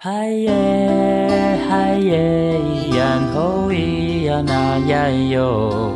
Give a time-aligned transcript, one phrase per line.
[0.00, 2.60] 嗨耶嗨耶，
[2.92, 5.90] 咿呀吼咿呀那呀哟，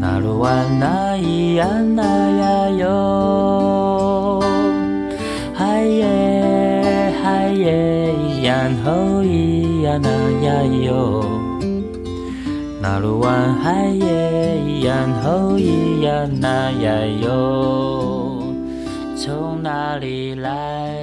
[0.00, 4.40] 那鲁哇那咿呀那呀哟，
[5.52, 8.90] 嗨耶嗨耶，咿呀吼
[9.22, 10.08] 咿呀那
[10.40, 11.26] 呀哟，
[12.80, 18.42] 那鲁哇嗨耶，咿呀吼咿呀那呀哟，
[19.14, 21.01] 从哪里来？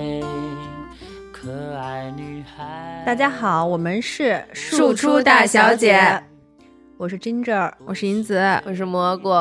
[3.10, 6.00] 大家好，我们是庶出大小姐，
[6.96, 9.32] 我是 Ginger，我是银子，我是蘑菇。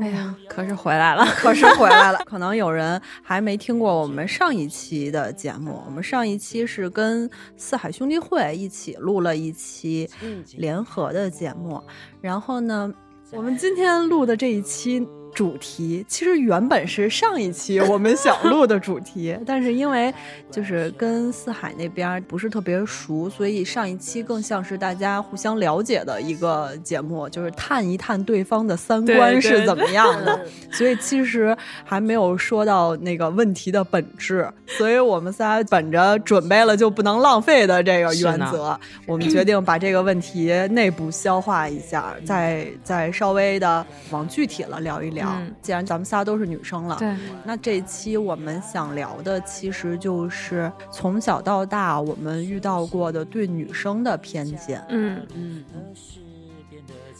[0.00, 2.18] 哎呀，可是回来了， 可是回来了。
[2.26, 10.10] 可能有人还没听过我们上一期的节目，我们上一期是跟四海兄弟会一起录了一期
[10.56, 11.80] 联合的节目，
[12.20, 12.92] 然后呢，
[13.30, 15.06] 我们今天录的这一期。
[15.34, 20.12] 主题其实原本是上一期我们想录的主题， 但是因为
[20.50, 30.40] 就是跟四海那边不是特别熟，所以上一期更像是大家互相了解的一个节目，就是探一探对方的三观是怎么样的。
[30.72, 45.17] 所以其实还没有说到那个问题的本质，所以我们仨本着准备了就不能浪费的这个原则，我们决定把这个问题内部消化一下，再再稍微的往具体了聊一聊。
[45.26, 54.84] 嗯，既然咱们仨都是女生了，对，那这一期我们想聊的其实就是从小到大我们遇到过的对女生的偏见。
[54.88, 55.64] 嗯嗯，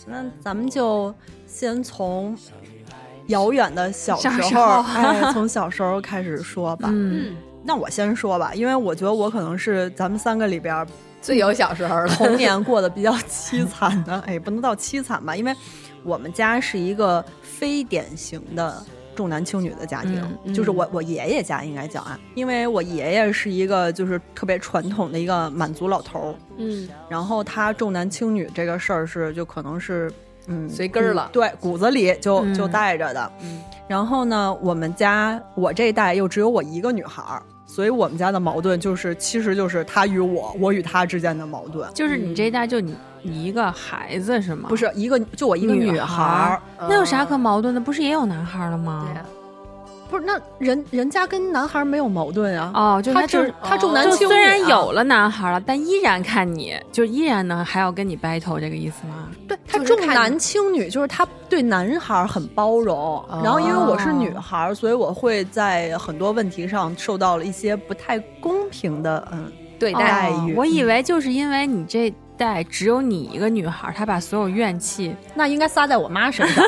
[0.07, 1.15] 那咱们就
[1.47, 2.37] 先从
[3.27, 6.89] 遥远的小时候，哎，从小时候开始说吧。
[6.93, 10.87] 嗯，那我先说吧，因为我觉得我可能是咱们三个里边
[11.21, 14.19] 最有小时候童年过得比较凄惨的。
[14.21, 15.55] 哎，不能到凄惨吧，因为
[16.03, 17.23] 我们家是一个。
[17.59, 18.81] 非典型的
[19.17, 30.09] 重男轻女的家庭，就是我我爷爷家应该讲啊，因为我爷爷是一个就是特别传统的一个满族老头儿，嗯，然后他重男轻女这个事儿是就可能是
[30.47, 37.43] 嗯随根儿了，对骨子里就就带着的，嗯，然后呢，我们家我这一代又只有我一个女孩儿。
[37.69, 41.89] 所以我们家的矛盾就是，其实就是他与我，我与他之间的矛盾。
[41.93, 44.71] 就是你这一代就你你一个孩子是吗？
[44.71, 46.63] 不是一个，就我一个女孩儿。
[46.89, 47.81] 那有啥可矛盾的？
[47.81, 49.07] 不是也有男孩了吗？
[49.13, 49.23] 对。
[50.11, 52.71] 不是，那人人家跟男孩没有矛盾啊。
[52.75, 54.33] 哦，就他就他重男轻女。
[54.33, 59.29] 虽然有了男孩了，但依然看你就依然呢还要跟你 battle 这个意思吗？
[59.47, 63.25] 对他重男轻女，就是他对男孩很包容。
[63.43, 70.55] 然后因为我是女孩，所以我会在很多问题上受到了一些不太公平的嗯对待遇。
[70.55, 76.65] 我以为就是因为你这代只有你一个女孩，她把所有怨气 那应该撒在我妈身上。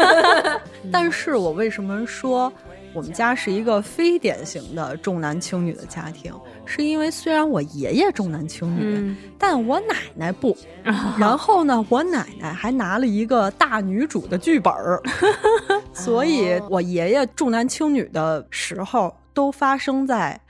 [0.90, 2.50] 但是我为什么说？
[2.94, 6.32] 我们家是一个非典型的重男轻女的家庭，
[6.64, 10.56] 是因为虽然我爷爷重男轻女，但我奶奶不。
[11.18, 15.02] 然后呢，我奶奶还拿了一个大女主的剧本儿，
[15.92, 20.40] 所以我爷爷重男轻女的时候都发生在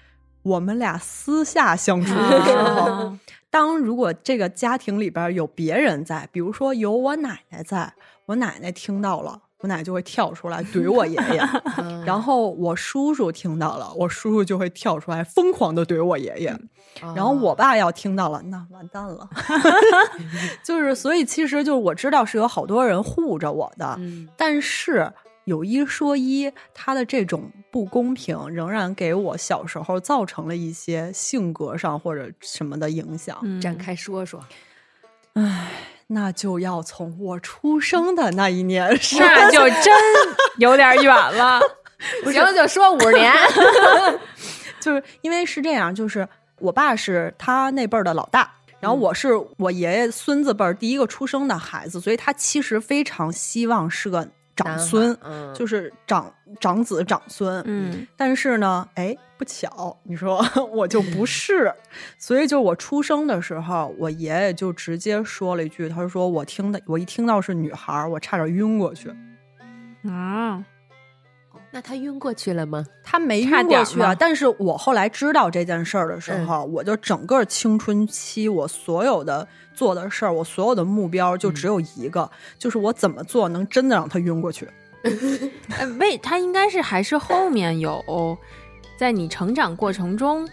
[0.44, 3.16] 我们俩私下相处的时候。
[3.56, 7.94] 当如果这个家庭里边有别人在，比如说有我奶奶在，
[8.26, 9.40] 我奶奶听到了。
[9.60, 11.40] 我奶就会跳出来怼我爷爷，
[12.04, 16.54] 然后我叔叔听到了，我叔叔就会跳出来疯狂的怼我爷爷，
[17.14, 19.26] 然后我爸要听到了，那完蛋了。
[20.62, 23.98] 就是所以其实就是我知道是有好多人护着我的，
[24.36, 25.10] 但是
[25.46, 33.60] 有一说一，他的这种不公平仍然给我小时候造成了一些性格上或者什么的影响。
[33.60, 34.44] 展开说说，
[35.32, 35.68] 唉。
[36.08, 39.92] 那就要从我出生的那一年，那就真
[40.58, 41.60] 有点远了。
[42.22, 43.34] 不行，就说五十年。
[44.78, 46.28] 就是因为是这样，就是
[46.60, 54.28] 我爸是他那辈儿的老大，然后我是我爷爷孙子辈儿第一个出生的孩子，所以他其实非常希望是个。
[54.56, 55.16] 长孙，
[55.54, 61.70] 就是长长子长孙，嗯，但是呢，哎，不巧，你说 我就不是，
[62.18, 69.14] 所以就我出生的时候，我爷爷就直接说了一句，他说我听的，我一听到是女孩，我差点晕过去。
[70.08, 70.64] 啊，
[71.76, 72.82] 那他晕过去了吗？
[73.04, 79.46] 他没晕过去啊，但是我后来知道这件事儿的时候，我就整个青春期我所有的。
[79.74, 84.66] 做的事儿，我所有的目标就只有一个，就是我怎么做能真的让他晕过去。
[86.00, 88.38] 为他应该是还是后面有
[88.96, 90.48] 在你成长过程中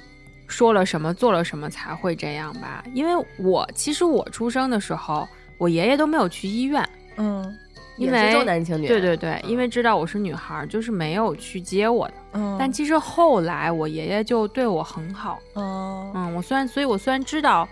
[0.45, 2.83] 说了什么做了什么才会这样吧？
[2.93, 5.25] 因为我其实我出生的时候，
[5.57, 6.85] 我爷爷都没有去医院。
[7.15, 7.57] 嗯，
[7.97, 12.13] 因为重为男轻女，对对对，因为知道我是女孩儿，就是没有去接我的。
[12.33, 12.55] 嗯。
[12.57, 17.67] 但其实后来我爷爷就对我很好，哦，嗯，我虽然，所以我虽然知道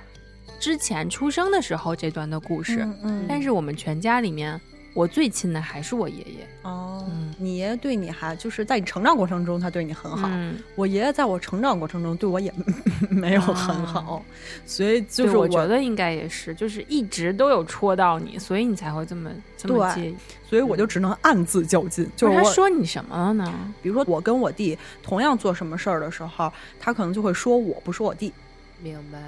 [0.59, 3.25] 之前出生的时候这段的故事，嗯嗯。
[3.27, 4.59] 但是我们全家里面，
[4.93, 6.47] 我最亲的还是我爷爷。
[6.63, 10.27] 哦嗯，你爷爷对你还就是在你成长过程中，他对你很好。
[10.31, 12.53] 嗯，我爷爷在我成长过程中对我也
[13.09, 13.55] 没有很
[13.85, 14.23] 好，
[14.65, 20.15] 所以就是对我觉得应该也是，就是一直都有戳到你，所以你才会这么这么对介意。
[20.47, 22.07] 所以我就只能暗自较劲。
[22.15, 23.51] 就是他说你什么了呢？
[23.81, 28.31] 比如说我跟我弟同样做什么事儿的时候，他可能就会说我不说我弟，
[28.81, 29.19] 明白。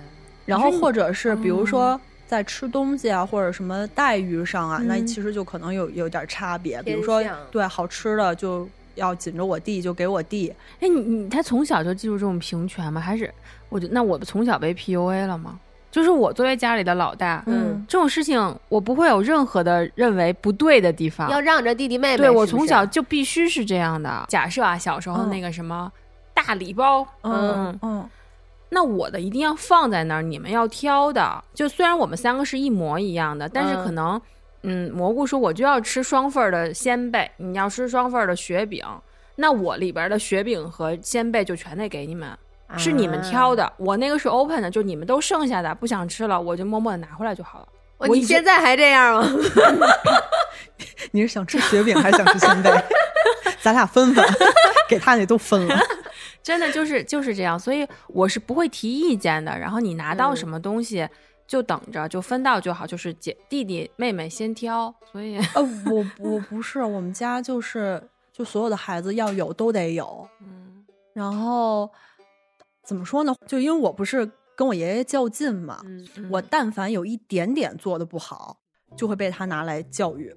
[0.45, 2.01] 然后或者是比如哦说
[2.33, 6.81] 在吃东西啊，或者什么待遇上啊，那嗯其实就可能有有点差别。
[6.81, 7.21] 比如说
[7.51, 10.51] 对好吃的就要紧着我弟，就给我弟。
[10.79, 12.99] 哎，你你他从小就记住这种平权吗？
[12.99, 13.31] 还是
[13.69, 15.59] 我就那我从小被 PUA 了吗？
[15.91, 21.29] 就是我作为家里的老大，嗯这种事情我不会有任何的认为不对的地方。
[21.29, 24.25] 要让着弟弟妹妹，对我从小就必须是这样的。
[24.27, 25.91] 假设啊，小时候嗯那个什么
[26.33, 28.09] 大礼包，嗯嗯
[28.73, 31.43] 那我的一定要放在那儿，你们要挑的。
[31.53, 34.21] 就虽然我们三个是一模一样的，但是嗯可能，
[34.63, 38.83] 嗯，蘑菇说我就要吃双份儿的鲜贝，你要吃双份儿的雪饼，
[39.35, 42.29] 那我里边的雪饼和鲜贝就全得给你们，
[42.77, 43.71] 是你们挑的。
[43.77, 47.65] 我那个是 open 的，就你们都剩下的，不想吃了，我就默默的拿回来就好了。
[47.99, 49.29] 哦我你现在还这样吗？
[51.11, 52.69] 你是想吃雪饼还是想吃鲜贝？
[53.61, 54.25] 咱俩分分，
[54.89, 55.79] 给他那都分了。
[56.43, 59.57] 真的就是就是这样，所以我是不会提意见的。
[59.57, 61.07] 然后你拿到嗯什么东西，
[61.47, 64.93] 就等着就分到就好，就是姐弟弟妹妹先挑。
[65.09, 68.01] 所以，呃，我 我不是，我们家就是
[68.33, 70.27] 就所有的孩子要有都得有。
[70.41, 71.89] 嗯然后
[72.83, 73.33] 怎么说呢？
[73.47, 78.57] 就因为我不是跟我爷爷较劲嘛，嗯我但凡有一点点做的不好，
[78.97, 80.35] 就会被他拿来教育。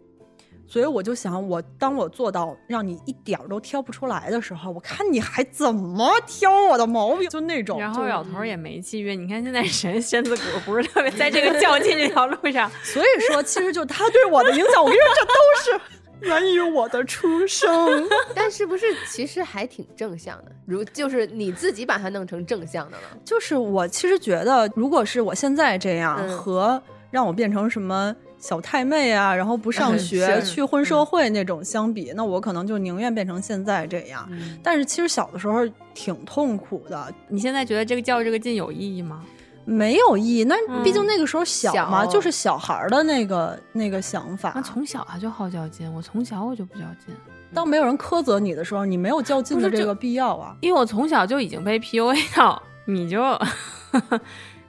[0.69, 7.79] 所以我就想，我当我做到让你一点儿都挑不出来的时候，我看你还怎么挑我的毛病，就那种。
[7.79, 15.81] 然后就老头儿也没契约，你看现在谁身子骨不是特别在这个较劲这条路上， 所以说，其实就他对我的影响，我跟你说，这都是
[16.29, 18.09] 源于我的出生。
[18.35, 20.51] 但是不是其实还挺正向的？
[20.67, 23.05] 如就是你自己把它弄成正向的了。
[23.25, 34.27] 就是我其实觉得，如果是我现在这样，嗯和让我变成什么小太妹啊，然后不上嗯学、 是去混社会那种相比，那我可能就宁愿变成现在这样。
[34.31, 39.25] 嗯但是其实小的时候挺痛苦的，你现在觉得这个较这个劲有意义吗？
[39.65, 40.45] 没有意义。
[40.45, 44.63] 那嗯毕竟那个时候小嘛，小就是小孩儿的那个那个想法那。
[44.63, 47.15] 从小他就好较劲，我从小我就不较劲，
[47.53, 50.55] 当没有人苛责你的时候，你没有较劲的这个必要啊。
[50.61, 53.21] 因为我从小就已经被 PUA 到，你就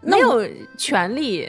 [0.01, 0.47] 没有
[0.77, 1.47] 权利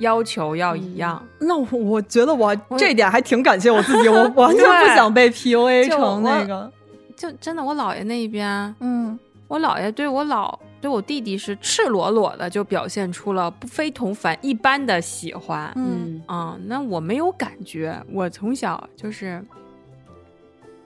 [0.00, 1.24] 要求要一样。
[1.38, 6.70] 那我我觉得我我这点还挺感谢我自己，我 完全不想被 PUA 成那个。
[7.16, 15.70] 就真的，我姥爷那一边，嗯，我姥爷对我老对我弟弟是赤裸裸的就表现出了不非同凡一般的喜欢。
[15.76, 19.44] 嗯嗯，那我没有感觉，我从小就是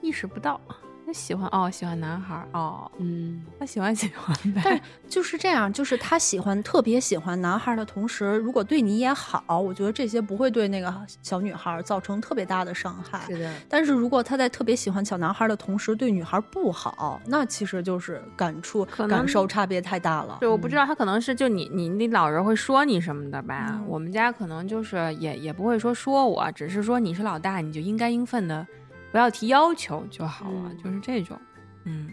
[0.01, 0.59] 意识不到，
[1.07, 4.81] 那喜欢哦，喜欢男孩儿哦，嗯，他喜欢喜欢但呗是。
[5.07, 10.91] 就是这样，就是他喜欢特别喜欢男孩的同时，如果对你也好，我觉得这些不会对那个
[11.21, 13.21] 小女孩造成特别大的伤害。
[13.27, 20.37] 是的，但是如果他在特别喜欢小男孩的同时对女孩不好，那其实就是感触感受差别太大了。
[20.39, 23.67] 对，我不知道他可能是就你你你老人会说你什么的吧？
[23.73, 28.65] 嗯我们家可能就是也也不会说说我，只是说你是老大，你就应该应分的，
[29.11, 31.39] 不要提要求就好了，嗯就是这种。
[31.85, 32.09] 嗯，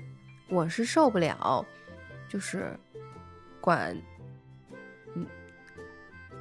[0.48, 1.64] 我是受不了，
[2.28, 2.76] 就是
[3.60, 3.96] 管
[5.14, 5.26] 嗯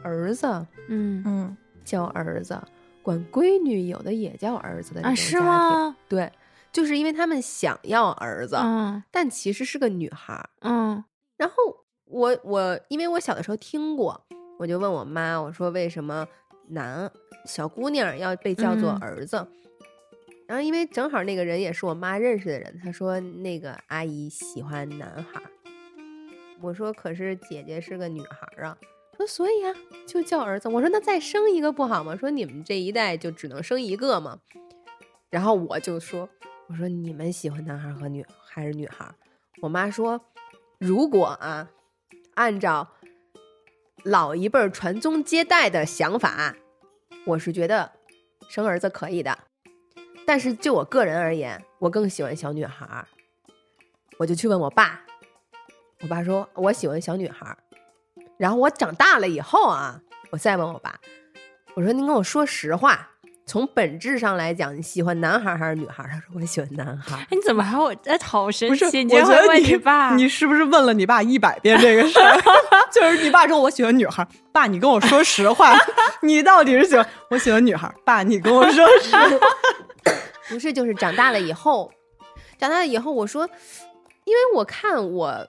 [0.03, 0.45] 儿子
[0.87, 2.61] 嗯嗯叫儿子，
[3.01, 5.39] 管闺女有的也叫儿子的这啊，种是？
[5.39, 5.95] 吗？
[6.07, 6.31] 对，
[6.71, 10.49] 就是因为他们想要儿子，嗯但其实是个女孩儿。
[10.61, 11.03] 嗯
[11.37, 11.55] 然后
[12.05, 14.21] 我我因为我小的时候听过，
[14.59, 16.27] 我就问我妈，我说为什么
[16.67, 17.09] 男
[17.45, 19.47] 小姑娘要被叫做嗯儿子？
[20.51, 25.49] 然后因为正好那个人也是我妈认识的人，她说那个阿姨喜欢男孩儿。
[26.59, 28.77] 我说可是姐姐是个女孩儿啊。
[29.15, 29.73] 说所以啊，
[30.05, 30.67] 就叫儿子。
[30.67, 32.17] 我说那再生一个不好吗？
[32.17, 34.41] 说你们这一代就只能生一个吗？
[35.29, 36.27] 然后我就说，
[36.67, 39.09] 我说你们喜欢男孩和女还是女孩？
[39.61, 40.19] 我妈说，
[40.79, 41.69] 如果啊，
[42.33, 42.89] 按照
[44.03, 46.57] 老一辈传宗接代的想法，
[47.25, 47.93] 我是觉得
[48.49, 49.45] 生儿子可以的。
[50.31, 53.05] 但是就我个人而言，我更喜欢小女孩儿。
[54.17, 55.01] 我就去问我爸，
[56.01, 57.57] 我爸说我喜欢小女孩儿。
[58.37, 59.99] 然后我长大了以后啊，
[60.31, 60.95] 我再问我爸，
[61.75, 63.09] 我说您跟我说实话，
[63.45, 66.09] 从本质上来讲，你喜欢男孩儿还是女孩儿？
[66.09, 67.93] 他说我喜欢男孩你怎么还我？
[68.05, 68.85] 哎，好神，奇！
[68.85, 72.41] 我你会问觉得你爸，你是不是问了你爸一百遍这个事儿？
[72.89, 75.77] 就是你爸说我喜欢女孩儿，爸你跟我说实话，
[76.23, 77.93] 你到底是喜欢我喜欢女孩儿？
[78.05, 79.27] 爸你跟我说实话。
[80.49, 81.91] 不是，就是长大了以后，
[82.57, 83.49] 长大了以后，我说，
[84.25, 85.47] 因为我看我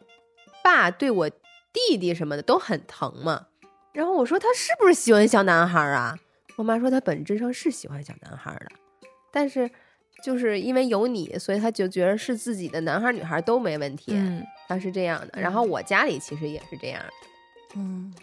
[0.63, 1.29] 爸对我
[1.73, 3.47] 弟弟什么的都很疼嘛，
[3.93, 6.19] 然后我说他是不是喜欢小男孩儿啊？
[6.57, 8.77] 我妈说他本质上是喜欢小男孩儿的，
[9.33, 9.69] 但是
[10.23, 15.41] 就是因为有你，所以他就觉得是自己的男孩儿女孩儿都没问题，嗯，他是这样的。
[15.41, 17.13] 然后我家里其实也是这样的，
[17.77, 18.15] 嗯，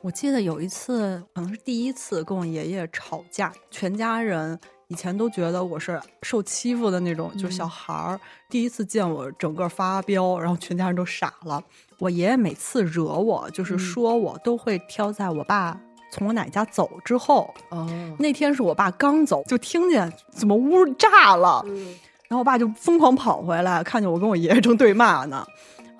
[0.00, 4.58] 我记得有一次，可能是第一次跟我爷爷吵架，全家人
[4.88, 8.18] 以前都觉得我是受欺负的那种，就是小孩儿。
[8.48, 11.62] 第一次见我整个发飙，然后全家人都傻了。
[11.98, 15.78] 我爷爷每次惹我，就是说我，都会挑在我爸
[16.10, 17.52] 从我奶奶家走之后。
[17.68, 17.86] 哦，
[18.18, 21.94] 那天是我爸刚走，就听见怎么屋炸了，嗯
[22.28, 25.46] 然后我爸就疯狂跑回来，看见我跟我爷爷正对骂呢。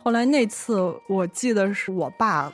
[0.03, 0.79] 后来那次
[1.09, 2.51] 我记得是我爸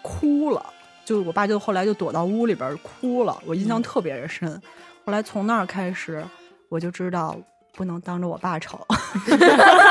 [0.00, 0.64] 哭了，
[1.04, 4.62] 就我爸就后来就躲到屋里边哭了，我印象特别的深。
[5.04, 6.24] 后来从那儿开始，
[6.68, 7.36] 我就知道
[7.74, 8.86] 不能当着我爸吵。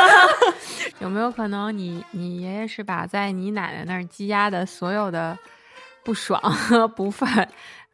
[1.00, 5.38] 有没有可能你你爷爷是把在你奶奶那儿积压的所有的
[6.03, 7.48] 不爽和不忿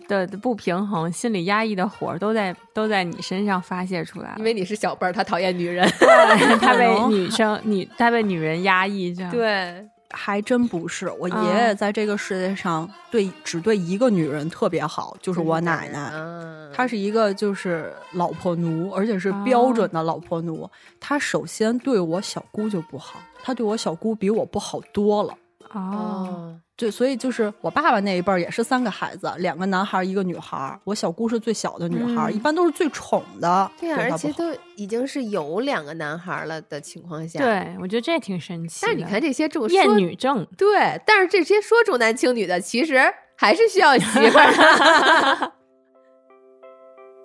[0.07, 4.35] 的的不平衡、心里压抑的火儿都在都在你身上发泄出来了？
[4.37, 5.89] 因为你是小辈儿，他讨厌女人。
[5.99, 9.29] 对 他被女生女他被女人压抑着。
[9.31, 16.11] 对，还真不是，我啊爷爷在这个世界上对只对一个女人特别好，就是我奶奶。
[16.13, 20.69] 嗯，她是一个就是老婆奴，而且是标准的老婆奴。
[20.99, 25.33] 她首先对我小姑就不好，她对我小姑比我不好多了。
[25.73, 30.79] 哦，哦，对，所以就是我爸爸那一辈儿也是三个孩子，两个男孩儿一个女孩儿。
[30.83, 33.69] 我小姑是最小的女孩一般都是最宠的。
[33.79, 34.45] 对啊，而且都
[34.75, 37.39] 已经是有两个男孩儿了的情况下，。
[37.39, 38.87] 对，我觉得这挺神奇的。
[38.87, 43.01] 但是你看这些重厌说女症，对，但是这些说重男轻女的，其实
[43.35, 45.53] 还是需要媳妇儿的。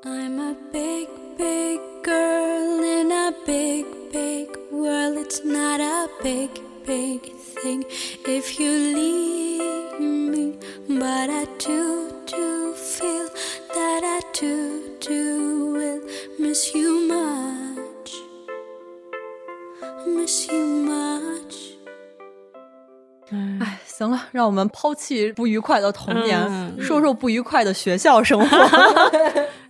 [0.05, 1.09] I'm a big,
[1.39, 5.17] big girl in a big, big world.
[5.17, 6.51] It's not a big,
[6.85, 7.21] big
[7.63, 7.85] thing
[8.25, 10.59] if you leave me.
[10.89, 13.29] But I do, do feel
[13.75, 16.01] that I do, do will
[16.39, 18.13] miss you much.
[20.07, 21.73] Miss you much.
[23.61, 28.47] 哎，行了，让我们抛弃不愉快的童年，嗯说说不愉快的学校生活。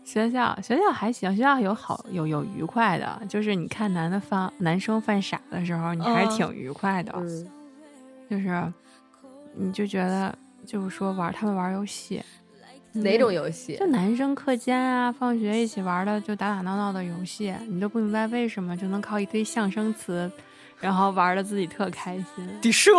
[0.05, 7.49] 学校学校还行，学校有好有有愉快的，就是你看男的犯男生犯傻的时候，你还是嗯挺愉快的，嗯，
[8.33, 8.73] 就是
[9.55, 10.35] 你就觉得
[10.65, 12.23] 就是说玩他们玩游戏，
[12.93, 13.87] 哪种游戏就？
[13.89, 20.33] 男生课间啊，放学一起玩的就打打闹闹的游戏，你都不明白为什么就能靠一堆象声词，
[20.81, 22.27] 然后玩的自己特开心。
[22.62, 22.91] 底社，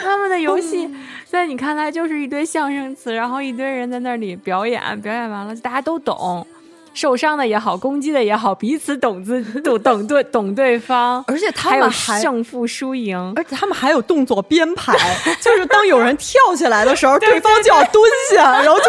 [0.00, 0.88] 他们的游戏
[1.26, 6.46] 在你看来就是一堆相声词，然后一堆人在那里表演，表演完了大家都懂，
[6.94, 13.32] 受伤的也好，攻击的也好，彼此懂自 懂懂对懂对方，而且他还有们还胜负输赢。
[13.36, 14.92] 而且他们还有动作编排，
[15.40, 18.84] 就是当有人跳起来的时候， 对方就要蹲下，然后就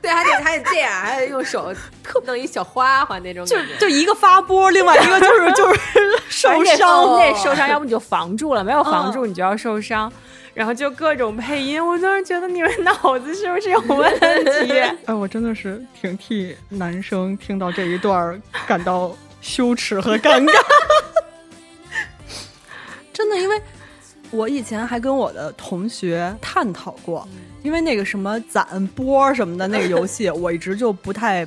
[0.00, 1.72] 对，还得还得这样，还得用手
[2.02, 3.76] 特弄一小花花那种就感觉。
[3.76, 5.80] 就一个发波，另外一个就是就是
[6.28, 7.14] 受伤。
[7.14, 10.12] 你得受伤，要不你就防住了，没有防住你就要受伤。
[10.54, 14.12] 然后就各种配音，我当时觉得你们脑子是不是有问
[14.66, 14.72] 题？
[15.06, 20.52] 哎，我真的是挺替男生听到这一段儿感到羞耻和尴尬。
[23.12, 23.60] 真的，因为
[24.30, 27.26] 我以前还跟我的同学探讨过，
[27.62, 31.46] 因为那个什么攒波什么的那个游戏，我一直就不太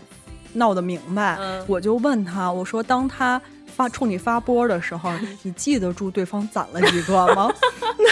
[0.54, 1.38] 闹得明白。
[1.40, 3.42] 嗯我就问他，我说当他
[3.76, 5.12] 发冲你发波的时候，
[5.44, 7.52] 你记得住对方攒了几个吗？
[8.00, 8.10] 那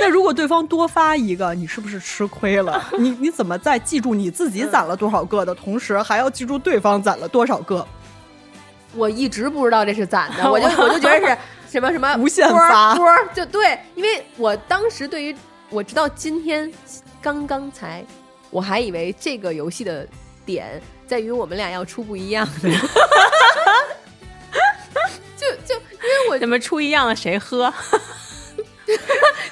[0.00, 2.84] 那如果对方多发一个，你是不是吃亏了？
[2.98, 7.86] 你你怎么在记住你自己攒了多少个的同时，还要记住对方攒了多少个？
[8.94, 11.38] 我一直不知道这是攒的，我就 我就觉得是
[11.70, 15.36] 什么什么无限发波就对，因为我当时对于
[15.70, 16.70] 我直到今天
[17.20, 18.04] 刚刚才，
[18.50, 20.08] 我还以为这个游戏的
[20.46, 22.70] 点在于我们俩要出不一样的，
[25.36, 27.72] 就就因为我怎么出一样的谁喝？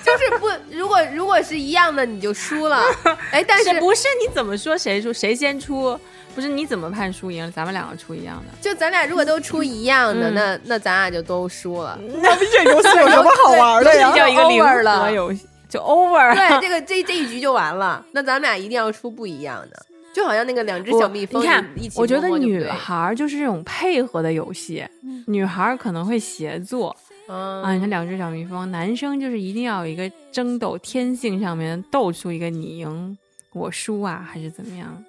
[0.03, 2.83] 就是不，如果如果是一样的你就输了，
[3.33, 5.99] 哎，但是是不是你怎么说谁输谁先出？
[6.35, 7.51] 不是你怎么判输赢？
[7.53, 8.53] 咱们两个出一样的。
[8.61, 11.99] 就咱俩如果都出一样的，嗯那那咱俩就都输了。
[12.23, 14.19] 那这游戏有什么好玩的呀这？
[14.19, 15.47] 叫一个零了和游戏。
[15.69, 16.35] 就 over 了。
[16.35, 18.05] 对，这个这这一局就完了。
[18.13, 19.87] 那咱们俩一定要出不一样的，
[20.17, 21.63] 就好像那个两只小蜜蜂，你看
[21.95, 24.83] 我觉得女孩儿就是这种配合的游戏，
[25.27, 26.97] 女孩儿可能会协作
[27.29, 27.75] 嗯啊。
[27.75, 33.19] 你看两只小蜜蜂，男生就是一定要有一个争斗天性上面斗出一个你赢
[33.53, 35.05] 我输啊，还是怎么样？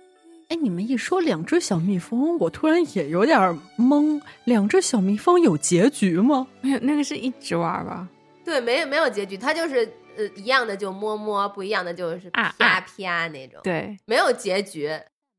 [0.50, 4.20] 哎，你们一说两只小蜜蜂，我突然也有点懵。
[4.44, 6.46] 两只小蜜蜂有结局吗？
[6.60, 8.06] 没有，那个是一直玩吧？
[8.44, 14.90] 对，没有没有结局，它就是呃一样的就摸摸，不一样的就是啊啪啊啪那种，对，没有结局。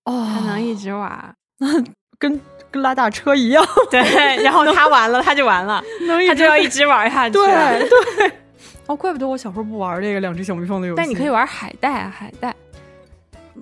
[0.04, 1.34] 哦他能一直玩儿。
[2.18, 4.00] 跟跟拉大车一样， 对，
[4.42, 7.34] 然后他完了，他就完了，能他就要一直玩下去。
[7.34, 7.46] 对
[7.88, 8.32] 对。
[8.86, 10.96] 哦，怪不得我小时候不玩这个两只小蜜蜂的游戏。
[10.96, 12.54] 但你可以玩海带啊，海带。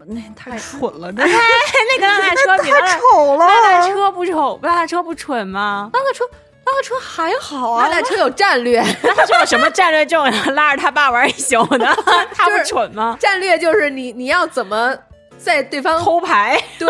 [0.09, 3.47] 那太蠢了，那那个拉大车比拉大丑了。
[3.47, 5.91] 拉大车不丑，拉大车不蠢吗？
[5.93, 6.25] 拉大车，
[6.67, 7.87] 拉大车还好啊。
[7.87, 10.45] 拉大车有战略，拉大车有什么战略重要？
[10.53, 11.87] 拉着他爸玩一宿呢，
[12.35, 13.17] 他不蠢吗？
[13.21, 14.95] 战略就是你你要怎么
[15.39, 16.89] 在对方偷牌，对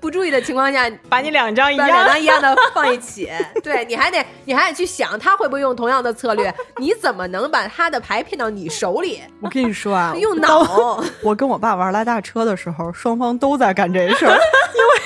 [0.00, 2.06] 不注意的情况下， 把你两张一样两。
[2.06, 3.28] 张一样的放一起。
[3.64, 9.20] 对，你还得你还得去想他会不会用同样的策略，你怎么能把他的牌骗到你手里？
[9.42, 11.02] 我跟你说啊，用当脑。
[11.22, 15.02] 我跟我爸玩拉大车的时候，双方都在干这事儿，因为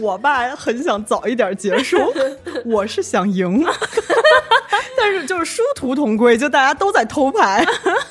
[0.00, 1.98] 我爸很想早一点结束，
[2.64, 3.64] 我是想赢，
[4.96, 7.64] 但是就是殊途同归，就大家都在偷牌。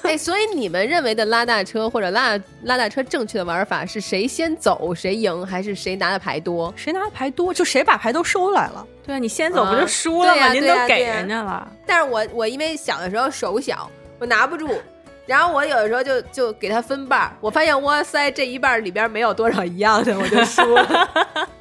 [0.03, 6.73] 哎，所以你们认为的拉大车或者拉拉大车正确的玩法是谁先走谁赢，还是谁拿的牌多？
[6.75, 8.85] 谁拿的牌多，就谁把牌都收来了。
[9.05, 10.53] 对啊，你先走不啊就输了吗？
[10.53, 11.67] 您都给人家了。
[11.85, 14.69] 但是我我因为小的时候手小，我拿不住，
[15.25, 21.09] 然后我有的时候就就给他分半儿，我发现哇塞这一半儿里边没有多少一样的，我就输了。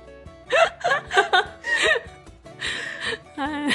[3.36, 3.74] 哎呀，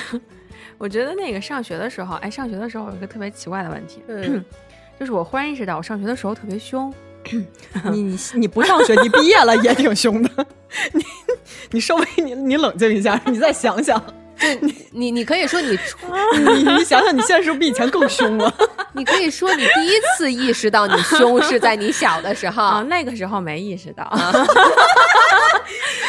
[0.77, 4.44] 我觉得那个上学的时候，哎，上学的时候有一个特别奇怪的问题，嗯，
[5.00, 6.94] 就是我忽然意识到，我上学的时候特别凶。
[7.91, 10.46] 你你你不上学，你毕业了也挺凶的。
[10.94, 11.03] 你
[11.72, 14.00] 你稍微你你冷静一下，你再想想，
[14.92, 15.77] 你你可以说你
[16.38, 18.54] 你你想想，你现在是不是比以前更凶了？
[18.93, 22.63] 你可以说你第一次意识到你凶是在你小的时候。
[22.63, 24.10] 啊， 那个时候没意识到，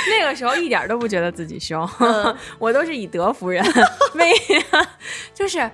[0.09, 1.89] 那个时候一点都不觉得自己凶，
[2.59, 3.65] 我都是以德服人。
[4.15, 4.33] 为
[5.35, 5.69] 就是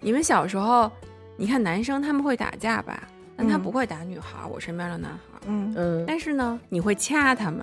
[0.00, 0.90] 你们小时候，
[1.36, 3.00] 你看男生他们会打架吧，
[3.36, 3.62] 但他嗯。
[3.62, 5.18] 不会打女孩儿，我身边的男孩。
[5.34, 5.40] 儿。
[5.48, 7.60] 嗯，嗯，但是呢，你会掐他们，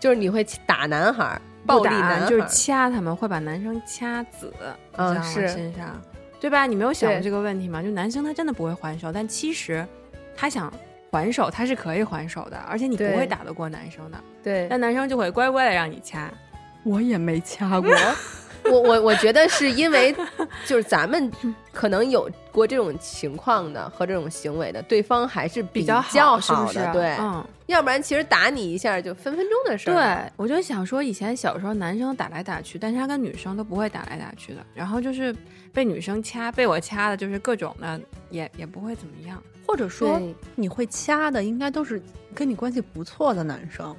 [0.00, 4.52] 就是你会打男孩暴力男就是掐他们，会把男生掐紫，
[4.96, 6.00] 嗯在是身上，
[6.40, 6.66] 对吧？
[6.66, 7.82] 你没有想过这个问题吗？
[7.82, 9.86] 就男生他真的不会还手，但其实
[10.34, 10.72] 他想
[11.12, 14.66] 还手，他是可以还手的，而且你不会打得过男生的，对。
[14.70, 16.30] 但男生就会乖乖的让你掐。
[16.84, 17.90] 我也没掐过。
[18.70, 20.14] 我我我觉得是因为，
[20.66, 21.30] 就是咱们
[21.72, 26.78] 可能有过这种情况的和这种行为的，对方还是比较较好，是不是？
[26.78, 29.94] 的，对，嗯，要不然其实打你一下就分分钟的事儿。
[29.94, 35.34] 对，我就想说，以前小时候男生打来打去，但是他跟女生都不会打来打去的，然后就是
[35.72, 38.00] 被女生掐，被我掐的，就是各种的，
[38.30, 39.42] 也也不会怎么样。
[39.66, 40.18] 或者说
[40.54, 42.02] 你会掐的，应该都是
[42.34, 43.94] 跟你关系不错的男生，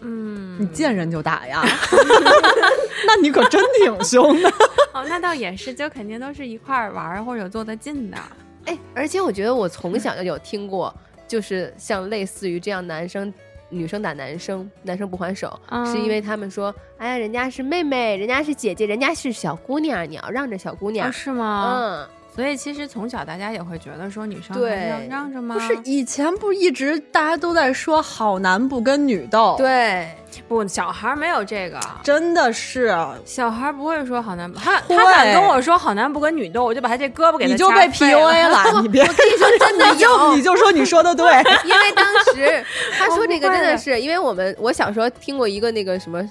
[0.00, 1.62] 嗯，你见人就打呀。
[3.06, 4.48] 那你可真挺凶的。
[4.92, 8.18] 哦，那倒也是，就肯定都是一块儿玩儿或者坐得近的。
[8.66, 10.94] 哎，而且我觉得我从小就有听过，
[11.26, 13.32] 就是像类似于这样男生。
[13.72, 21.08] 女生打男生，男生不还手，嗯是因为他们说，哎呀，人家是妹妹，人家是姐姐，人家是小姑娘，你要让着小姑娘。
[21.08, 21.76] 哦，是吗？
[21.78, 25.54] 嗯，所以其实从小大家也会觉得说女生对还是要让着吗？
[25.54, 30.08] 不是以前不一直大家都在说好男不跟女斗，，对，
[30.48, 31.78] 不，小孩儿没有这个。
[32.02, 32.96] 真的是。
[33.24, 39.02] 小孩儿不会说好男不，他他敢跟我说好男不跟女斗，我就把他这胳膊给他你就被 PUA 了， 你别。
[39.02, 40.36] 我跟你说，真的 你就有。
[40.36, 41.30] 你，就说你说的对，
[41.64, 42.64] 因为当时
[42.98, 43.76] 他说这个真的。
[43.76, 46.22] 是，因为我们我小时候听过一个那个什么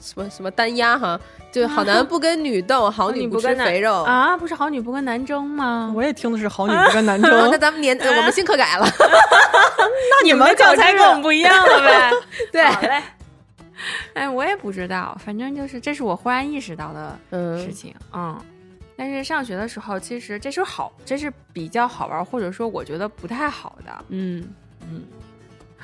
[0.00, 1.18] 什么什么单压哈，
[1.52, 4.02] 就好男不跟女斗， 好女不跟男肥肉。
[4.02, 5.92] 啊，不是好女不跟男争吗？
[5.94, 12.10] 我也听的是好女 不跟男争 那，咱们年呃我们新课改了，那你们教材跟我们不一样了呗？
[12.52, 13.02] 对好嘞。
[14.14, 18.40] 哎，我也不知道，反正就是这是我忽然意识到的事嗯情，嗯。
[18.96, 24.48] 但是上学的时候，其实这是好，这是比较好玩，或者说我觉得不太好的，嗯
[24.88, 25.02] 嗯。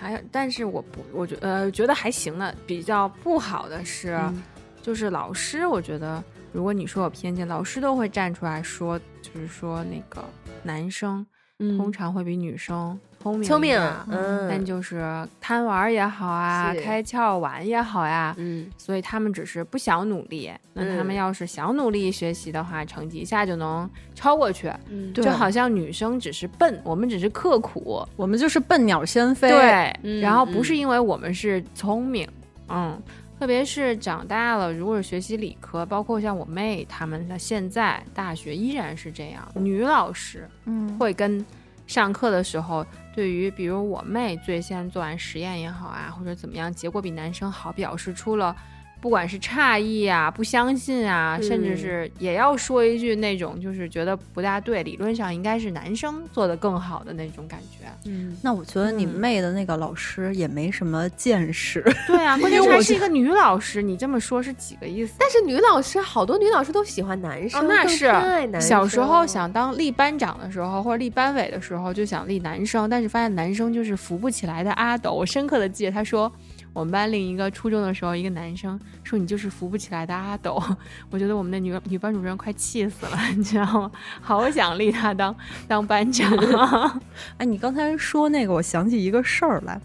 [0.00, 4.42] 还有，但是我不，我觉呃觉得还行的，比较不好的是，嗯
[4.80, 10.24] 就是老师，我觉得如果你说有偏见，老师都会站出来说，就是说那个
[10.62, 11.24] 男生
[11.58, 18.70] 通嗯常会比女生聪明聪明一点儿，嗯但就是贪玩也好啊，开窍玩也好呀，嗯。
[18.78, 20.50] 所以他们只是不想努力。
[20.72, 24.72] 那他们嗯要是想努力学习的话，成绩一下就能超过去。
[24.88, 25.12] 嗯。
[25.12, 30.76] 对就好像女生只是笨，我们只是刻苦，我们就是笨鸟先飞。，对，嗯然后不是嗯。
[30.76, 32.26] 因为我们是聪明，
[32.68, 32.98] 嗯，
[33.38, 41.44] 特别是长大了，如果是学习理科，包括像我妹她们，她现在大学依然是这样，女老师嗯，会跟
[41.90, 48.54] 上课的时候，对于比如我妹最先做完实验也好啊，或者怎么样，结果比男生好，表示出了。
[49.00, 57.86] 不管是诧异啊、不相信啊，甚至嗯是也要说一句那种就是觉得不大对，理论上应该是男生做的更好的那种感觉。
[58.04, 61.82] 嗯，那我觉得你嗯妹的那个老师也没什么见识。
[62.06, 65.14] 对啊， 关键因为我是还是一个女老师，你这么说是几个意思？
[65.18, 75.12] 但是女老师好多女老师都喜欢男生，哦，那是小时候想当立班长的时候，或者立班委的时候，就想立男生，但是发现男生就是扶不起来的阿斗。
[75.12, 76.30] 我深刻的记得他说，
[76.72, 80.62] 我们班另一个初中的时候，一个男生说你就是扶不起来的阿斗。
[81.10, 83.90] 我觉得我们的女女班主任快气死了， 你知道吗？
[84.20, 85.34] 好想立他当
[85.66, 86.30] 当班长。
[87.38, 89.80] 哎，你刚才说那个，我想起一个事儿来。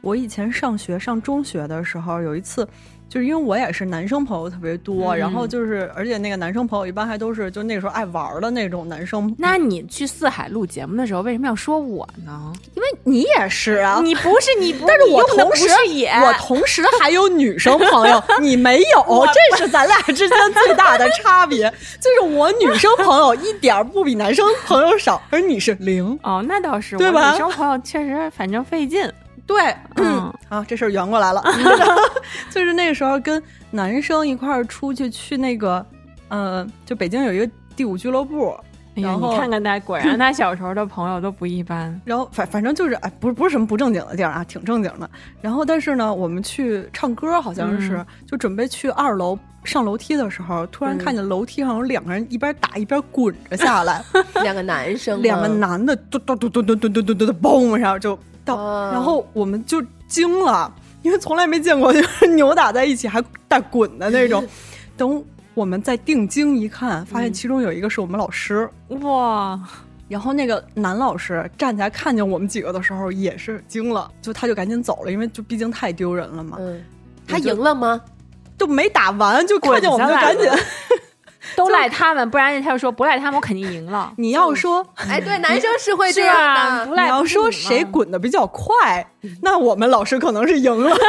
[0.00, 2.66] 我以前上学上中学的时候，有一次，
[3.10, 9.34] 就是因为我也是男生朋友特别多，嗯然后就是而且那个男生朋友一般还都是就那个时候爱玩儿的那种男生。
[9.36, 12.52] 那你去四海录节目的时候，为什么要说我呢？
[12.76, 15.68] 因为你也是啊，你不是你不，但是我同时
[16.22, 20.30] 我同时还有女生朋友， 你没有，这是咱俩之间
[20.64, 21.68] 最大的差别。
[22.00, 26.16] 就是我女生朋友一点儿不比男生朋友少，而你是零。
[26.22, 29.10] 哦，那倒是，我对吧女生朋友确实反正费劲。
[29.50, 31.42] 对，嗯啊，这事儿圆过来了。
[32.50, 35.84] 就是那个时候跟男生一块儿出去去那个，
[36.28, 38.56] 呃，就北京有一个第五俱乐部，
[38.94, 42.00] 哎呀，然后你看看他， 果然他小时候的朋友都不一般。
[42.04, 45.10] 然后反反正就是哎，不是不是什么不正经的地儿啊，挺正经的。
[45.40, 54.00] 然后但是呢，我们去唱歌好像是、嗯就准备去二楼上楼梯的时候，突然嗯看见楼梯上有两个人一边打一边滚着下来，
[54.44, 60.72] 两个男生，两个男的咚咚咚咚咚咚咚咚咚咚嘣，然后就到，哦然后我们就惊了，
[61.02, 64.46] 因为从来没见过就是扭打在一起还带滚的那种。
[64.96, 65.24] 等
[65.54, 68.68] 我们再定睛一看，发现其中有一个是我们老师。
[69.00, 69.58] 哇，
[70.08, 76.58] 然后那个男老师站起来看见我们几个的时候也是惊了，就他就赶紧走了，因为就毕竟太丢人了嘛。
[76.60, 76.84] 嗯，
[77.26, 78.00] 他赢了吗？
[78.58, 80.46] 就没打完就看见我们就赶紧。
[81.56, 84.12] 都赖他们，不然他就说不赖他们，我肯定赢了。
[84.16, 86.94] 你要说哎，对，男生是会这是样不。
[86.94, 89.06] 赖你要不说谁滚的比较快，
[89.42, 90.96] 那我们老师可能是赢了。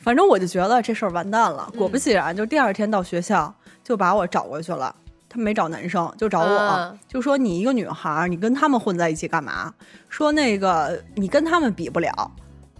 [0.00, 1.70] 反正我就觉得这事儿完蛋了。
[1.76, 4.94] 果不其然，就第二天到学校就把我找过去了。
[5.32, 9.72] 他没找男生，就找我，嗯就说你一个女孩儿，你跟他们混在一起干嘛？
[10.08, 12.10] 说那个你跟他们比不了。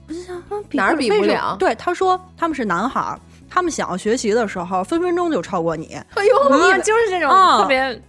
[0.08, 6.00] 我就想，啊比哪儿比不了对，他说他们是男孩儿，他们想要学习的时候，分分钟就超过你。
[6.14, 8.00] 哎呦，啊，就是这种啊特别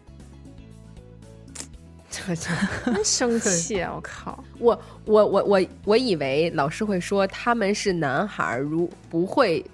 [2.09, 2.37] 真
[3.03, 4.43] 生气， 我靠！
[4.59, 9.65] 我我我我我以为老师会说他们是男孩儿，如不会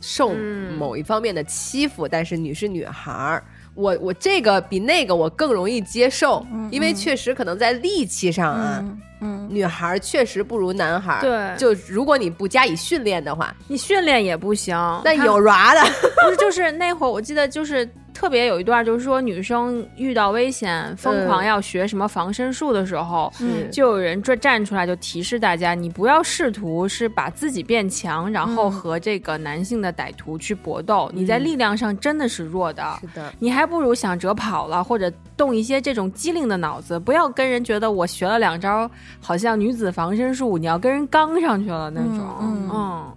[0.00, 3.42] 受嗯某一方面的欺负，但是你是女孩儿。
[3.74, 11.20] 我我这个比那个我更容易接受，因为确实可能在力气上啊，嗯嗯，女孩儿确实不如男孩儿。
[11.20, 15.80] 对就如果你不加以训练的话，你训练也不行，他那有 ra 的，
[16.24, 17.88] 不是就是那会儿我记得就是
[18.24, 32.96] 特别有一段，就是说女生遇到危险疯狂要学什么防身术的时候，嗯就有人站站出来就提示大家，你不要试图是把自己变强，然后和这个男性的歹徒去搏斗，你在力量上真的是弱的。
[32.98, 42.26] 是的，你还不如想着跑了，或者动一些这种机灵的脑子，不要跟人觉得我学了两招，好像女子防身术，你要跟人刚上去了那种。
[42.40, 42.70] 嗯嗯。
[42.72, 43.12] 嗯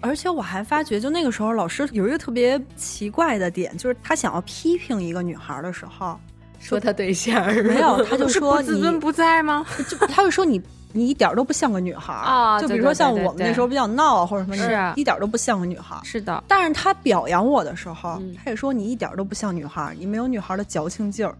[0.00, 6.18] 而且我还发觉，就那个时候老师有一个特别奇怪的点，就是他想要批评一个女孩的时候，
[6.60, 9.64] 说她对象没有，他就说你 自尊不在吗？
[9.88, 10.60] 就他会说你
[10.92, 16.00] 你一点都不像个女孩儿 啊对就比如说像我们那时候比较闹啊或者什么，是一点都不像个女孩儿。
[16.04, 21.34] 是的，但是他表扬我的时候，嗯他也说你一点都不像女孩儿，你没有女孩儿的矫情劲儿。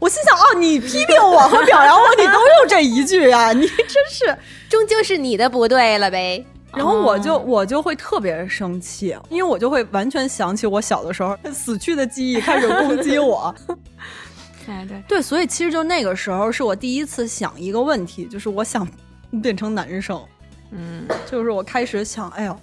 [0.00, 4.36] 我心想，哦，你批评我和表扬我，你都用这一句呀、 你真是。
[4.68, 6.44] 终究是你的不对了呗。
[6.74, 13.54] 然后我就、哦我就会特别生气，因为我就会完全想起我小的时候死去的记忆开始攻击我。
[14.68, 15.02] 哎对。
[15.08, 18.86] 对，所以其实就那个时候是我第一次想一个问题，就是我想
[19.42, 20.22] 变成男生，
[20.70, 22.56] 嗯，就是我开始想，哎呦，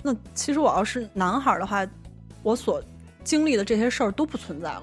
[0.00, 1.84] 那其实我要是男孩儿的话，
[2.42, 2.80] 我所
[3.24, 4.82] 经历的这些事儿都不存在了。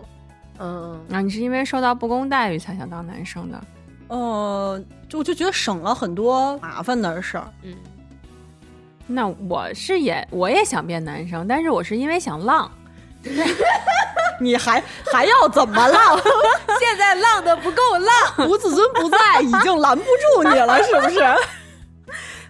[0.59, 3.63] 嗯，啊，你是因为受到不公待遇才想当男生的？
[4.09, 7.47] 呃，就我就觉得省了很多麻烦的事儿。
[7.63, 7.73] 嗯，
[9.13, 12.69] 那我是也我也想变男生，但是我是因为想浪。
[14.39, 16.19] 你还还要怎么浪？
[16.79, 21.19] 现在浪的不够浪， 吴子尊不在，已经拦不住你了，是不是？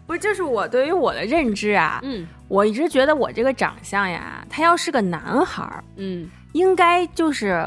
[0.07, 7.65] 不是，就是我对于我的认知啊，嗯我一直觉得我这个长相呀，他要是个男孩儿，嗯，应该就是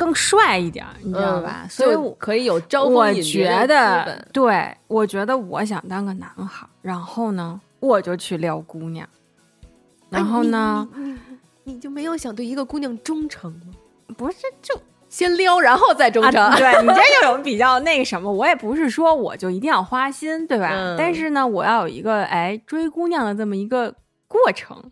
[0.00, 1.66] 更帅一点儿，你知道吧？
[1.68, 9.06] 所以我可以有招我蜂引觉得，对，我觉得我想当个男孩儿，然后呢，我就去撩姑娘，
[10.08, 13.74] 然后呢，哎你你你你就没有想对一个姑娘忠诚吗？
[14.16, 14.74] 不是就
[15.10, 16.42] 先撩，然后再忠诚。
[16.42, 20.70] 啊、对你这又有比较那个什么，我也不是说我就一定要花心，对吧？
[20.72, 23.94] 嗯但是呢，我要有一个哎追姑娘的这么一个
[24.26, 24.82] 过程，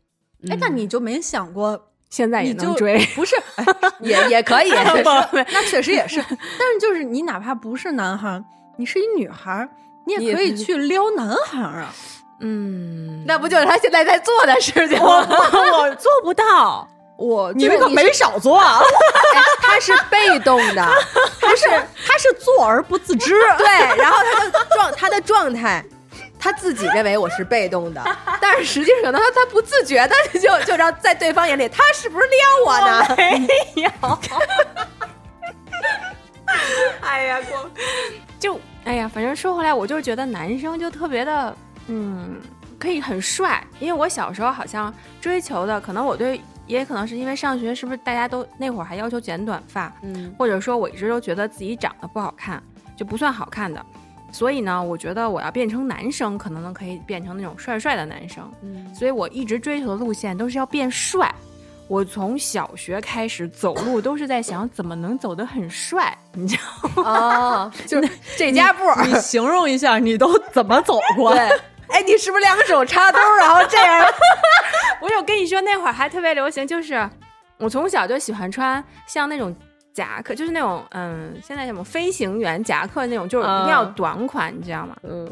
[0.51, 2.99] 哎，那你就没想过，现在也能追。
[3.15, 3.37] 不是？
[3.57, 3.65] 哎
[4.01, 8.43] 也也可以，那确实也是，但是就是你哪怕不是男孩儿，
[8.77, 9.69] 你是一女孩儿，
[10.07, 11.93] 你你也也可以去撩男孩儿啊。
[12.41, 15.51] 嗯，那不就是他现在在做的事情我吗？
[15.81, 18.79] 我做不到， 我你们可没少做啊！
[19.35, 20.89] 哎他是被动的，
[21.41, 21.67] 他是
[22.07, 23.35] 他是做而不自知。
[23.59, 23.67] 对，
[24.01, 25.85] 然后他的状他的状态，
[26.39, 28.03] 他自己认为我是被动的，
[28.41, 33.17] 但是实际上呢，他他不自觉的就就让在对方眼里，他是不是撩我呢？
[33.17, 33.91] 没有。
[37.01, 37.71] 哎呀，过
[38.39, 41.57] 就哎呀，反正说回来，我就是觉得男生就特别的，
[41.89, 42.41] 嗯，
[42.79, 43.63] 可以很帅。
[43.81, 52.63] 因为我小时候好像追求的，可能我对，也可能是因为上学，是不是大家都那会儿还要求剪短发，嗯或者说我一直都觉得自己长得不好看，
[52.97, 53.85] 就不算好看的。
[54.31, 58.51] 所以呢，我觉得我要变成男生，可能呢可以变成那种帅帅的男生。
[58.63, 61.33] 嗯所以我一直追求的路线都是要变帅。
[61.87, 67.11] 我从小学开始走路都是在想怎么能走得很帅， 你知道吗？
[67.11, 69.07] 哦， 就是这家步儿。
[69.07, 71.33] 你形容一下，你都怎么走过？
[71.33, 71.41] 对，
[71.89, 74.07] 哎，你是不是两手插兜，然后这样？
[75.01, 77.09] 我有跟你说，那会儿还特别流行，就是
[77.57, 79.57] 我从小就喜欢穿像那种
[79.99, 84.97] 夹克，就是那种嗯，现在什么飞行员夹克那种，就是一定要嗯短款，你知道吗？
[85.03, 85.29] 嗯，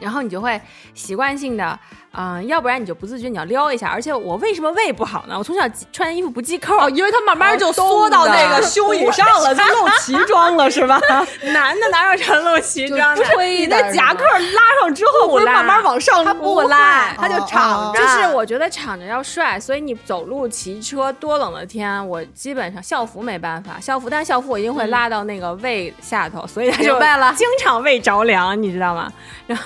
[0.00, 0.60] 然后你就会
[0.92, 1.78] 习惯性的，
[2.12, 3.88] 嗯、要不然你就不自觉你要撩一下。
[3.88, 5.34] 而且我为什么胃不好呢？
[5.38, 11.00] 我从小穿衣服不系扣，哦，因为它慢慢就缩到那个胸以上了，就露脐装了，是吧？
[11.52, 13.22] 男的哪有穿露脐装的？
[13.22, 18.00] 你吹的的夹克拉上之后，不是拉慢慢往上它不拉，它就敞着。
[18.00, 26.98] 就是我觉得敞着要帅，所以你走路、骑车，多冷的天，我基本上校服没办法，校服，但校服我一定会拉到那个胃下头，所以他就
[27.36, 29.12] 经常胃着凉，你知道吗？
[29.46, 29.64] 然后，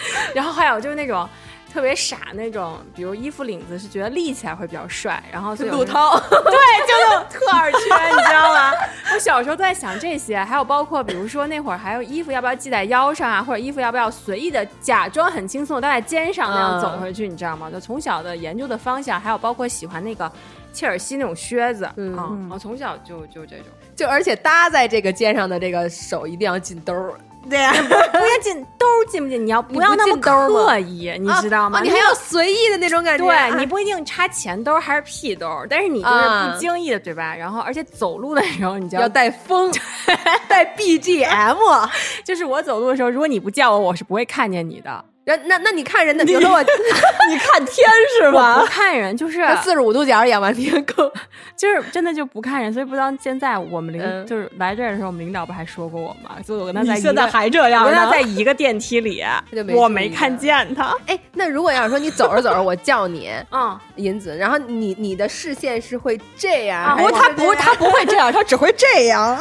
[0.34, 1.28] 然后还有就是那种
[1.72, 7.80] 特别傻那种，比如衣服领子是觉得立起来会比较帅，然后所以有时候陆涛，对，就那种特二圈，
[8.10, 8.72] 你知道吗？
[9.12, 17.70] 我小时候都在想这些，还有包括比如说那会儿还有衣服要不要系在腰上啊，或者衣服要不要随意的假装很轻松的戴在肩上那样走回去，你知道吗？
[17.70, 20.30] 就从小的研究的方向，还有包括喜欢那个
[20.72, 23.66] 切尔西那种靴子，嗯啊，我从小就就这种。
[23.94, 27.14] 就而且搭在这个肩上的这个手一定要进兜儿，
[27.48, 31.78] 对 呀、不要进兜儿进不进，你要不要那么刻意，你知道吗？
[31.78, 33.24] 啊你还要随意的那种感觉。
[33.24, 37.34] 对你不一定插前兜儿还是屁兜儿，但是你就是啊不经意的，对吧？
[37.34, 39.72] 然后而且走路的时候，你就要带风，
[40.48, 41.56] 带 BGM。
[42.24, 45.04] 就是我走路的时候，如果你不叫我，我是不会看见你的。
[45.28, 47.86] 然那那你看人的，比如说我你看天
[48.18, 48.64] 是不吧？
[48.66, 51.10] 看人，就是四十五度角仰完天空，
[51.56, 56.36] 就是真的就不看人，所以不知道现在我们领、嗯就是来这儿的时候，我们领导不还说过我吗？
[56.46, 58.10] 所以我跟他在一个现在还这样我跟他？
[58.10, 59.22] 在一个电梯里
[59.54, 60.96] 就没，我没看见他。
[61.06, 69.38] 哎，那如果要是说你走着走着，我叫你 嗯，银子，然后你你的视线是会这样，不过他不，他不会这样，他只会这样。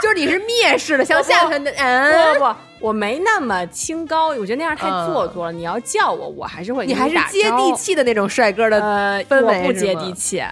[0.00, 5.52] 就是你是蔑视的，向下看的，嗯，不不不，我没那么清高，我觉得那样太做作了。
[5.52, 7.76] 你要叫我，我还是会你还是接地。
[7.76, 10.42] 气的那种帅哥的，呃，氛我不围是吗接地气。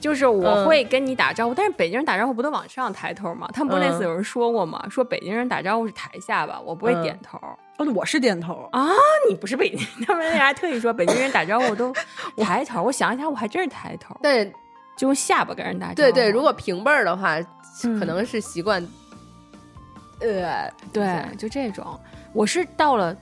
[0.00, 3.50] 就是我嗯会跟你打招呼，但是北京人打招呼不都往上抬头吗？
[3.52, 4.80] 他们不是那次嗯有人说过吗？
[4.88, 7.36] 说北京人打招呼是抬下巴，我不会嗯点头。
[7.78, 8.68] 哦，我是点头。
[8.70, 8.86] 啊，
[9.28, 11.92] 你不是北京，他们那人还特意说北京人打招呼都
[12.38, 12.80] 抬头。
[12.84, 14.48] 我想一想，我还真是抬头，但
[14.96, 15.96] 就用下巴跟人打招呼。
[15.96, 17.36] 对对，如果平辈儿的话，
[17.82, 18.80] 嗯可能是习惯，
[20.20, 21.98] 呃，对，就这种，
[22.32, 23.16] 我是到了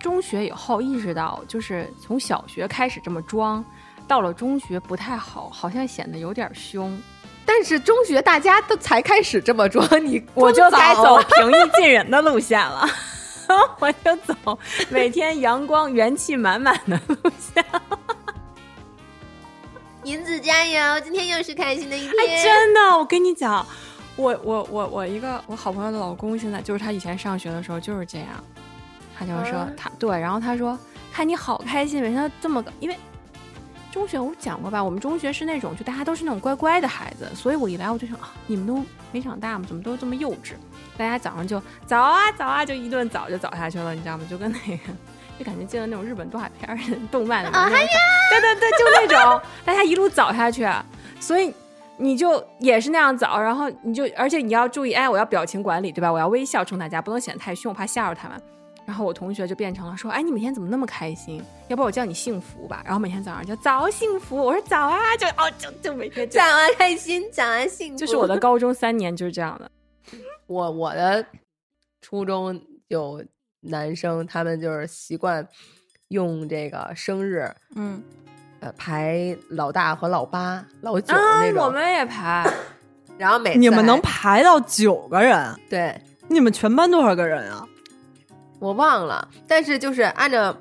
[0.00, 3.64] 中学以后意识到，就是从小学开始这么装，
[4.06, 7.00] 到了中学不太好，好像显得有点凶，
[7.44, 12.88] 但是中学大家都才开始这么装，你我就该走 平易近人的路线了。
[13.80, 14.58] 我就走
[14.90, 17.64] 每天阳光元气满满的路线，
[20.04, 23.66] 银子加油，今天又是开心的一哎，真的，我跟你讲，
[24.18, 28.28] 我我我我一个我好朋友的老公，现在就是他以前上学的时候就是这样，
[29.16, 30.76] 他就是说、嗯他对，然后他说
[31.12, 32.96] 看你好开心，每天都这么个，因为
[33.92, 39.64] 中学我讲过吧，我们中学是那种就大家都是那种乖乖的孩子，所以我一来我就想啊，你们都没长大吗？
[39.66, 40.54] 怎么都这么幼稚？
[40.96, 44.26] 大家早上就早啊早啊，就一顿早就早下去了，你知道吗？
[44.28, 44.92] 就跟那个。
[45.38, 46.76] 就感觉进了那种日本动画片儿、
[47.12, 47.78] 动漫里面那种，
[48.30, 50.68] 对对对，就那种，大家一路早下去，
[51.20, 51.54] 所以
[51.98, 56.10] 你就也是那样早，然后你就，而且你要注意，哎，我要表情管理，对吧？
[56.10, 58.40] 我要微笑冲大家，不能显得太凶，我怕吓着他们。
[58.86, 61.42] 然后我同学就变成了说，哎，你每天怎么那么开心？
[61.68, 62.80] 要不我叫你幸福吧？
[62.86, 67.98] 然后每天早上就早幸福，我说早啊，就哦，就就每天就早安开心，早安幸福。
[67.98, 69.70] 就是我的高中三年就是这样的。
[70.46, 71.22] 我我的
[72.00, 73.22] 初中有
[73.60, 75.46] 男生，他们就是习惯
[76.08, 78.02] 用这个生日，嗯，
[78.60, 81.64] 呃，排老大和老八、老九啊那，种。
[81.64, 82.50] 我们也排，
[83.16, 85.54] 然后每次你们能排到九个人？
[85.70, 87.66] 对，你们全班多少个人啊？
[88.58, 90.56] 我忘了，但是就是按照。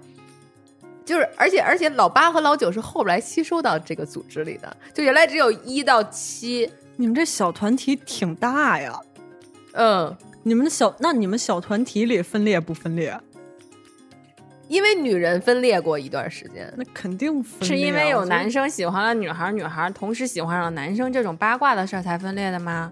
[1.03, 8.99] 就是，而且而且，老八和老九是后来吸收到这个组织里的，就原来只有一到七，你们这小团体挺大呀。
[9.71, 13.17] 嗯，你们的小那你们小团体里分裂不分裂？
[14.67, 17.69] 因为女人分裂过一段时间，那肯定分裂啊。
[17.69, 18.69] 是因为有男生。
[18.69, 22.91] 喜欢了女孩，女孩同时喜欢上了男生这种八卦的事儿才分裂的吗？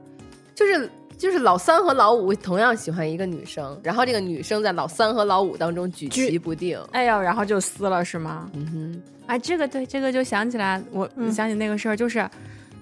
[0.55, 6.79] 就是就是老三和老五同样喜欢一个女生，然后这个女生在老三和老五当中举棋不定。
[6.91, 8.49] 哎呦，然后就撕了是吗？
[8.53, 12.25] 嗯哼，啊，这个对，这个就想起来，我嗯想起那个事儿，就是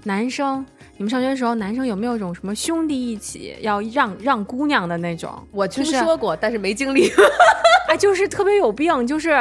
[0.03, 0.63] 男生，
[0.97, 5.31] 你们上学的时候，男生有没有一种什么兄弟一起要让让姑娘的那种？
[5.51, 7.11] 我听就是说过，但是没经历。
[7.93, 9.37] 哎，就是特别有病，就是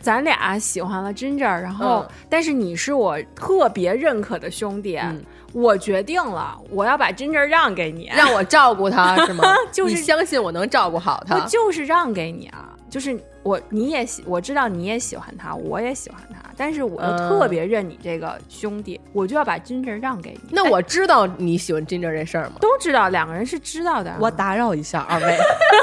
[0.00, 9.44] 咱俩喜欢了 Ginger，然后、嗯但是你是我特别认可的兄弟，嗯我决定了，我要把 Ginger 让给你，让我照顾他 是吗？
[9.70, 11.40] 就是相信我能照顾好我他。
[11.46, 20.38] 就是让给你啊，就是我你也喜，我知道你也喜欢他，我也喜欢他，但是我又嗯特别认你这个兄弟，我就要把 Ginger 让给你。
[20.48, 22.54] 哎那我知道你喜欢 Ginger 这事儿吗？
[22.60, 24.16] 都知道，两个人是知道的啊。
[24.20, 25.38] 我打扰一下二位，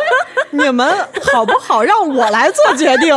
[0.52, 0.96] 你们
[1.32, 3.15] 好不好让我来做决定？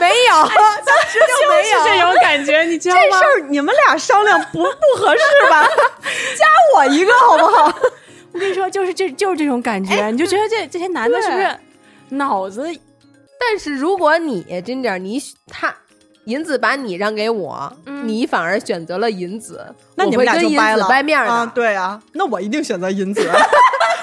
[0.00, 1.84] 没有，当时就没有。
[1.84, 3.02] 这种感觉，你知道吗？
[3.02, 5.64] 这事儿你们俩商量不不合适吧？
[6.36, 6.46] 加
[6.76, 7.78] 我一个好不好？
[8.32, 11.56] 我跟你说，就是这就是这种感觉，你就觉得这这些男的是不是
[12.10, 12.68] 脑子
[13.38, 15.74] 但是如果你 Ginger 你他
[16.24, 21.32] 银子把你让给我，嗯你反而选择了银子，那你们俩我会跟银就掰了，子掰面儿的。
[21.32, 21.52] 啊！
[21.54, 23.20] 对啊，那我一定选择银子。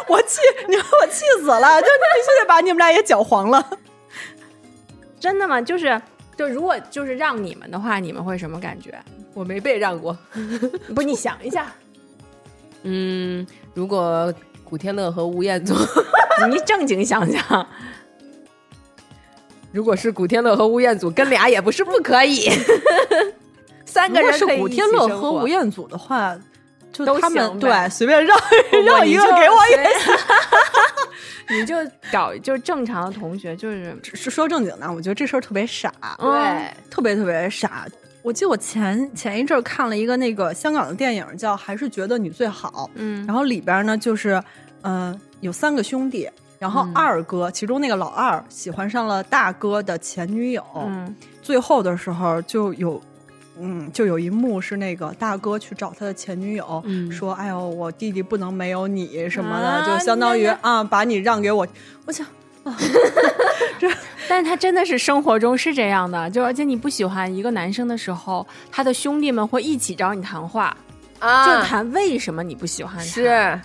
[0.08, 1.82] 我 气你们，我气死了！
[1.82, 3.64] 就必须得把你们俩也搅黄了。
[5.20, 5.62] 真的吗？
[5.62, 6.02] 就是
[6.38, 8.98] 就如果就是让你们的话，你们会什么感觉？
[9.34, 10.18] 我没被让过。
[10.96, 11.72] 不，你想一下，
[12.84, 15.76] 嗯，如果古天乐和吴彦祖，
[16.50, 17.68] 你正经想想，
[19.76, 22.50] 如果是古天乐和吴彦祖跟俩也不是不可以，
[23.86, 26.34] 三个如果是人可以一起古天乐和吴彦祖的话，
[26.94, 28.38] 就他们对随便让
[28.86, 29.90] 让 一个给我也
[31.60, 31.76] 你就
[32.10, 36.74] 找就正常的同学，就是是说正经的，我觉得这事儿特别傻，对。
[36.90, 37.86] 特别特别傻。
[38.22, 43.26] 我记得我前前一阵儿看了一个那个香港的电影，叫《还是觉得你最好》，嗯。
[43.28, 44.42] 然后里边呢就是，
[44.84, 46.92] 嗯、有三个兄弟，然后嗯。
[46.94, 51.16] 二哥、其中那个老二喜欢上了大哥的前女友，嗯。
[51.42, 53.02] 最后的时候就有。
[53.58, 61.66] 嗯，就有一幕是那个大哥去找他的前女友，嗯说：“哎呦，我弟弟不能没有你什么的，啊就相当于啊，把你让给我。”
[62.06, 62.28] 我想，
[62.66, 62.76] 啊、
[63.80, 63.90] 这
[64.28, 70.76] 但是他真的是生活中是这样的，就而且你不喜欢一个男生的时候，他的兄弟们会一起找你谈话，
[71.20, 73.62] 啊，就谈为什么你不喜欢他，是。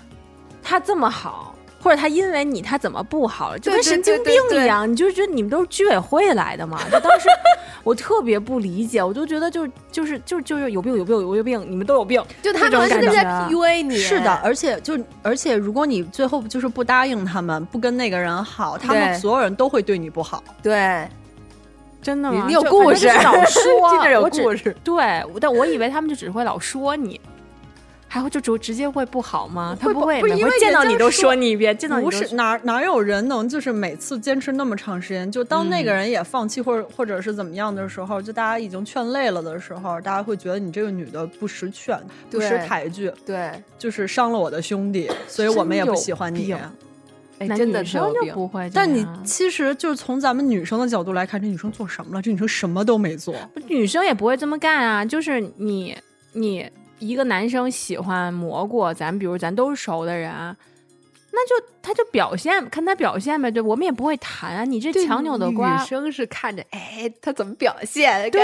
[0.62, 6.78] 他这么好，或者他因为你他怎么不好了，就跟神经病一样，你就觉得你们都是居委会来的嘛？
[6.90, 7.28] 就当时
[7.82, 13.96] 我特别不理解，我就觉得就就是就就是有病有病有有病，你们都有病，就他们是不是在 PUA 你？
[13.96, 20.44] 是的，，而且就而且，如果你最后就是不答应他们，不跟那个人好，他们所有人都会对你不好。
[20.62, 21.08] 对，
[22.02, 22.44] 真的吗？
[22.46, 23.80] 你有就故事老说，
[24.20, 24.76] 我只故事。
[24.84, 27.18] 对，但我以为他们就只会老说你。
[28.12, 29.76] 还会就直直接会不好吗？
[29.80, 35.30] 他不会不不是因为会见到你都说说你一遍，见到你不是哪哪有人能就是每次坚持那么长时间？
[35.30, 41.96] 就当那个人也放弃或者或者是怎么样的时候，就大家已经劝累了的时候，大家会觉得你这个女的不识劝，
[42.28, 46.52] 不识抬举，对，就是伤了我的兄弟，所以我们也不喜欢你。
[47.38, 48.34] 哎，男真的女生就是有病。
[48.34, 48.68] 不会。
[48.74, 52.20] 但你其实就是从咱们女生的角度来看，这女生做什么了？
[52.20, 53.34] 这女生什么都没做。
[53.68, 55.96] 女生也不会这么干啊，就是你
[56.32, 56.68] 你
[57.00, 60.30] 一个男生喜欢蘑菇，咱比如咱都是熟的人，
[61.32, 63.50] 那就他就表现，看他表现呗。
[63.50, 64.64] 对，我们也不会谈啊。
[64.64, 68.30] 你这强扭的瓜女，生是看着，哎，他怎么表现？
[68.30, 68.40] 对，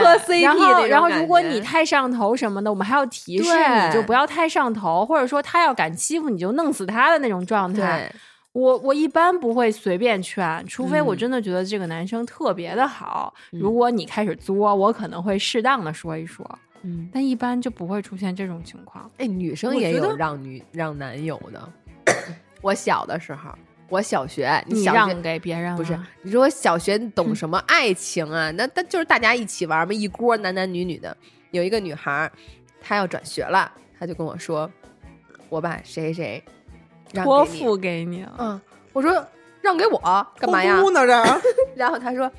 [0.00, 8.10] 磕磕 CP 然后然后如果你太上头什么的，我们还要提示对你就不要太上头，或者说他要敢欺负你就弄死他的那种状态。
[8.52, 13.34] 我我一般不会随便劝，除非我嗯真的觉得这个男生特别的好。
[13.50, 19.10] 如果你开始作，我可能会适当的说一说，嗯，但一般就不会出现这种情况。
[19.18, 21.68] 哎，女生也有让女让男友的。
[22.62, 23.50] 我小的时候，
[23.88, 28.50] 我小学，你小学让给别人不是你说我小学懂什么爱情啊？
[28.52, 31.16] 那那就是大家一起玩嘛，一锅男男女女的。
[31.50, 32.30] 有一个女孩，
[32.80, 34.70] 她要转学了，她就跟我说
[35.48, 36.42] ：“我把谁谁
[37.12, 37.44] 托。
[37.44, 38.60] 付给你，嗯，
[38.92, 39.26] 我说
[39.60, 39.98] 让给我
[40.38, 40.80] 干嘛呀？
[40.82, 41.12] 呼呢这？
[41.76, 42.30] 然后她说：“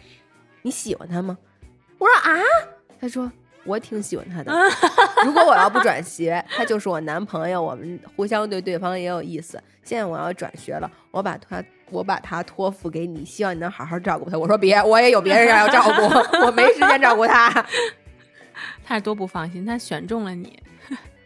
[0.62, 1.38] 你喜欢他吗？”
[1.98, 2.40] 我说：“啊。”
[3.00, 3.32] 她说
[3.68, 4.52] ：“我挺喜欢他的。
[5.26, 9.62] 如果我要不转学，他就是我男朋友，我们互相对对方也有意思。
[9.84, 16.04] 现在我要转学了，我把他我把他托付给你，希望你能好好照顾他。”我说：“别，我也有别人要照顾，
[16.46, 17.50] 我没时间照顾他
[18.86, 20.60] 他是多不放心，他选中了你。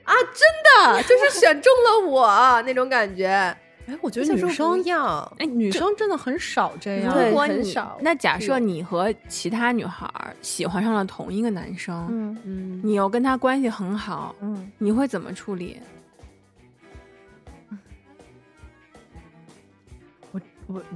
[0.04, 0.14] 啊！
[0.34, 3.56] 真的就是选中了我那种感觉。
[3.92, 7.14] 哎，我觉得女生要，哎，女生真的很少这样。
[7.14, 10.10] 对如果你很少那假设你和其他女孩
[10.42, 15.78] 喜欢上了同一个男生，嗯嗯，你又跟他关系很好，嗯，你会怎么处理？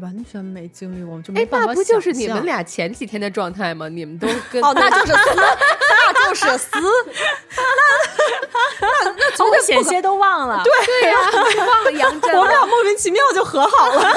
[0.01, 3.87] 完全没经历过，我就哎没，办法那不就是你们俩前几天的状态吗？
[3.89, 5.35] 你们都跟哦，那就是撕，
[5.89, 6.69] 那就是撕。
[9.37, 10.63] 哦，我险些都忘了。
[10.63, 11.17] 对呀、
[11.65, 12.39] 忘了杨震了。
[12.39, 14.13] 我们俩莫名其妙就和好了。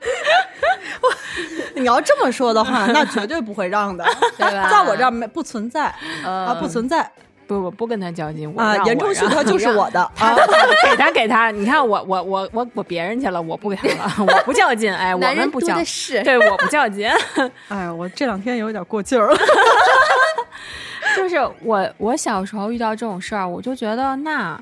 [1.74, 4.04] 你要这么说的话，那绝对不会让的，
[4.36, 4.70] 对吧？
[4.70, 5.94] 在我这儿没不存在
[6.24, 7.08] 嗯啊，不存在
[7.48, 10.36] 不不不跟他较劲，我啊，让言承旭他就是我的 啊。
[10.84, 16.22] 给他给他，你看我我我我我别人去了，我不给他了，我不较劲，哎，我男人们不较多的，是。
[16.22, 17.10] 对，我不较劲，
[17.68, 19.38] 哎，我这两天有点过劲儿了。
[21.16, 24.60] 就是我我小时候遇到这种事儿，我就觉得那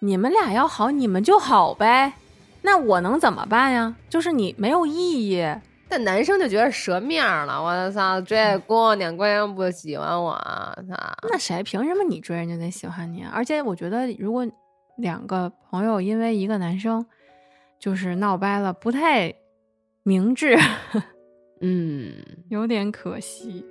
[0.00, 2.12] 你们俩要好，你们就好呗，
[2.62, 3.94] 那我能怎么办呀？
[4.10, 5.44] 就是你没有意义，
[5.88, 10.34] 但男生就觉得折面儿了，我操，追姑娘姑娘不喜欢我，
[10.88, 10.94] 操！
[11.30, 13.30] 那谁凭什么你追人家得喜欢你啊？
[13.34, 14.46] 而且我觉得，如果
[14.98, 17.06] 两个朋友因为一个男生
[17.78, 19.34] 就是闹掰了，不太
[20.02, 20.58] 明智，
[21.62, 22.12] 嗯，
[22.50, 23.64] 有点可惜。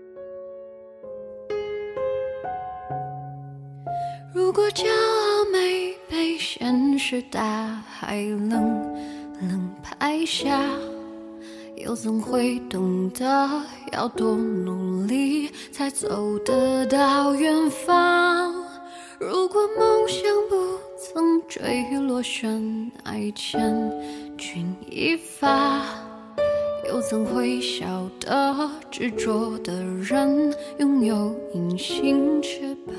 [4.33, 8.51] 如果骄傲没被现实大海冷
[9.41, 10.61] 冷拍下，
[11.77, 13.49] 又怎会懂得
[13.93, 18.51] 要多努力才走得到远方？
[19.19, 20.55] 如果梦想不
[20.97, 23.91] 曾坠落悬崖，千
[24.37, 25.81] 钧一发。
[26.87, 32.95] 又怎会晓得执着的人拥有隐形翅膀？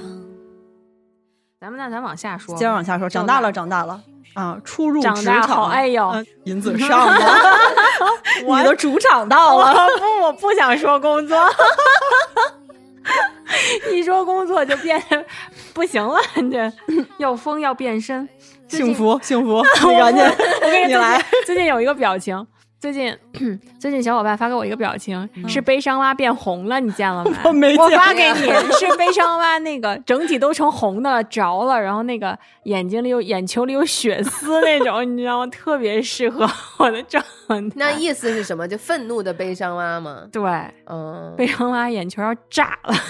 [1.60, 4.04] 咱们那咱往下说，接着往下说，长大了，长大了
[4.38, 7.58] 啊，初入职场，好哎呦呃银子上了，
[8.46, 9.74] 我的主场到了。
[9.98, 11.36] 不，我不想说工作。
[13.90, 15.02] 一说工作就变
[15.74, 16.72] 不行了，你这
[17.16, 18.28] 要疯要变身，
[18.68, 19.60] 幸福，幸福，
[19.90, 22.46] 你赶紧，我跟你你来，最近有一个表情，
[22.80, 23.12] 最近
[23.80, 27.36] 最近小伙伴发给我一个表情，是悲伤蛙变红了，你见了 没？
[27.44, 28.38] 我没我发给你，
[28.78, 35.46] 是悲伤蛙那个整体都成红的了，着了，然后那个眼睛里有眼球里有血丝 那种，你知道吗？
[35.48, 36.48] 特别适合
[36.78, 37.20] 我的状
[37.50, 37.74] 态。
[37.74, 38.68] 那意思是什么？
[38.68, 40.28] 就愤怒的悲伤蛙吗？
[40.30, 40.40] 对，
[40.86, 42.94] 嗯，悲伤蛙眼球要炸了。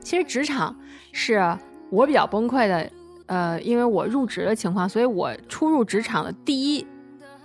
[0.00, 0.76] 其实职场
[1.12, 1.56] 是
[1.88, 2.90] 我比较崩溃的，
[3.26, 6.86] 呃，因为我入职的情况，所以我初入职场的第一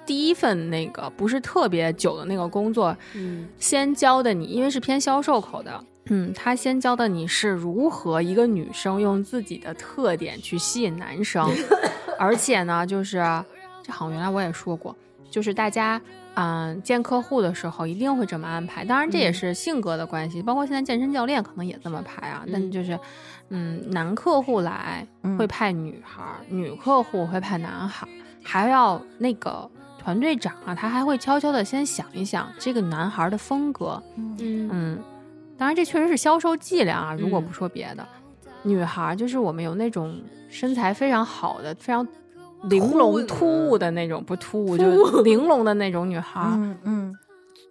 [0.05, 11.49] 第一份那个不是特别久的那个工作，嗯先教的你，因为是偏销售口的，嗯，他先教的你是如何一个女生用自己的特点去吸引男生，
[12.17, 13.17] 而且呢，就是
[13.83, 14.95] 这好像原来我也说过，
[15.29, 16.01] 就是大家。
[16.39, 22.45] 嗯，见客户的时候一定会这么安排，当然这也是性格的关系，包括现在健身教练可能也这么排啊。
[22.53, 22.99] 但嗯就是，
[23.49, 25.37] 嗯，男客户来嗯。
[25.37, 28.09] 会派女孩儿，女客户会派男孩儿，
[28.43, 34.69] 还要那个团队长啊，他还会悄悄的先想一想这个男孩儿的风格，嗯。
[34.71, 34.99] 嗯，
[35.57, 37.13] 当然这确实是销售伎俩啊。
[37.13, 37.45] 如果嗯。
[37.45, 38.07] 不说别的，
[38.63, 40.19] 女孩儿就是我们有那种
[40.49, 42.05] 身材非常好的、非常
[42.63, 46.41] 玲珑突兀的那种，不突兀就玲珑的那种女孩
[46.83, 47.15] 嗯，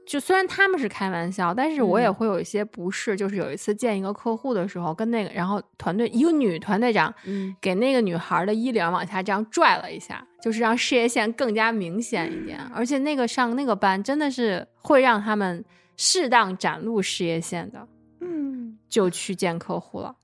[0.07, 3.17] 就虽然他们是开玩笑，但是我也嗯会有一些不适。
[3.17, 12.61] 就是有一次见一个客户的时候，跟那个然后团队一个女团队长嗯，给那个女孩的衣领往下这样拽了一下，就是让事业线更加明显一点。
[12.73, 15.65] 而且那个上那个班真的是会让他们
[15.97, 17.89] 适当展露事业线的，
[18.21, 20.15] 嗯，就去见客户了。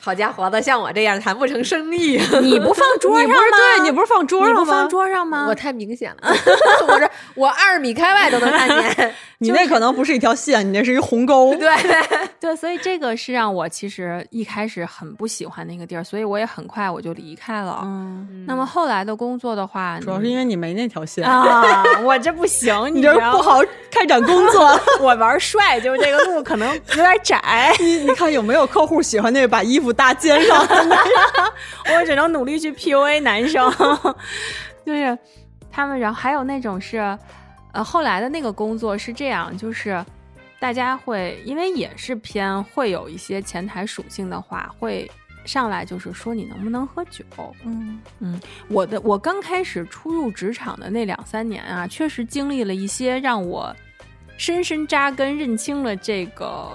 [0.00, 3.56] 好家伙的，像我这样谈不成生意， 你不放桌上你不是吗？
[3.56, 4.60] 对你不是放桌上吗？
[4.60, 5.46] 你不放桌上吗？
[5.48, 6.32] 我太明显了，
[6.88, 9.14] 我这我二米开外都能看见。
[9.38, 11.54] 你那可能不是一条线，你那是一鸿沟。
[11.56, 11.68] 对，
[12.40, 17.80] 对，所以这个是让我其实一开始很不喜欢那个地儿，所以我也很快我就离开了。
[17.84, 24.80] 嗯，那么后来的工作的话，主要是因为你没那条线，啊，我这不行，你这不好开展工作。
[25.00, 30.66] 我玩帅，就是这个路可能有点窄，你你看有没有客户喜欢那个把衣服搭肩上
[31.94, 33.70] 我只能努力去 PUA 男生，
[34.84, 35.16] 就是
[35.70, 36.98] 他们，然后还有那种是，
[37.72, 40.04] 呃，后来的那个工作是这样，就是
[40.58, 45.10] 大家会因为也是偏会有一些前台属性的话，会
[45.44, 47.24] 上来就是说你能不能喝酒。
[47.64, 53.74] 嗯嗯我的我刚开始初入职场的那两三年啊，确实经历了一些让我
[54.38, 56.72] 深深扎根、认清了这个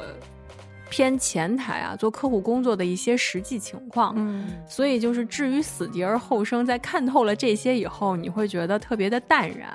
[0.92, 4.14] 偏前台啊做客户工作的一些实际情况。
[4.18, 9.70] 嗯所以就是至于死敌而后生，在看透了这些以后，你会觉得特别的淡然。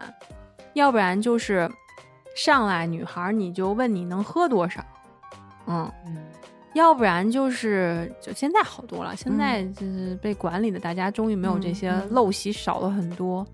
[0.75, 1.69] 要不然就是
[2.37, 4.85] 上来女孩儿你就问你能喝多少，
[5.67, 5.91] 嗯。
[6.75, 9.17] 要不然就是，就现在好多了。
[9.17, 13.47] 现在就是被管理的，大家终于没有这些陋习少了很多。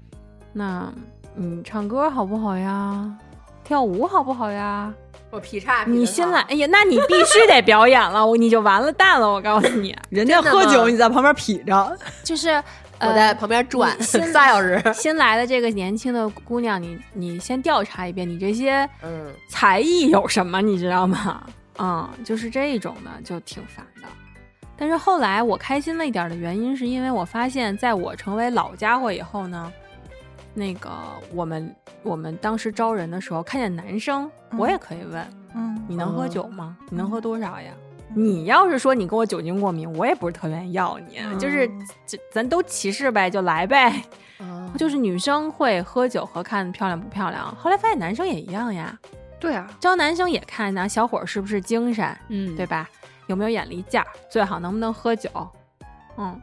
[0.52, 0.92] 那
[1.36, 3.16] 你唱歌好不好呀？
[3.62, 4.92] 跳舞好不好呀？
[5.32, 9.26] 我劈叉，你新来，哎呀，那你必须得表演了，我你就完了蛋了。
[9.26, 11.98] 我告诉你， 人家喝酒，你在旁边劈着。
[12.22, 12.50] 就是
[13.00, 14.78] 我呃在旁边转你先仨小时。
[14.92, 21.42] 新来的这个年轻的姑娘，你你先调查一遍，你这些嗯，才艺有什么，你知道吗？
[21.78, 24.08] 嗯，就是这种的，就挺烦的。
[24.76, 29.72] 但是后来我开心了一点的原因，是因为我发现，在我成为老家伙以后呢，
[30.54, 30.90] 那个
[31.32, 36.76] 我们我们当时招人的时候，看见男生，我也可以问、嗯你能喝酒吗？
[36.90, 37.72] 你能喝多少呀？
[38.14, 41.70] 你要是说你跟我酒精过敏，我也不是特愿意要你，就是
[42.06, 44.02] 这咱都歧视呗，就来呗。
[44.78, 48.98] 就是女生会喝酒和看漂亮不漂亮，后来发现男生也一样呀。
[49.38, 52.88] 对啊，招男生也看呢，小伙儿是不是精神，嗯对吧？
[53.26, 54.06] 有没有眼力劲儿？
[54.30, 55.30] 最好能不能喝酒？
[56.16, 56.40] 嗯，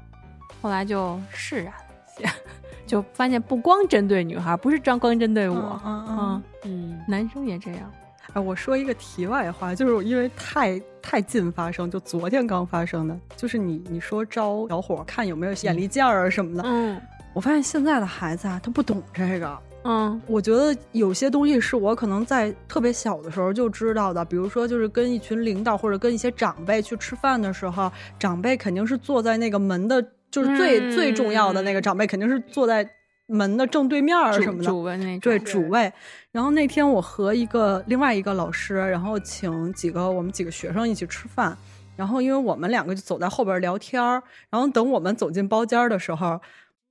[0.61, 1.85] 后来就释然了
[2.17, 2.29] 一些，
[2.89, 6.17] 就发现不光针对女孩，不是光光针对我，嗯嗯。
[6.17, 6.99] 嗯，嗯。
[7.07, 7.91] 男生也这样。
[8.33, 16.99] 哎，我说一个题外话，就是因为太太近发生，就昨天刚发生的，就是你你说招小伙儿看有没有眼力劲儿啊什么的，嗯。
[17.31, 19.59] 我发现现在的孩子啊，他不懂这个。
[19.83, 20.19] 嗯。
[20.25, 32.87] 我觉得有些东西是我可能在特别小的时候就知道的，比如说就是跟一群领导或者跟一些长辈去吃饭的时候，长辈肯定是坐在那个门的，就是最、嗯最重要的那个长辈肯定是坐在
[33.27, 34.65] 门的正对面儿什么的。
[34.65, 35.91] 主位那种，对主位，
[36.31, 41.57] 然后那天我和一个另外一个老师，然后请几个我们几个学生一起吃饭，
[41.95, 46.39] 然后因为我们两个就走在后边聊天儿，然后等我们走进包间的时候，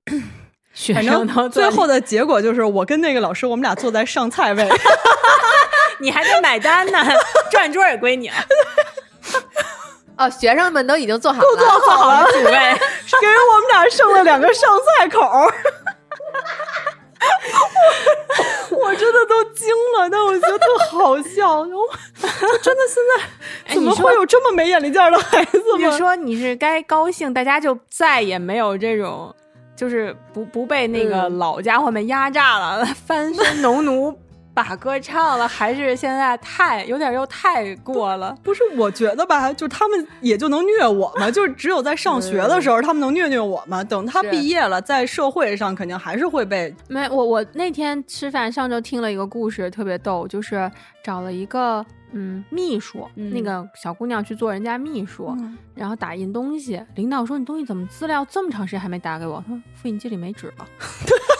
[0.73, 4.69] 学反正最后的结果就是我跟那个老师我们俩坐在上菜位
[5.99, 6.99] 你还得买单呢，
[7.51, 8.35] 转桌也归你了，
[10.19, 12.51] 哦，学生们都已经做好了，都做好了， 主位。
[13.21, 15.51] 给我们俩剩了两个上菜口儿。
[18.71, 19.67] 我我真的都惊
[19.97, 21.63] 了，但我觉得特好笑。
[21.65, 21.83] 然后
[22.47, 23.03] 就真的现
[23.67, 25.97] 在怎么会有这么没眼力劲儿的孩子你吗？
[25.97, 29.33] 说你是该高兴，大家就再也没有这种，
[29.75, 34.17] 就是不不被那个嗯老家伙们压榨了， 翻身农奴
[34.61, 38.35] 把歌唱了，还是现在太有点又太过了。
[38.43, 43.81] 不是，我觉得吧，就他们也就能虐我嘛，就是只有在上学的时候，他们能虐虐我嘛。
[43.81, 50.69] 等他毕业了，在社会上肯定还是会被没，我我那天吃饭上周听了一个故事，特别逗，就是
[51.01, 55.33] 找了一个嗯秘书，嗯那个小姑娘去做人家秘书，
[55.73, 59.41] 然后打印东西，领导说你东西怎么资料这么长时间还没打给我？
[59.47, 60.67] 他说复印机里没纸了。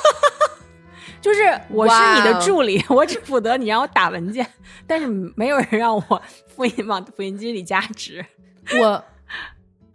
[1.21, 1.39] 就是
[1.69, 4.45] 我是你的助理， 我只负责你让我打文件，
[4.87, 8.25] 但是没有人让我复印往复印机里加纸。
[8.79, 9.03] 我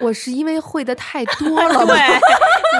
[0.00, 1.96] 我是因为会的太多 了，对，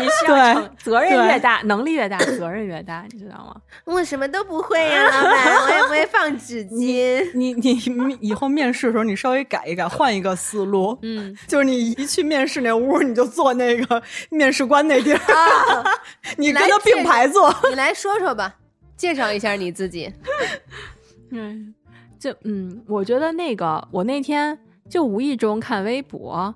[0.00, 3.54] 你是要责任越大，能力越大，责任越大，你知道吗？
[3.84, 7.30] 我什么都不会呀、老板，我也不会放纸 巾。
[7.34, 10.98] 你你你以后面试的时候，你稍微改一改，换一个思路。
[11.02, 15.84] 嗯，就是你一去面试那屋，你就坐那个 面试官那地儿，啊，
[16.36, 17.54] 你跟他并排坐。
[17.68, 18.56] 你来说说吧，
[18.96, 20.12] 介绍一下你自己。
[21.30, 21.74] 嗯，
[22.18, 24.58] 就嗯，我觉得那个我那天
[24.88, 26.54] 就无意中看微博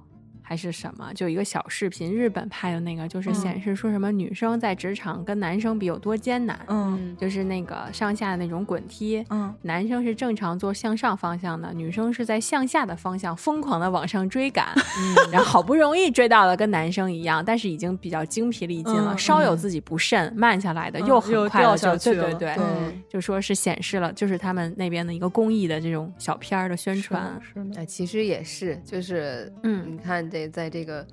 [0.49, 3.35] 还是什么，就一个小视频，日本拍的那个，就是嗯。
[3.35, 7.15] 显示说什么女生在职场跟男生比有多艰难，嗯。
[7.21, 9.23] 就是那个上下的那种滚梯。
[9.29, 9.55] 嗯。
[9.61, 15.31] 男生是正常做向上方向的，女生是在向下的方向疯狂的往上追赶，嗯。
[15.31, 19.57] 然后好不容易追到了跟男生一样，但是已经比较精疲力尽了，嗯稍有嗯。
[19.59, 23.03] 自己不慎，慢下来的、嗯又很又掉快了就下去了对对对，对。
[23.11, 27.39] 就说是显示了，就是他们那边的一个公益的这种小片儿的宣传。
[27.43, 29.85] 是的，哎，其实也是，就是嗯。
[29.93, 31.05] 你看这在这个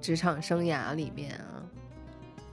[0.00, 1.62] 职场生涯里面啊，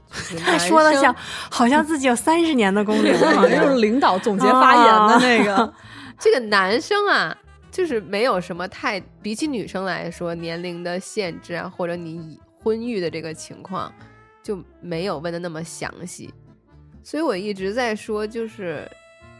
[0.09, 1.13] 就是他说的像
[1.49, 5.73] 好像自己有三十年的功龄好像是领导总结发言的那个，
[6.17, 7.35] 这个男生啊，
[7.71, 13.91] 就是没有什么太比起女生来说年龄的限制啊，或者你已婚育的这个情况，
[14.41, 16.33] 就没有问的那么详细。
[17.03, 18.89] 所以我一直在说，就是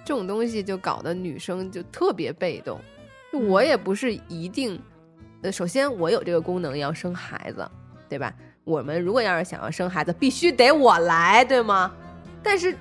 [0.03, 2.79] 这种东西就搞得女生就特别被动。
[3.33, 4.79] 我也不是一定，
[5.45, 7.63] 呃，首先我有这个功能要生孩子，
[8.09, 8.33] 对吧？
[8.63, 11.91] 我们如果要是想要生孩子，必须得我来，对吗？
[12.41, 12.75] 但是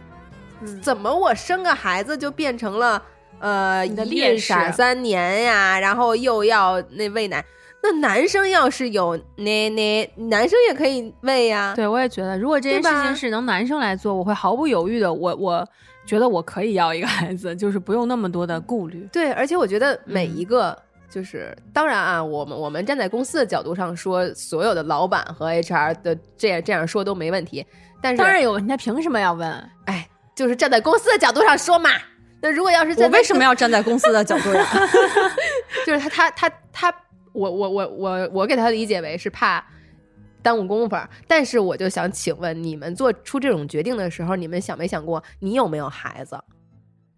[0.63, 3.03] 嗯怎么我生个孩子就变成了
[3.39, 7.45] 呃你的一劣势孕傻三年呀，然后又要那喂奶？
[7.83, 11.75] 那男生要是有奶奶，男生也可以喂呀。
[11.77, 15.69] 对，我也觉得，如果这件事情是能男生来做，我会毫不犹豫的，我我
[16.07, 19.07] 觉得我可以要一个孩子，就是不用那么多的顾虑。
[19.13, 20.75] 对，而且我觉得每嗯一个、
[21.15, 27.65] 就是，当然啊，我们我们站在公司的角度上说，所有的老板和 HR 的这样这样说都没问题。
[28.03, 29.49] 但是，当然有问题，他凭什么要问？
[29.85, 31.89] 哎，就是站在公司的角度上说嘛。
[32.43, 34.65] 那如果要是在为什么要站在公司的角度上？
[35.87, 36.95] 就是他他他他，
[37.33, 39.65] 我我我我我给他理解为是怕
[40.43, 46.37] 耽误功夫儿，但是我就想请问你们做出这种决定的时候，你们想没想过你有没有孩子？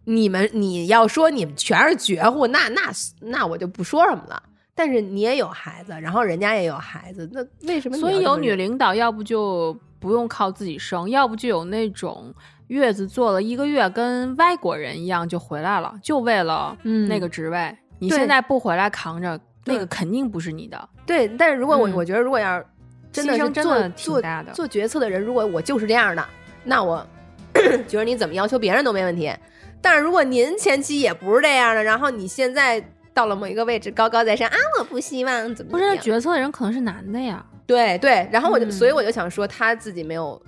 [0.08, 2.80] 你们你要说你们全是绝户，那那
[3.20, 4.42] 那我就不说什么了。
[4.74, 12.32] 但是你也有孩子，然后人家也有孩子，那为什么所以有女领导，要不就不用靠自己生，要不就有那种
[12.68, 17.76] 月子坐了一个月，跟外国人一样就回来了，就为了嗯那个职位。
[17.98, 20.88] 你现在不回来扛着，那个肯定不是你的。
[21.06, 22.66] 对，但是如果我、嗯我觉得如果要是
[23.10, 26.22] 真的是做真的挺做大的做决策的人，如果我就是这样的，
[26.62, 27.04] 那我
[27.88, 29.32] 觉得你怎么要求别人都没问题。
[29.80, 32.82] 但是如果您前期也不是这样的，然后你现在
[33.14, 36.04] 到了某一个位置高高在上啊，我不希望怎么不是怎么样？
[36.04, 38.72] 决策的人可能是男的呀，对对，然后我就、嗯。
[38.72, 40.40] 所以我就想说他自己没有，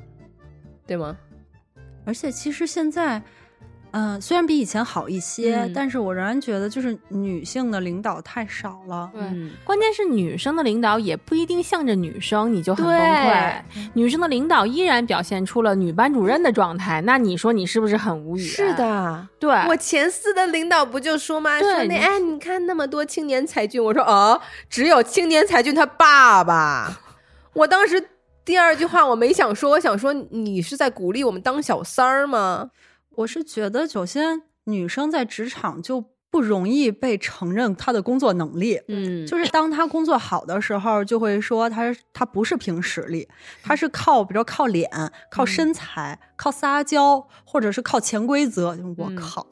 [0.86, 1.16] 对吗？
[2.04, 3.22] 而且其实现在，
[3.92, 9.10] 嗯、虽然比以前好一些，嗯但是我仍然觉得就是女性的领导太少了。
[9.12, 13.62] 对嗯关键是女生的领导也不一定向着女生你就很崩溃，
[13.94, 18.40] 女生的领导依然表现出了女班主任的状态，那你说你是不是很无语？
[18.40, 21.58] 是，的，对，我前司的领导不就说吗？
[21.58, 27.00] 说那哎，你看那么多青年才俊，我说哦，只有青年才俊他爸爸。
[27.54, 28.10] 我当时
[28.44, 32.70] 第二句话我没想说，我想说你是在鼓励我们当小三儿吗？
[33.18, 38.80] 我是觉得，首先女生在职场就不容易被承认她的工作能力。
[38.86, 43.26] 嗯就是当她工作好的时候，就会说她她不是凭实力，
[43.62, 44.88] 她是靠比如说靠脸、
[45.30, 48.76] 靠身材、靠撒娇，或者是靠潜规则。
[48.76, 49.44] 就我嗯靠！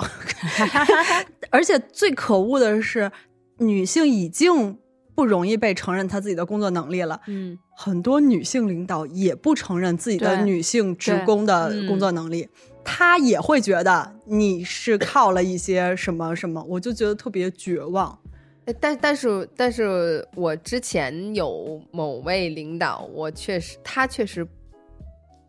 [1.51, 3.11] 而且最可恶的是，
[3.59, 4.79] 女性已经
[5.17, 7.21] 不容易被承认她自己的工作能力了。
[7.27, 12.49] 嗯很多女性领导也不承认自己的女性职工的嗯工作能力，
[12.87, 18.17] 她也会觉得你是靠了一些什么什么，我就觉得特别绝望。
[18.67, 24.47] 哎但但是但是我之前有某位领导，我确实他确实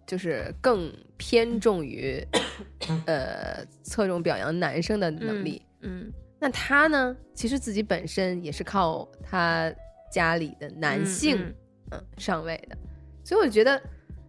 [0.05, 2.23] 就是更偏重于
[3.05, 5.61] 呃侧重表扬男生的能力。
[5.81, 9.71] 嗯那他呢，其实自己本身也是靠他
[10.11, 11.55] 家里的男性嗯
[11.91, 12.77] 嗯上位的，
[13.23, 13.81] 所以我觉得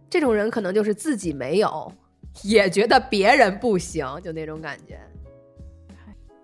[0.09, 1.93] 这种人可能就是自己没有，
[2.43, 4.99] 也觉得别人不行，就那种感觉。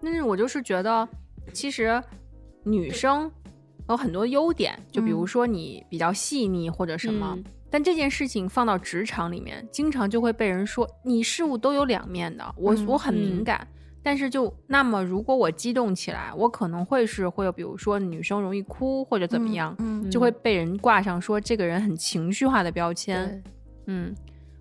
[0.01, 1.07] 但是我就是觉得，
[1.53, 2.01] 其实
[2.63, 3.31] 女生
[3.89, 7.33] 有很多优点，就比如嗯说你比较细腻或者什么。
[7.37, 12.55] 嗯但这件事情放到职场里面，经常就会被人说你事物都有两面的。
[12.55, 13.67] 我、嗯我很敏嗯感，
[14.01, 23.43] 但是就那么如果我激动起来，我可能会是会有，比如说女生容易哭或者怎么样，嗯就会被人挂上说这个人很情绪化的标签。
[23.87, 24.15] 嗯，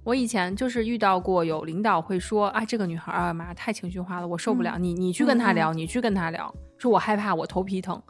[0.04, 4.78] 我以前就是遇到过有领导会说啊，这个女孩儿啊妈太情绪化了，我受不了。
[4.78, 8.00] 你你去跟她聊，你去跟她聊，说我害怕，我头皮疼。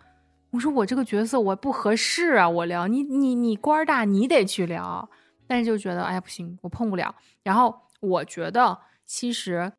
[0.51, 5.09] 我说我这个角色我不合适啊，我聊你你你官儿大，你得去聊。
[5.47, 7.15] 但是就觉得哎呀不行，我碰不了。
[7.43, 8.77] 然后我觉得
[9.07, 9.71] 其实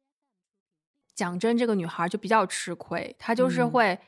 [1.13, 3.99] 讲真，这个女孩就比较吃亏，她就是嗯会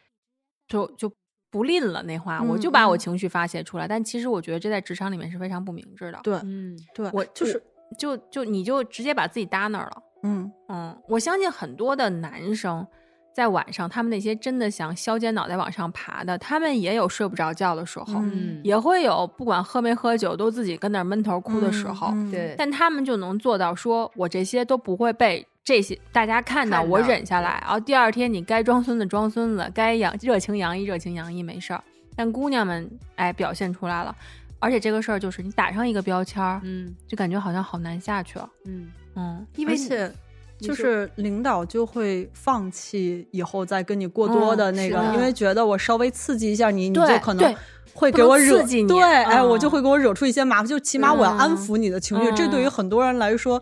[0.67, 1.11] 就就
[1.49, 3.87] 不吝了那话，我嗯就把我嗯情绪发泄出来。
[3.87, 6.19] 但其实我觉得这在职场里面是非常不明智的。
[6.23, 7.61] 对嗯对，我就是
[7.97, 10.03] 就就你就直接把自己搭那儿了。
[10.23, 12.85] 嗯嗯，我相信很多的男生
[13.33, 22.07] 在晚上，他们那些真的想削尖脑袋往上爬的，他们也有睡不着觉的时候，嗯也会有不管喝没喝酒都自己跟那儿闷头哭的时候。
[22.07, 27.59] 嗯嗯对，但他们就能做到说，我这些都不会被这些大家看到，我忍下来。
[27.61, 31.83] 然后第二天你该装孙子装孙子，该洋热情洋溢热情洋溢，没事儿。
[32.15, 34.15] 但姑娘们哎表现出来了，
[34.59, 38.49] 而且这个事儿就是你打上一个标签儿，嗯就感觉好像好难下去了。
[38.65, 40.11] 嗯，嗯，因为而且
[40.59, 47.55] 就是领导就会放弃以后再跟你过多的那个，嗯因为觉得我稍微刺激一下你，你就可能
[47.93, 53.61] 会给我惹刺激你对，哎，我就嗯会给我惹出一些麻烦，就起码我要安嗯抚你的情绪，这对于嗯很多人来说，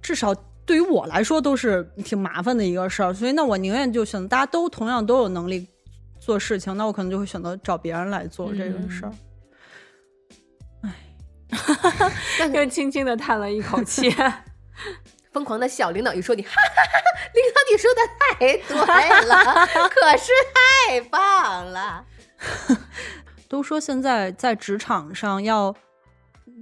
[0.00, 0.34] 至少。
[0.68, 5.66] 对于我来说都是挺麻烦的一个事儿，所以那我宁愿就选择大家都同样都有能力
[6.20, 9.12] 做事情，那我可能就会选择找别人来做这个事儿。
[12.52, 14.14] 又轻轻的叹了一口气。
[15.32, 18.34] 疯狂的小领导一说你，哈哈哈哈，领导你说的太
[18.66, 22.04] 对了， 可是太棒了。
[23.48, 25.74] 都说现在在职场上要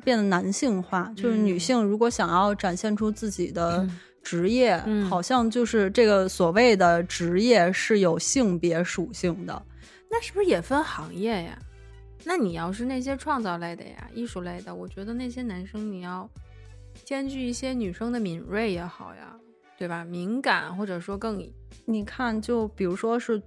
[0.04, 3.86] 变得男性化，就是女嗯性如果想要展现出自己的
[4.22, 9.62] 职业，嗯好像就是这个所谓的职业是有性别属性的。
[10.10, 11.58] 那是不是也分行业呀？
[12.28, 16.28] 那你要是那些创造类的呀、艺术类的，我觉得那些男生你要
[17.04, 19.38] 兼具一些女生的敏锐也好呀，
[19.78, 20.04] 对吧？
[20.04, 21.40] 敏感或者说更
[21.84, 23.40] 你看，就比如说是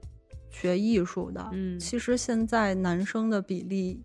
[0.49, 4.01] 学艺术的，嗯其实现在男生的比例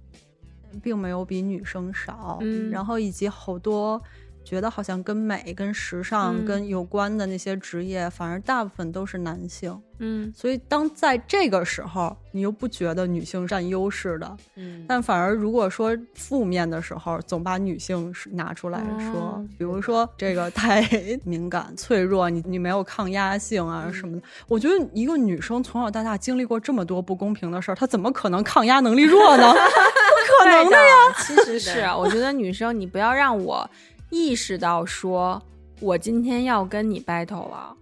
[0.82, 4.02] 并没有比女生少，嗯然后以及好多
[4.44, 9.76] 觉得好像跟美、跟时尚、嗯跟有关的那些职业，反而大部分都是男性。
[10.00, 20.82] 嗯所以当在这个时候，你又不觉得女性占优势的，嗯但反而如果说负面的时候，总把女性拿出来说，哦比如说这个太
[21.24, 24.26] 敏感、脆弱，你你没有抗压性啊什么的。
[24.48, 29.52] 我觉得一个女生从小到大经历过这么多不公平的事儿，她怎么可能抗压能力弱呢？
[29.54, 31.12] 不可能的呀！
[31.18, 33.68] 其实是啊，我觉得女生你不要让我
[34.14, 35.42] 意识到说
[35.80, 37.76] 我今天要跟你 battle 了，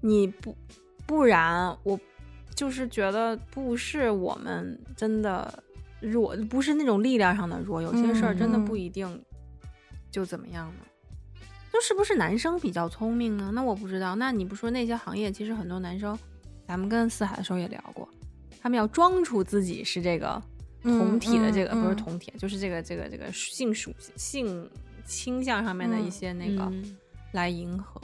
[0.00, 0.56] 你不
[1.06, 1.98] 不然我
[2.54, 5.62] 就是觉得不是我们真的
[6.00, 9.20] 弱，不是那种力量上的弱，有些事儿真的嗯不一定
[10.08, 10.86] 就怎么样呢。
[11.72, 13.50] 就是不是男生比较聪明呢？
[13.52, 14.14] 那我不知道。
[14.14, 16.16] 那你不说那些行业，其实很多男生，
[16.66, 18.08] 咱们跟四海的时候也聊过，
[18.60, 20.40] 他们要装出自己是这个
[20.82, 24.68] 同体的这个，嗯嗯不是同体，就是这个这个这个性属性
[25.10, 26.96] 倾向上面的一些那个、嗯
[27.32, 28.00] 来迎合，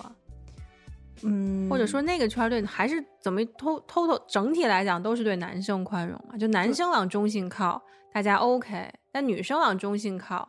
[1.23, 7.83] 嗯，或者说那个圈儿对还是怎么偷偷偷整体来讲都是对男生宽容嘛，就男生往中性靠，
[8.13, 10.49] 大家 OK，但女生往中性靠，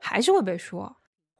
[0.00, 0.96] 还是会被说。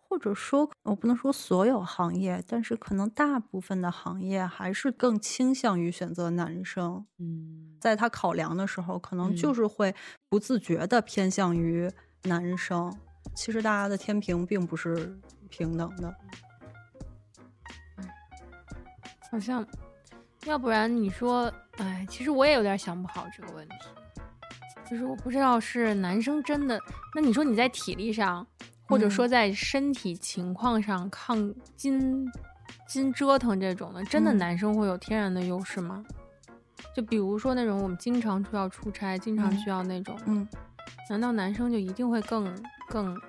[0.09, 7.05] 或者说，我不能说所有行业，但是可能大部分的行业还是更倾向于选择男生。
[7.19, 9.95] 嗯在他考量的时候，可能嗯就是会
[10.31, 11.91] 不自觉的偏向于
[12.23, 12.91] 男生。
[13.35, 15.19] 其实大家的天平并不是
[15.49, 16.15] 平等的。
[19.31, 19.65] 好像，
[20.45, 23.77] 要不然你说，哎，其实我也有点想不好这个问题，
[24.91, 26.81] 就是我不知道是男生真的，
[27.15, 28.45] 那你说你在体力上，
[28.89, 32.29] 或者说在身体情况上抗筋
[32.89, 34.39] 筋折腾这种的，真的嗯。
[34.39, 36.05] 男生会有天然的优势吗？
[36.93, 39.59] 就比如说那种我们经常需要出差，经常嗯。
[39.59, 40.49] 需要那种，嗯，
[41.09, 42.53] 难道男生就一定会更
[42.89, 43.21] 更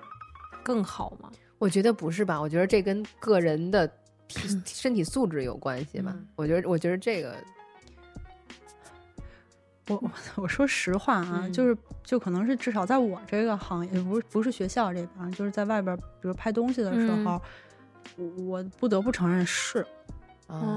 [0.62, 1.30] 更好吗？
[1.58, 2.40] 我觉得不是吧？
[2.40, 3.86] 我觉得这跟个人的
[4.28, 6.12] 体身体素质有关系吧。
[6.14, 7.36] 嗯我觉得，我觉得这个，
[9.88, 10.10] 我我
[10.42, 17.40] 我说实话啊，嗯就是就可能是至少在我这个行业，不是不是学校这边，就是在外边，比如拍东西的时候，
[18.16, 19.86] 我我不得不承认是。
[20.48, 20.76] 啊，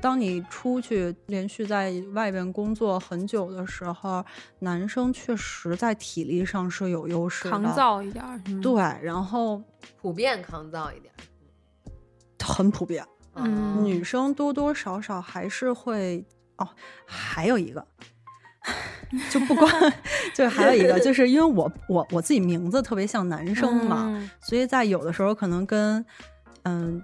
[0.00, 4.24] 当你出去连续在外边工作很久的时候，
[4.60, 8.24] 男生确实在体力上是有优势的，抗造一点
[8.60, 9.62] 对，然后
[10.00, 11.12] 普遍抗造一点。
[12.40, 16.24] 很普遍，嗯女生多多少少还是会
[16.58, 16.68] 哦，
[17.04, 17.84] 还有一个。
[19.30, 19.70] 就不光，
[20.34, 26.04] 就还有一个，就是因为我我我自己名字特别像男生嘛，嗯所以在有的时候可能跟
[26.64, 27.00] 嗯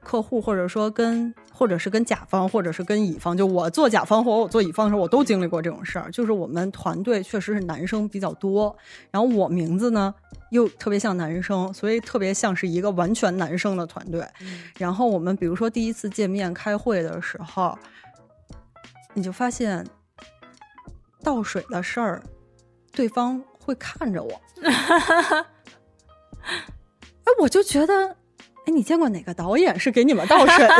[0.00, 6.10] 客户或者说跟或者是跟甲方，或者是跟乙方，就我做甲方或者我做乙方的时候，我都经历过这种事儿。
[6.10, 8.76] 就是我们团队确实是男生比较多，
[9.10, 10.14] 然后我名字呢
[10.50, 14.22] 又特别像男生，所以特别像是一个完全男生的团队。
[14.76, 17.76] 然后我们比如说第一次见面开会的时候，
[19.14, 19.86] 你就发现
[21.22, 22.22] 倒水的事儿，
[22.92, 24.40] 对方会看着我。
[27.26, 28.16] 哎，我就觉得，
[28.66, 30.74] 哎，你见过哪个导演是给你们倒水的？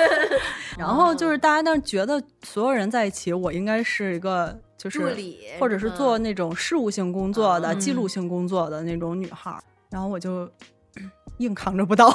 [0.78, 10.48] 然后就是大家那觉得所有人在一起，我应该是一个就是助理或者是嗯做那种事务性工作的、嗯记录性工作的那种女孩儿，然后我就
[11.38, 12.14] 硬扛着不倒。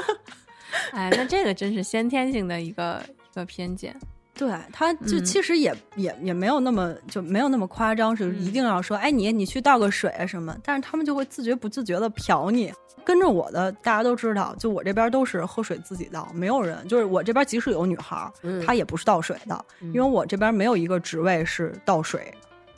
[0.92, 3.02] 哎，那这个真是先天性的一个
[3.32, 3.94] 一个偏见。
[4.38, 12.72] 对，他就嗯其实也、也也没有那么就没有那么夸张，是一定要说，哎，你你去倒个水啊什么，但是他们就会自觉不自觉的瞟你。
[13.04, 18.30] 跟着我的大家都知道，就我这边都是喝水自己倒，没有人就是我这边即使有女孩
[18.64, 22.32] 她也不是倒水的，因为我这边没有一个职位是倒水，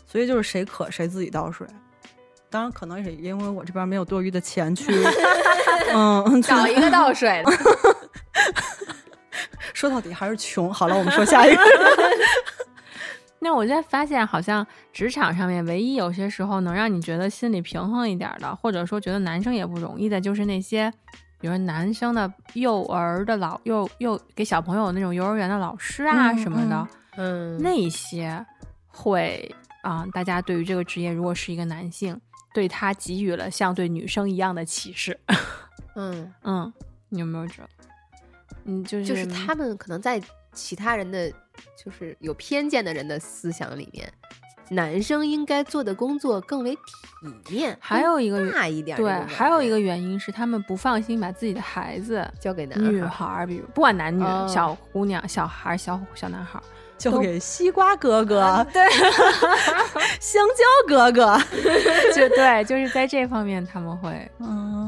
[0.07, 1.67] 所以就是谁渴谁自己倒水。
[2.49, 4.93] 当然，可能也因为我这边没有多余的钱去，
[5.93, 7.53] 嗯，找一个倒水的
[9.75, 10.73] 说到底还是穷。
[10.73, 11.63] 好了，我们说下一个。
[13.43, 20.93] 那我现在发现，好像职场上面唯一有些时候能让你觉得心里平衡一点的，或者说觉得男生也不容易的，就是那些，
[21.41, 28.45] 比如男生的幼儿的老幼幼给小朋友那种幼儿园的老师啊嗯什么的，嗯那些
[28.89, 32.21] 会啊、大家对于这个职业，如果是一个男性，
[32.53, 35.19] 对他给予了像对女生一样的歧视。
[35.97, 36.71] 嗯，嗯，
[37.09, 37.90] 你有没有觉得？
[38.65, 40.21] 嗯，就是就是他们可能在
[40.53, 41.31] 其他人的
[41.77, 44.13] 就是有偏见的人的思想里面，
[44.71, 46.81] 男生应该做的工作更为体
[47.51, 52.27] 面，还有一个更大一点对还有一个原因是他们不放心把自己的孩子。
[52.41, 56.63] 交给男女孩比如不管男女，哦小姑娘、小孩、小小男孩儿，
[56.99, 58.83] 交给西瓜哥哥，对，
[60.21, 61.39] 香蕉哥哥。
[62.15, 64.80] 就对，就是在这方面他们会，嗯，嗯，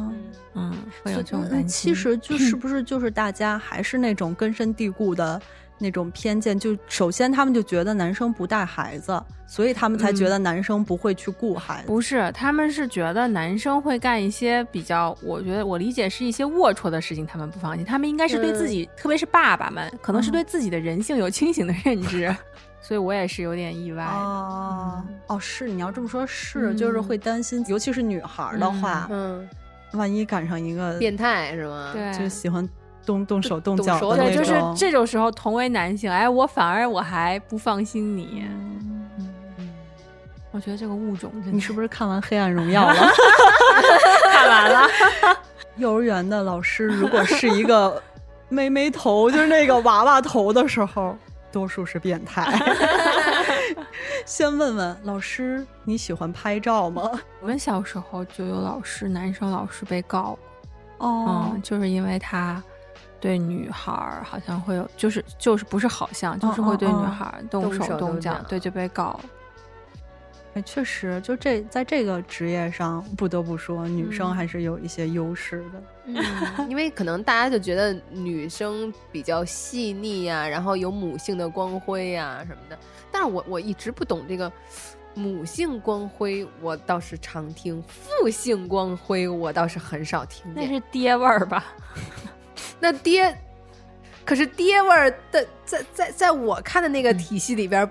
[1.02, 1.68] 会有这种嗯担心。
[1.68, 5.40] 其实就 是不是就是大家还是那种根深蒂固的
[5.78, 6.58] 那种偏见？
[6.58, 11.88] 就首先他们就觉得男生不带孩子，所以他们才觉得男生不会去顾孩子。
[11.88, 17.84] 不是，他们是觉得男生会干一些比较，我觉得我理解是一些龌龊的事情，他们不放心。
[17.84, 22.34] 他们应该是对自己，特别是爸爸们，可能是对自己的人性有清醒的认知，
[22.80, 24.04] 所以我也是有点意外。
[24.04, 29.48] 哦哦，是你要这么说，是嗯就是会担心，尤其是女孩儿的话，嗯，
[29.94, 31.90] 万一赶上一个变态是吗？
[31.92, 32.68] 对，就喜欢
[33.04, 38.44] 动动手动脚的那对，种，就是这种时候，同为男性，哎，我反而我还不放心你。
[40.50, 42.94] 我觉得这个物种真的，你是不是看完《黑暗荣耀》了？
[44.30, 44.88] 看完了？
[45.76, 48.02] 幼儿园的老师如果是一个
[48.50, 51.16] 妹妹头，就是那个娃娃头的时候，
[51.50, 52.44] 多数是变态。
[54.26, 57.10] 先问问老师，你喜欢拍照吗？
[57.40, 60.38] 我们小时候就有老师，男生老师被告，
[60.98, 62.62] 哦嗯，就是因为他
[63.20, 69.18] 对女孩儿好像会有，就是就是不是好像，就是会对女孩儿动动手手动动脚脚，对，就被告。
[70.54, 75.82] 哎，确实，就这在这个职业上，不得不说，女生嗯还是有一些优势的。
[76.04, 76.22] 嗯，
[76.68, 82.78] 因为可能大家就觉得女生比较细腻呀、然后有母性的光辉呀、什么的。
[83.12, 84.50] 但是我我一直不懂这个
[85.14, 90.66] 母性光辉，我倒是常听；父性光辉，我倒是很少听那。
[90.66, 91.64] 是爹味儿吧？
[92.80, 93.36] 那爹，
[94.24, 97.90] 可是爹味儿的，在在在我看的那个体系里边儿，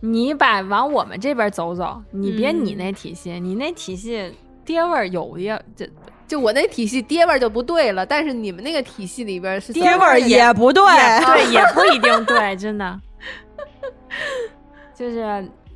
[0.00, 4.32] 你把往我们这边走走，你别嗯你那体系，你那体系
[4.64, 5.88] 爹味儿有的这
[6.26, 8.06] 就我那体系爹味儿就不对了。
[8.06, 10.82] 但是你们那个体系里边儿是爹爹味儿也不对，
[11.26, 13.00] 对也不一定对，真的。
[14.94, 15.22] 就是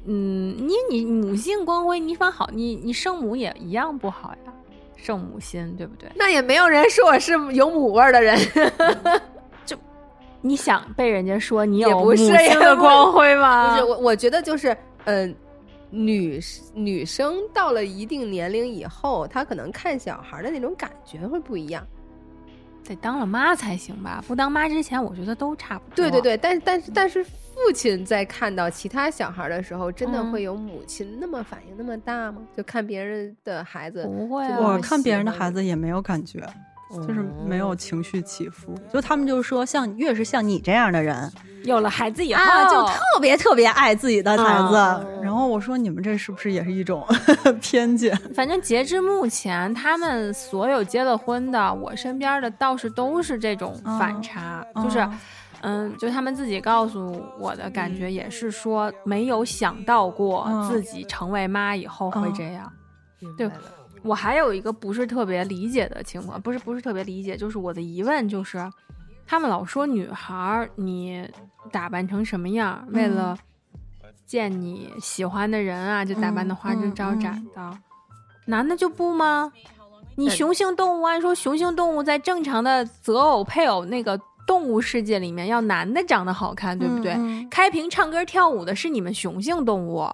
[0.07, 4.53] 嗯，你你母性光辉，你反好，你你圣母也一样不好呀，
[4.97, 6.09] 圣母心对不对？
[6.15, 8.39] 那也没有人说我是有母味儿的人。
[9.67, 9.77] 就
[10.41, 13.71] 你想被人家说你有母性的光辉吗？
[13.71, 14.75] 不是我，我觉得就是，
[15.05, 15.35] 嗯、
[15.91, 16.41] 女
[16.75, 21.85] 女生到了一定年龄以后，她可能看小孩的那种感觉会不一样。
[22.85, 24.25] 得当了妈才行吧？
[24.27, 25.97] 不当妈之前，我觉得都差不多。
[25.97, 27.27] 对对，对，但是但是但是
[27.65, 32.41] 父亲在看到其他小孩的时候，真的嗯会有母亲那么反应那么大吗？
[32.57, 36.41] 就看别人的孩子，不会我看别人的孩子也没有感觉，
[36.91, 38.75] 就是没有哦情绪起伏。
[38.93, 41.31] 就他们就说，像越是像你这样的人
[41.65, 44.77] 有了孩子以后，啊，就特别特别爱自己的孩子。
[44.77, 47.05] 哦然后我我说你们这是不是也是一种
[47.61, 48.17] 偏见？
[48.35, 55.13] 反正截至目前，他们所有结了婚的，我身边的倒是都是这种反差，就是哦，
[55.63, 60.63] 嗯，就他们自己告诉我的感觉也是说，没有想到过嗯。
[60.69, 62.73] 自己成为妈以后会嗯这样。
[63.21, 63.51] 明对
[64.03, 68.71] 我还有一个不是特别理解的情况，不是不是特别理解，就是我的疑问就是，
[69.27, 71.29] 他们老说女孩儿你
[71.73, 73.15] 打扮成什么样，为嗯。
[73.15, 73.39] 了
[74.25, 77.21] 见你喜欢的人啊，就打扮的花枝嗯招嗯。
[77.21, 77.79] 展的，
[78.47, 79.53] 男的就不吗？
[80.17, 87.13] 你雄性动物按说雄性动物在正常的择偶配偶那个动物世界里面，要男的长得好看，对不对？
[87.13, 87.49] 嗯嗯。
[87.51, 90.09] 开屏唱歌跳舞的是你们雄性动物，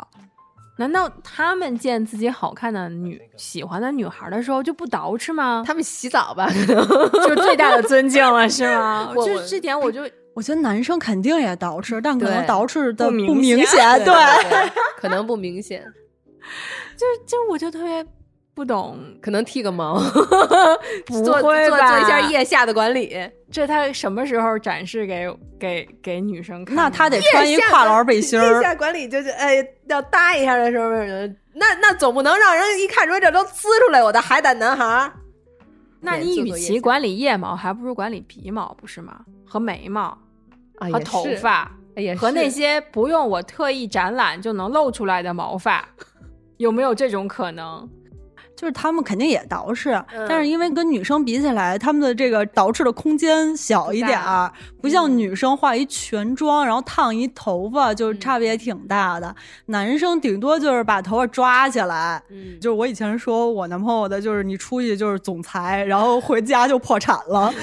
[0.76, 5.62] 难道他们见自己好看的女喜欢的女孩的时候就不捯饬吗？
[5.64, 6.50] 他们洗澡吧，
[7.26, 9.12] 就最大的尊敬了， 是吗？
[9.14, 10.02] 我就这点我就
[10.34, 14.04] 我觉得男生肯定也捯饬，但可能捯饬的不明显。
[14.04, 14.12] 对，
[14.98, 15.84] 可能不明显，
[16.98, 18.04] 就就我就特别
[18.54, 19.98] 不懂，可能剃个毛，
[21.06, 23.18] 不做做会吧做一下腋下的管理。
[23.50, 25.28] 这他什么时候展示给
[25.58, 26.76] 给给女生看？
[26.76, 28.62] 那他得穿一跨栏背心儿腋。
[28.62, 30.88] 下管理就是哎，要搭一下的时候，
[31.52, 35.12] 那那总不能让人一看说这都呲出来我的海胆男孩儿。
[36.00, 39.20] 那你与其管理腋毛，还不如管理鼻毛，不是吗？
[39.46, 40.16] 和眉毛
[40.78, 41.70] 啊，和头发。
[41.96, 45.88] 也和那些不用我特意展览就能露出来的毛发，
[46.56, 47.88] 有没有这种可能？
[48.56, 54.50] 就是他们肯定也捯饬，嗯但是因为跟女生比起来，他们的这个捯饬的空间小一点儿，
[54.80, 59.34] 不像嗯女生化一全妆，然后烫一头发，就差别挺大的。
[59.66, 62.22] 男生顶多就是把头发抓起来。
[62.30, 67.52] 嗯，就是我以前说我男朋友的，就是你出去就是总裁，然后回家就破产了。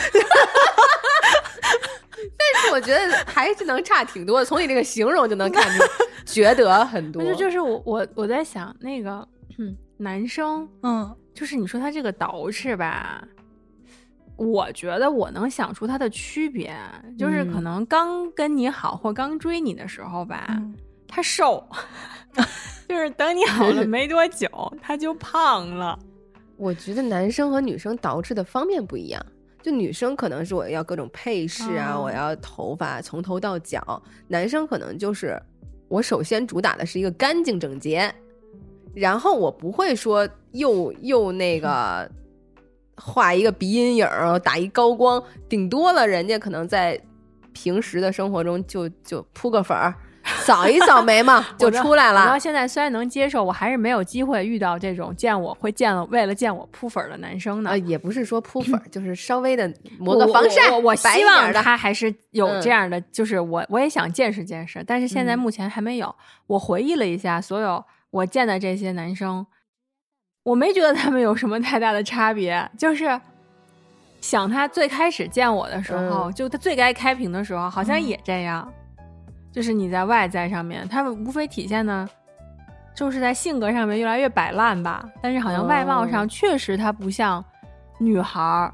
[2.53, 5.83] 但是我觉得还是能差挺多的，从你这个形容就能看出
[6.25, 7.29] 觉得很多那。
[7.29, 9.27] 就就是我我我在想那个、
[9.57, 13.24] 嗯、男生，嗯就是你说他这个捯饬吧，
[14.36, 16.76] 我觉得我能想出他的区别，
[17.18, 20.76] 就是可嗯能刚跟你好或刚追你的时候吧，嗯
[21.08, 21.66] 他瘦，
[22.89, 24.49] 就是等你好了没多久
[24.82, 25.97] 他就胖了。
[26.58, 29.24] 我觉得男生和女生捯饬的方面不一样。
[29.64, 33.80] 就女生可能是我要各种配饰啊，哦我要头发从头到脚；
[34.28, 35.39] 男生可能就是
[35.88, 38.12] 我首先主打的是一个干净整洁，
[38.93, 42.09] 然后我不会说又又那个
[42.97, 46.99] 画一个鼻阴影儿，打一高光，顶多了人家可能在
[47.53, 52.19] 平时的生活中就就扑个粉儿，扫一扫眉毛 就出来了。
[52.21, 52.37] 然后。
[52.37, 57.71] 现在虽然能接受，我还是没有机会遇到这种见我会见了为了见我扑粉儿的男生呢。
[57.71, 66.13] 啊，也不是说扑粉儿， 就是稍微的抹个防晒，我希望他还是有嗯这样的，就是我我也想见识见识，但是现在嗯目前还没有。
[66.47, 69.45] 我回忆了一下所有我见的这些男生，
[70.43, 73.20] 我没觉得他们有什么太大的差别，就是。
[74.22, 78.03] 想他最开始见我的时候，嗯就他最该开屏的时候，好像嗯。
[78.03, 78.72] 也这样，
[79.51, 82.07] 就是你在外在上面，他们无非体现呢，
[82.93, 85.09] 就是在性格上面越来越摆烂吧。
[85.24, 86.28] 但是好像外貌上哦。
[86.28, 87.43] 确实他不像
[87.97, 88.72] 女孩儿，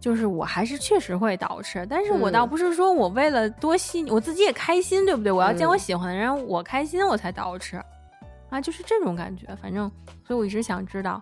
[0.00, 2.48] 就是我还是确实会捯饬，但是我倒嗯。
[2.48, 5.30] 不是说我为了多吸引我自己也开心，对不对？
[5.30, 5.78] 我要见我嗯。
[5.78, 7.80] 喜欢的人，我开心我才捯饬，
[8.50, 9.46] 啊，就是这种感觉。
[9.62, 9.90] 反正，
[10.26, 11.20] 所以我一直想知道，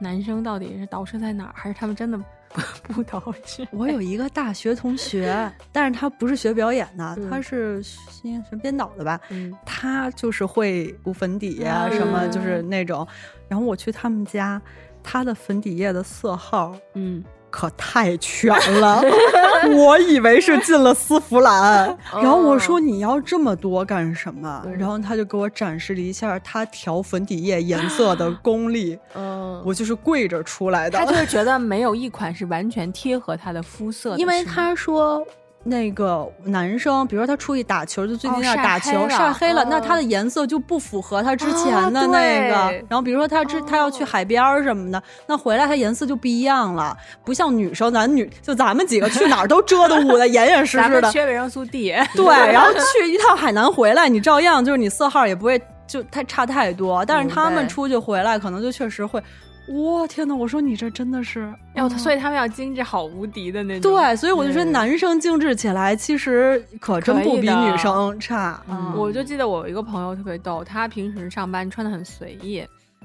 [0.00, 3.66] 男生到底是倒饬在哪儿，还是他们真的不 不捯饬？
[3.72, 7.82] 我有一个大学同学， 但是他不是学表演的，嗯他是
[8.22, 9.20] 应该是编导的吧。
[9.30, 13.06] 嗯他就是会涂粉底呀、什么嗯就是那种。
[13.48, 14.60] 然后我去他们家，
[15.02, 19.02] 他的粉底液的色号嗯，可太全了，
[19.76, 21.96] 我以为是进了丝芙兰。
[22.14, 24.62] 然后我说哦你要这么多干什么？
[24.66, 30.98] 嗯然后他就给我展示了一下他调粉底液颜色的 功力，嗯，我就是跪着出来的。
[30.98, 35.24] 他就是觉得没有一款是完全贴合他的肤色的，因为他说。
[35.62, 42.68] 那个男生，比如说他出去打球，就最近哦要打球、晒黑了那哦他的颜色就不符合他之前的哦那个。
[42.68, 51.12] 对然后比如说他之、他要去哦海边儿什么的，那回来他颜色就不一样了，不像女生，咱女就咱们几个去哪儿都遮得捂的严严实实的。
[51.12, 59.22] 缺维生素 D， 对，然后去一趟海南回来，你照样就是你色号也不会就太差太多，但是他们出去回来可能就确实会，
[59.70, 63.92] 哇天呐，我说你这真的是，要嗯所以他们要精致好无敌的那种。
[63.92, 68.60] 对，所以我就说嗯男生精致起来其实可真不比女生差。
[68.68, 72.64] 嗯我就记得我有一个朋友特别逗，他平时上班穿的很随意，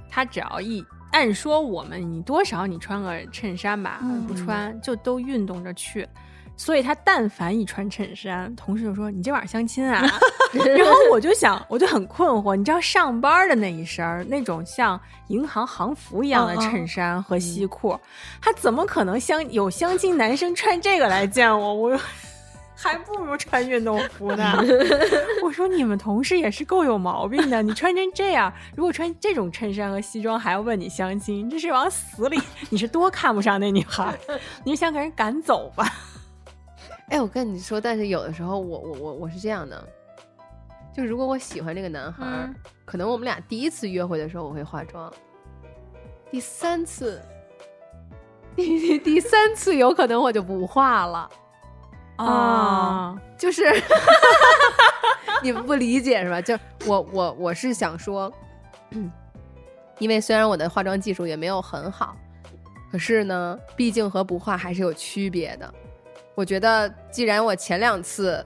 [0.09, 6.07] 他只要一按说我们你多少你穿个衬衫吧，嗯不穿就都运动着去。
[6.57, 10.01] 所以他但凡一穿衬衫，同事就说：“你今晚上相亲啊？”
[10.53, 17.99] 然后我就想，我就很困惑，你知道上班的那一身儿那种像银行行服一样的衬衫和西裤，
[18.41, 21.73] 他怎么可能相有相亲男生穿这个来见我？
[21.73, 21.99] 我
[22.77, 24.57] 还不如穿运动服呢。
[25.43, 32.39] 我说你们同事也是够有毛病的，你穿成这样，如果穿这种衬衫和西装还要问你相亲，这是往死里！
[32.69, 34.17] 你是多看不上那女孩？
[34.63, 35.85] 你是想给人赶走吧？
[37.09, 39.87] 哎，我跟你说，但是有的时候我我我我是这样的，
[40.93, 42.49] 就如果我喜欢这个男孩
[42.83, 45.11] 可能我们俩第一次约会的时候我会化妆，
[46.31, 47.21] 第三次，
[48.55, 51.29] 第第三次有可能我就不化了，
[52.17, 53.63] 啊，就是
[55.43, 56.41] 你们不理解是吧？
[56.41, 58.33] 就我我我是想说，
[58.89, 59.11] 嗯，
[59.99, 62.17] 因为虽然我的化妆技术也没有很好，
[62.91, 65.73] 可是呢，毕竟和不化还是有区别的。
[66.35, 68.45] 我觉得，既然我前两次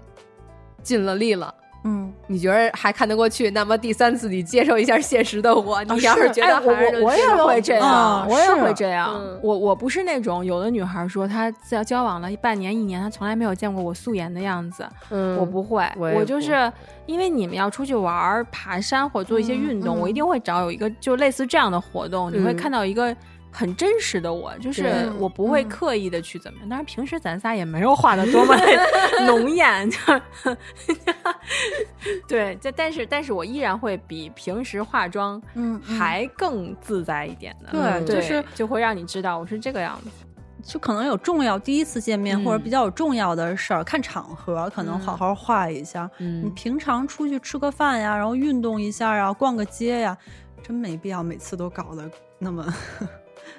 [0.82, 9.14] 尽了力了，嗯，你觉得还看得过去，那么第三次你接受一下现实的我，你要是觉得还是我我也会这样，啊我也会这样。
[9.16, 16.72] 嗯我我不是那种有的女孩说她在交往了半年一年，她从来没有见过我素颜的样子，嗯，我不会，我就是
[17.06, 23.16] 因为你们要出去玩、爬山或者做一些运动，嗯嗯我一定会找有一个就类似这样的活动，你会嗯看到一个。
[23.52, 28.66] 很真实的我，就是我不会嗯刻意的去怎么样，当然平时咱仨也没有画的多么的
[29.26, 29.98] 浓艳，就
[32.28, 40.10] 对，这但是但是我依然会比平时化妆嗯嗯还更自在一点的，对嗯就是就会让你知道我是这个样子。
[40.62, 46.10] 就可能有重要第一次见面、嗯或者比较有重要的事儿，看场合可能好好画一下。
[46.18, 50.16] 你嗯，平常出去吃个饭呀，然后运动一下呀，逛个街呀，
[50.62, 52.74] 真没必要每次都搞得那么。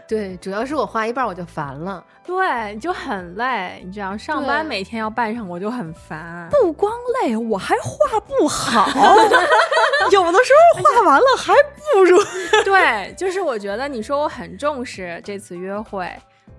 [0.08, 2.04] 对，主要是我画一半我就烦了。
[2.24, 6.48] 对，就很累，你知道，上班每天要扮上，我就很烦。
[6.50, 8.86] 不光累，我还画不好，
[10.10, 11.52] 有的时候画完了还
[11.92, 12.18] 不如。
[12.64, 16.08] 对，就是我觉得你说我很重视这次约会，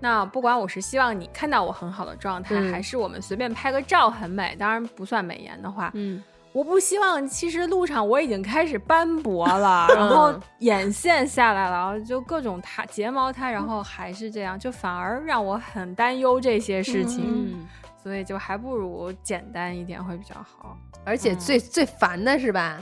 [0.00, 6.22] 那不管我是希望你看到我很好的状态，嗯还是我们随便拍个照很美，当然不算美颜的话，嗯，
[6.52, 17.68] 我不希望其实路上我已经开始斑驳了， 然后嗯眼线下来了，然后就各种塌睫毛塌，然后还是这样，就反而让我很担忧这些事情，嗯
[18.02, 20.76] 所以就还不如简单一点会比较好。
[21.04, 22.78] 而且最、最烦的是吧，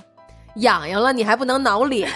[0.56, 2.10] 痒痒了你还不能挠脸，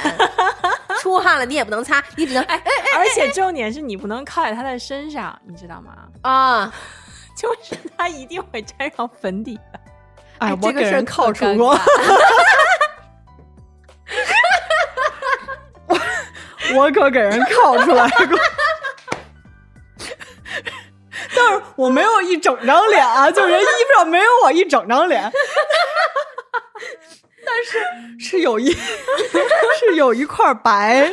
[1.01, 2.61] 出汗了你也不能擦，你只能哎
[2.97, 6.09] 而且重点是你不能靠在他的身上，你知道吗？
[6.23, 6.73] 啊，
[7.37, 9.81] 就是他一定会沾上粉底的。
[10.45, 11.79] 哎，我给人靠出过，
[16.75, 18.39] 我可给人靠出来过。
[21.37, 25.23] 但是我没有一整张脸啊，就人衣服上没有我一整张脸，
[27.45, 27.79] 但是
[28.19, 31.13] 是有一是有一块白，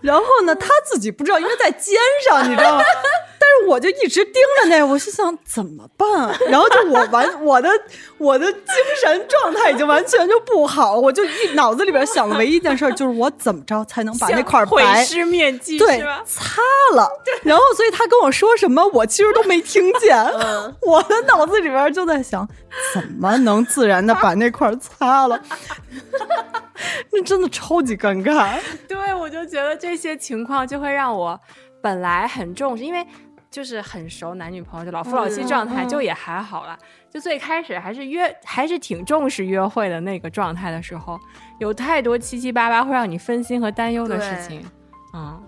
[0.00, 1.94] 然后呢，他自己不知道，因为在肩
[2.28, 2.84] 上，你知道吗？
[3.40, 6.38] 但是我就一直盯着那，我心想怎么办？
[6.50, 7.70] 然后就我完我的
[8.18, 8.62] 我的精
[9.02, 16.00] 神状态已经完全就不好，我就一脑子里边想的唯一一件事就是我怎么着才能把那块毁白尸灭迹对？
[16.26, 16.60] 擦
[16.94, 17.10] 了，
[17.42, 20.14] 然后所以他跟我说什么，我其实都没听见。
[20.16, 22.46] 嗯我的脑子里边就在想，
[22.92, 25.40] 怎么能自然的把那块擦了？
[27.10, 28.58] 那 真的超级尴尬。
[28.86, 31.38] 对，我就觉得这些情况就会让我
[31.82, 33.06] 本来很重视，因为
[33.50, 36.78] 就是很熟男女朋友，就老夫老妻状态，就也还好啦。
[37.10, 41.18] 就最开始还是约，还是挺重视约会的那个状态的时候，
[41.58, 44.64] 有太多七七八八会让你分心和担忧的事情，
[45.12, 45.42] 嗯。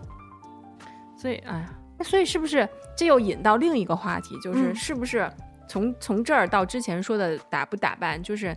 [1.17, 5.31] 所以，哎呀，那所以是不是这又引到另一个话题，就是嗯是不是
[5.69, 8.53] 从从这儿到之前说的打不打扮，就是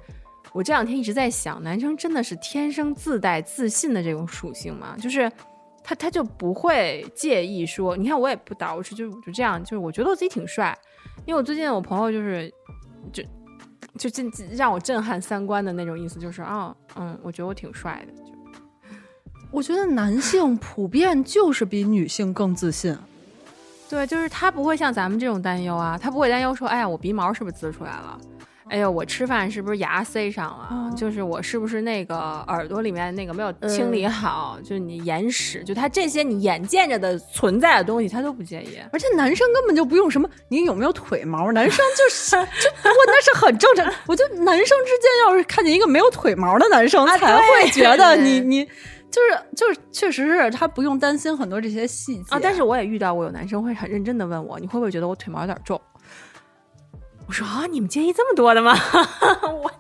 [0.52, 4.96] 我这两天一直在想，男生真的是天生自带自信的这种属性吗？
[5.00, 5.32] 就是
[5.88, 10.76] 他他就不会介意说，你看我也不捯饬，就就这样，就是我觉得我自己挺帅，
[11.28, 12.52] 因为我最近我朋友就是
[13.14, 13.24] 就
[13.98, 18.24] 就震让我震撼三观的那种意思，就是啊嗯，我觉得我挺帅的，就
[19.52, 22.98] 我觉得男性普遍就是比女性更自信。
[23.88, 28.20] 对，就是他不会像咱们这种担忧啊，他不会担忧说，哎呀，我鼻毛是不是滋出来了？
[28.70, 30.68] 哎呦，我吃饭是不是牙塞上了？
[30.72, 32.16] 哦就是我是不是那个
[32.48, 34.58] 耳朵里面那个没有清理好？
[34.64, 38.78] 就你眼屎，就他这些你眼见着的存在的东西，他都不介意。
[38.92, 41.52] 而且男生根本就不用什么，你有没有腿毛？
[41.52, 43.86] 男生就 是就我那是很正常。
[44.08, 48.66] 我觉得男生之间要是看见一个没有腿毛的男生，才会觉得你你
[49.12, 55.80] 就是就是确实是他不用担心很多这些细节啊，但是我也遇到过有男生会很认真的问我，你会不会觉得我腿毛有点重？
[57.28, 58.74] 我说啊，你们介意这么多的吗？
[59.44, 59.72] 我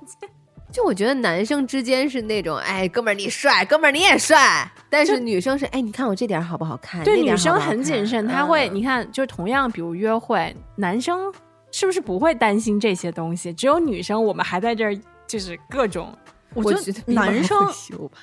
[0.72, 7.04] 就我觉得男生之间是那种，哎，哥们儿你帅，哥们儿你也帅，但是女生是，哎，你看我这点儿好不好看？
[7.06, 11.32] 对女生很谨慎，她会，嗯你看，就是同样，比如约会，男生
[11.72, 13.54] 是不是不会担心这些东西？
[13.54, 14.98] 只有女生，我们还在这儿
[15.28, 16.14] 就是各种。
[16.54, 17.58] 我我觉得男生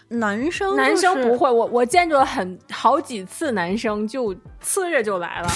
[0.09, 4.35] 男生男就是生不会，我我见着很好几次男生就
[4.65, 5.49] 呲着就来了，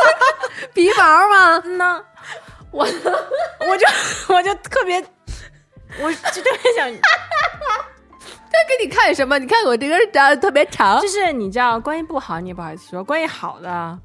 [0.72, 1.62] 鼻毛吗？
[1.64, 2.02] 嗯呐，
[2.76, 5.02] 我我就我就特别，
[6.02, 6.90] 我就特别想，
[8.52, 9.38] 他给你看什么？
[9.38, 13.98] 你看我这根长得特别长就，是你知道关系不好，你也不好意思说；关系好的，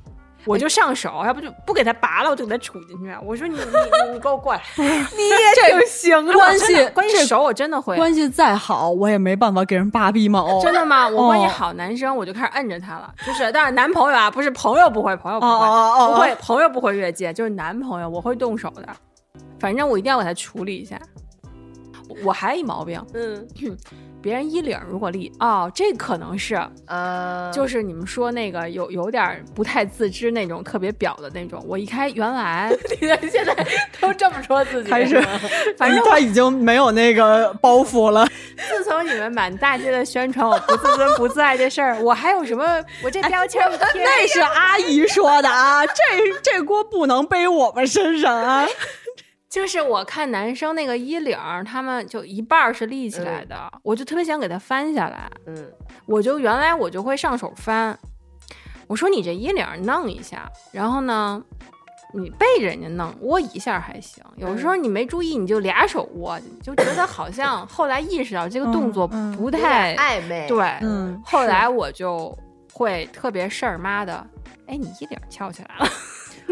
[0.45, 3.15] 我就上手，要不就不给他拔了，我就给他杵进去。
[3.23, 4.84] 我说你你你你给我过来， 你
[5.30, 6.34] 也挺行的。
[6.34, 7.95] 关系关系这熟我真的会。
[7.95, 10.59] 关系再好，我也没办法给人拔鼻毛。
[10.61, 11.07] 真的吗？
[11.07, 18.88] 我关系哦好，男生我就开始摁着他了，就是但是男朋友啊，不是朋友不会，朋友不会，不会，朋友不会越界，就是男朋友我会动手的，
[19.59, 20.99] 反正我一定要给他处理一下。
[22.09, 23.47] 我我还有一毛病，嗯
[24.22, 31.64] 别人衣领如果立哦，这可能是呃，就是你们说那个有有点儿不太自知那种特别表的那种。
[31.68, 32.72] 我一开原来
[33.31, 33.68] 现在
[33.99, 35.19] 都这么说自己，开始，
[35.77, 38.27] 反正他已经没有那个包袱了。
[38.69, 42.84] 自从你们满大街的宣传我不自尊不自爱这事儿，我还有什么？
[43.03, 43.61] 我这标签
[43.95, 45.93] 那是阿姨说的啊，这
[46.43, 48.68] 这锅不能背我们身上啊。
[49.52, 55.30] 就是我看男生那个衣领儿，他们就一半儿是立起来的，我就特别想给它翻下来。
[55.45, 55.69] 嗯
[56.06, 57.98] 我就原来我就会上手翻，
[58.88, 61.44] 我说你这衣领儿弄一下，然后呢，
[62.14, 64.23] 你背着人家弄，握一下还行。
[64.38, 70.78] 有时候你没注意，你就俩手握，你就觉得好像后来意识到这个动作嗯嗯不太、暧昧，对。
[70.82, 72.38] 嗯，后来我就
[72.73, 74.26] 会特别事儿妈的，
[74.68, 75.91] 哎，你衣领儿翘起来了。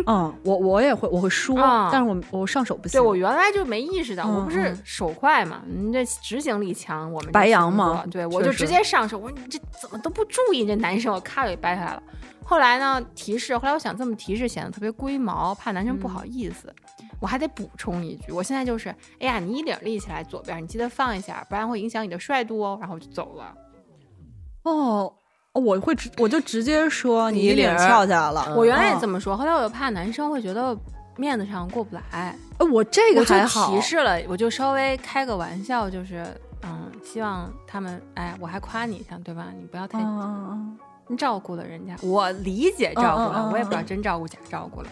[0.08, 3.00] 嗯，我我也会，我会说，啊但是我我上手不行。
[3.00, 12.04] 对我原来就没意识到，嗯我不是嗯手快嘛，你这执行力强，我们白羊嘛对我就直接上手，我说你这怎么都不注意，这男生我咔给掰下来了。
[12.44, 16.74] 后来呢，提示，后来我想这么提示显得特别龟毛，怕男生不好意思，
[17.20, 18.90] 我还得补充一句，我现在就是，
[19.20, 22.76] 哎呀，你衣领立起来左边，你记得放一下，不然会影响你的帅度哦。
[22.82, 23.54] 然后我就走了。
[24.64, 25.14] 哦，
[25.54, 28.46] 我会直我就直接说你衣领衣领儿翘起来了。
[28.48, 30.78] 嗯我原来也哦这么说，后来我又怕男生会觉得
[31.18, 32.36] 面子上过不来，哎，
[32.72, 33.82] 我这个就还好提。
[33.82, 36.26] 示了，我就稍微开个玩笑，就是
[36.64, 39.48] 嗯，希望他们，哎，我还夸你一下，对吧？
[39.58, 40.78] 你不要太嗯
[41.10, 44.88] 嗯照顾了人家，我理解照顾了，我也不知道真照顾假照顾了。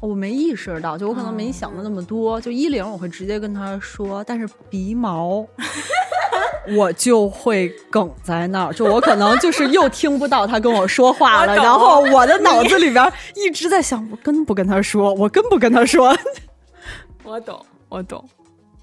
[0.00, 2.40] 嗯，我没意识到，就我可能没想的那么多。
[2.40, 5.46] 就衣领我会直接跟他说，但是鼻毛。
[6.76, 16.12] 我就会梗在那儿，就我可能就是又听不到他跟我说话了，然后我的脑子里边一直在想，我跟不跟他说，我跟不跟他说。
[17.22, 18.28] 我懂，我懂。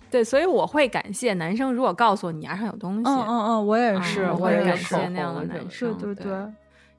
[0.10, 4.96] 对，所以我会感谢男生，如果告诉我你牙上有东西，嗯嗯嗯，我也是，啊我也感谢。
[5.10, 6.34] 那样的男生对生，对对，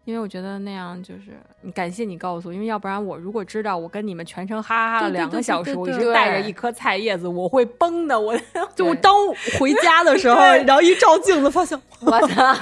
[0.05, 1.33] 因为我觉得那样就是
[1.73, 8.19] 感谢你告诉我，因为要不然我如果知道我跟你们全程哈哈哈两个小时，对对我一直带着一颗菜叶子，我会崩的。
[8.21, 8.39] 我
[8.75, 9.15] 就我当
[9.59, 10.37] 回家的时候，
[10.67, 12.55] 然后一照镜子，发现 我操！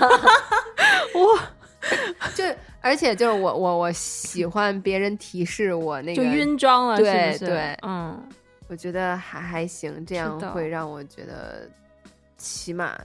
[1.15, 1.39] 我，
[2.35, 2.45] 就
[2.81, 8.23] 而且就是我我我喜欢别人提示我那个就，晕妆了，是不是对对嗯，
[8.69, 11.69] 我觉得还还行，这样会让我觉得
[12.37, 12.97] 起码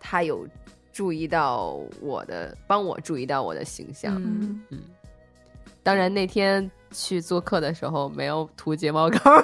[0.00, 0.46] 他有
[0.94, 4.14] 注意到我的，帮我注意到我的形象。
[4.14, 4.78] 嗯嗯
[5.82, 9.18] 当然那天去做客的时候没有涂睫毛膏。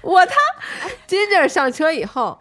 [0.00, 0.34] 我他
[1.06, 2.36] 金姐上车以后，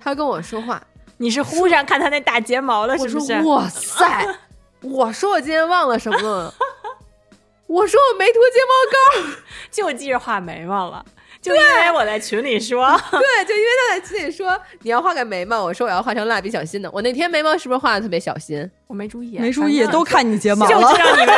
[0.00, 0.80] 他跟我说话，
[1.16, 3.40] 你是忽然看他那大睫毛了，我说是不是？
[3.42, 4.38] 哇塞，
[4.82, 6.52] 我说我今天忘了什么了？
[7.66, 8.98] 我说我没涂睫毛膏，
[9.72, 11.04] 就记着画眉毛了，
[11.46, 16.90] 就因为我在群里说，对，就因为他在群里说你要画个眉毛，我说我要画成蜡笔小新的。
[16.90, 18.68] 我那天眉毛是不是画的特别小心？
[18.88, 20.98] 我没注意，没注意，都看你睫毛就了知。
[21.02, 21.34] 道你们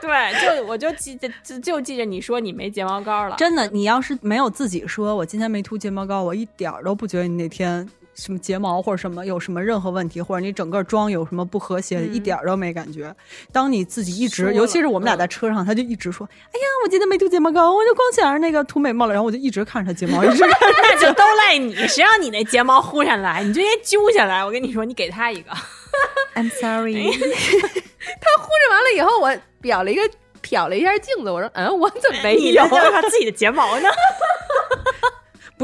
[0.00, 13.14] 对，就我就记着就就记着你说你没睫毛膏了，真的，你要是没有自己说，我今天没涂睫毛膏，我一点儿都不觉得你那天什么睫毛或者什么有什么任何问题，或者你整个妆有什么不和谐，一点儿都没感觉。
[13.52, 20.66] 当你自己一直，尤其是我们俩在车上，他就一直说：“哎呀，我今天没涂睫毛膏，我就光想着那个涂眉毛了。”然后我就一直看着他睫毛，一直看着。
[20.82, 24.44] 那就都赖你，谁让你那睫毛糊上来，你就应该揪下来。
[24.44, 25.50] 我跟你说，你给他一个，
[26.34, 29.30] I'm sorry， 敷着完了以后，我
[29.62, 30.02] 瞟了一个
[30.42, 33.88] 瞟了一下镜子，我说嗯，我怎么没有他自己的睫毛呢？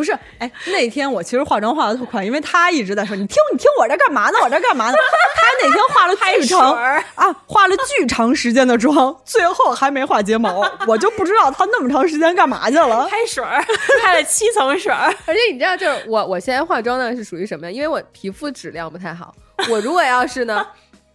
[0.00, 4.38] 不不是，哎，那天我其实化妆化的特快，因为他一直在说你听你听我这干嘛呢？
[4.42, 4.96] 我这干嘛呢？
[5.36, 6.72] 他那天化了巨长
[7.16, 13.06] 啊，化了巨长时间的妆，最后还没画睫毛， 我就不知道他那么长时间干嘛去了。
[13.08, 13.62] 拍水儿，
[14.02, 15.14] 拍了七层水儿。
[15.26, 17.70] 而且你知道，就是我我现在化妆呢是属于什么呀？
[17.70, 19.34] 因为我皮肤质量不太好，
[19.68, 20.66] 我如果要是呢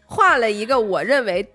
[0.06, 1.52] 画了一个我认为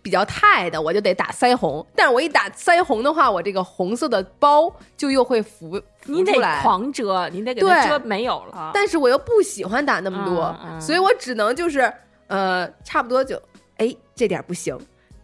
[0.00, 1.84] 比较太的，我就得打腮红。
[1.94, 5.82] 但是我一打腮红的话，我这个红色的包就又会浮浮
[6.12, 6.32] 你得。
[6.62, 8.70] 狂遮，你得给它遮没有了。
[8.74, 11.92] 但是我又不喜欢打那么多，嗯嗯所以我只能就是
[12.26, 13.40] 呃，差不多就
[13.76, 14.78] 哎这点不行，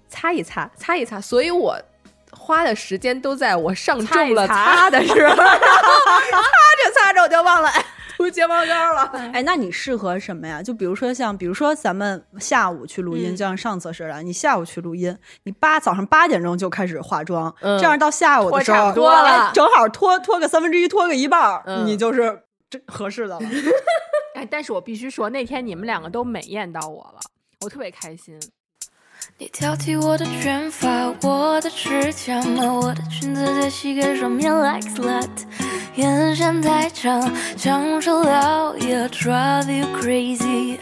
[0.08, 1.20] 擦一擦，擦一擦。
[1.20, 1.76] 所以我
[2.44, 7.82] 花的时间都在我上重了擦擦的时候，擦着擦着我就忘了哎
[8.16, 9.10] 涂睫毛膏了。
[9.32, 10.62] 哎，那你适合什么呀？
[10.62, 23.46] 就比如说像，比如说咱们下午去录音，嗯就像上次似的，你下午去录音，你八早上八点钟就开始化妆，嗯这样到下午的时候，差不多了哎正好拖拖个三分之一，拖个一半你就是这合适的了。
[24.36, 27.20] 哎，但是我必须说，那天你们两个都美艳到我了，
[27.64, 28.38] 我特别开心。
[29.38, 35.28] 你挑剔我的卷发，我的指甲，我的裙子在膝盖上面 like slut，
[35.96, 40.78] 眼线太长，讲出了也 drive you crazy。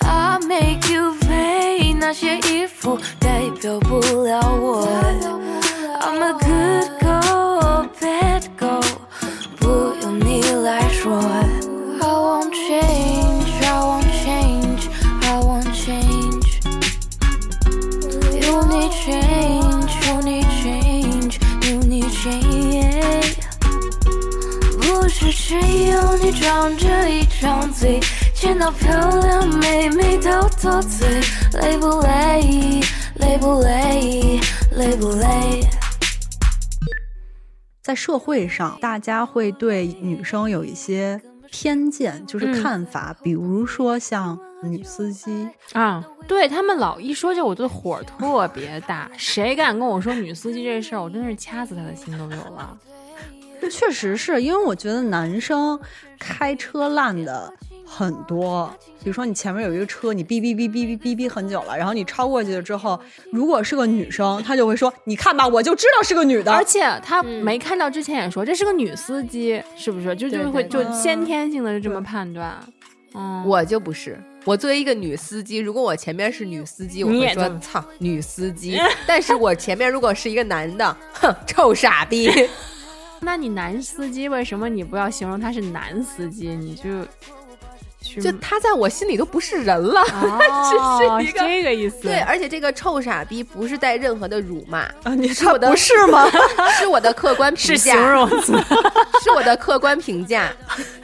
[0.00, 4.86] I make you pay 那些衣服代表不了我。
[6.00, 7.03] I'm a good
[25.46, 28.00] 只有你张着一张嘴，
[28.32, 28.88] 见到漂
[29.20, 30.30] 亮妹妹都
[30.62, 31.20] 多嘴，
[31.60, 32.80] 累不累？
[33.16, 34.40] 累不累？
[34.74, 35.60] 累不累？
[37.82, 49.10] 在社会上，大家会对女生有一些偏见，就是嗯看法，比如说像女司机，啊，对他们老一说这，我就火特别大。
[49.18, 52.74] 谁敢跟我说女司机这事儿，我真的是掐死他的心都有了。
[53.68, 55.78] 确实是因为我觉得男生
[56.18, 57.52] 开车烂的
[57.86, 58.72] 很多，
[59.02, 62.98] 比如说你前面有一个车，你哔哔哔哔哔哔哔很久了，然后你超过去了之后，
[63.30, 70.14] 如果是个女生，她就会说：“你看吧，我就知道是个女的。”而且她没看到之前也说这是个女司机，是不是？
[70.16, 72.58] 就就会就先天性的就这么判断。
[73.16, 78.76] 嗯，我就不是，我作为一个女司机，如果我前面是女司机，我会说操女司机；
[79.06, 82.28] 但是我前面如果是一个男的，哼，臭傻逼。
[83.24, 86.48] 那你男司机为什么你不要形容他是男司机？
[86.48, 87.04] 你就
[88.20, 90.00] 就他在我心里都不是人了。
[90.02, 92.02] 哦， 是一个这个意思。
[92.02, 96.28] 对，而且这个臭傻逼不是带任何的辱骂，啊，你是我的不是吗？
[96.78, 98.52] 是我的客观评是形价，容词。
[99.24, 100.52] 是我的客观评价，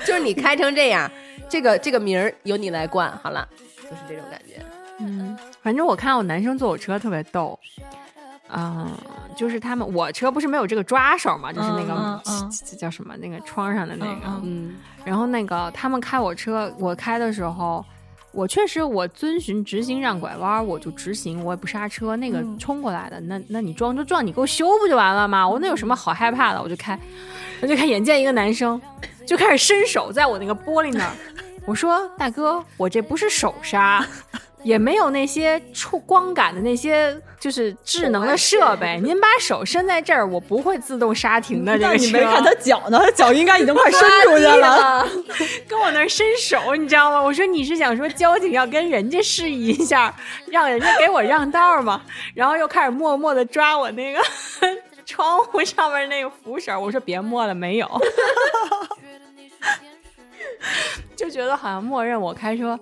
[0.05, 1.11] 就是你开成这样，
[1.49, 3.49] 这个这个名儿由你来冠，好了，
[3.83, 4.63] 就是这种感觉。
[4.99, 7.59] 嗯，反正我看我男生坐我车特别逗，
[8.55, 8.91] 嗯、
[9.37, 17.85] 就是他们我车不是没有这个抓手嘛，就是那个、嗯嗯叫什么那个窗上的那个，嗯嗯然后那个他们开我车，我开的时候。
[18.33, 22.15] 我确实，我遵循直行让拐弯，我就直行，我也不刹车。
[22.15, 25.49] 那个嗯冲过来的，那那你撞就撞，你给我修不就完了吗？
[25.49, 26.63] 我那有什么好害怕的？
[26.63, 26.97] 我就开，
[27.61, 28.81] 我就看眼见一个男生
[29.27, 31.13] 就开始伸手在我那个玻璃那儿，
[31.67, 34.07] 我说大哥，我这不是手刹，
[34.63, 41.79] 也没有那些触光感的那些就是智能的设备，您把手伸在这儿，我不会自动刹停的。
[41.79, 42.99] 这那个你没看他脚呢？
[42.99, 45.07] 他脚应该已经快伸 出去了。
[45.67, 47.21] 跟我那伸手，你知道吗？
[47.21, 50.15] 我说你是想说交警要跟人家示意一下，
[50.47, 52.03] 让人家给我让道吗？
[52.35, 54.21] 然后又开始默默的抓我那个
[55.07, 57.89] 窗户上面那个扶手，我说别摸了，没有，
[61.17, 62.79] 就觉得好像默认我开车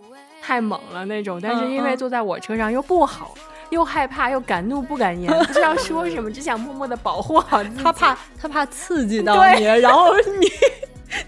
[0.48, 3.34] 太猛了那种，但是因为坐在我车上又不好。
[3.68, 7.82] 又害怕又敢怒不敢言， 不知道说什么，只想默默的保护好自己。
[7.82, 10.48] 他怕他怕刺激到你，然后你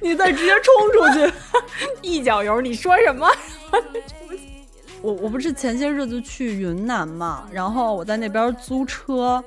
[0.01, 1.35] 你再直接冲出去。
[2.01, 3.29] 一脚油，你说什么？
[5.03, 9.45] 我我不是前些日子去云南嘛，然后我在那边租车，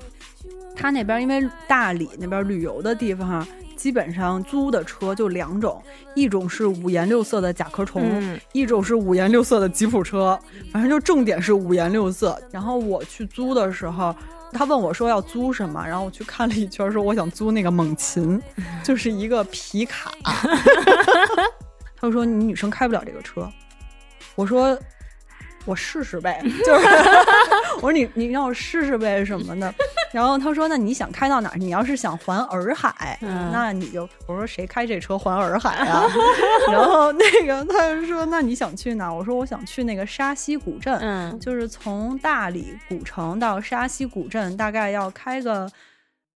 [0.76, 3.44] 他那边因为大理那边旅游的地方，
[3.76, 5.82] 基本上租的车就两种，
[6.16, 10.40] 一种是五颜六色的甲壳虫，嗯一种是五颜六色的吉普车，
[10.72, 12.42] 反正就重点是五颜六色。
[12.52, 14.16] 然后我去租的时候。
[14.56, 18.40] 他问我说要租什么，然后我去看了一圈，说我想租那个猛禽，
[18.84, 20.12] 就是一个皮卡。
[21.98, 23.52] 他就说你女生开不了这个车，
[24.36, 24.78] 我说
[25.66, 26.86] 我试试呗，就是
[27.82, 29.74] 我说你你让我试试呗什么的，
[30.14, 31.58] 然后他说：“那你想开到哪儿？
[31.58, 36.06] 你要是想环洱海，嗯那你就我说谁开这车环洱海啊？
[36.72, 39.14] 然后那个他就说：那你想去哪儿？
[39.14, 45.68] 我说我想去那个沙溪古镇，嗯就是从大理古城到沙溪古镇，大概要开个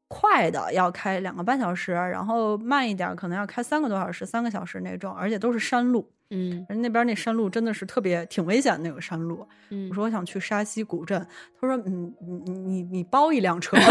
[0.08, 6.08] 快的要开两个半小时，然后慢一点可能要开三个多小时、三个小时那种，而且都是山路。
[6.30, 9.48] 嗯人那边那山路真的是特别挺危险的那个山路。
[9.70, 11.26] 嗯我说我想去沙溪古镇，
[11.60, 13.78] 他说嗯你你你你包一辆车。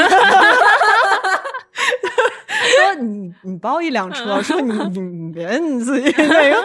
[2.77, 6.65] 说你你包一辆车，说你你你别你自己那个，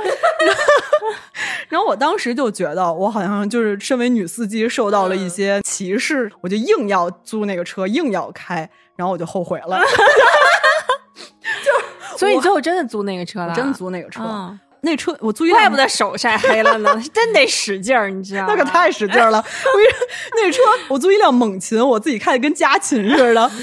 [1.69, 9.79] 然后我当时就觉得我好像就是身为女司机受到了一些歧视，我就硬要租那个车，硬要开，然后我就后悔了，
[11.63, 13.49] 就所以你最后真的租那个车了？
[13.49, 18.53] 我真租那个车，嗯那车我租一辆怪不得手晒黑了呢， 真得使劲儿，你知道吗？
[18.55, 19.37] 那可太使劲儿了！
[19.73, 19.97] 我跟你说，
[20.35, 23.51] 那车我租一辆猛禽，我自己开的跟家禽似的，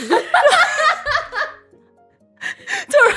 [2.89, 3.17] 就是，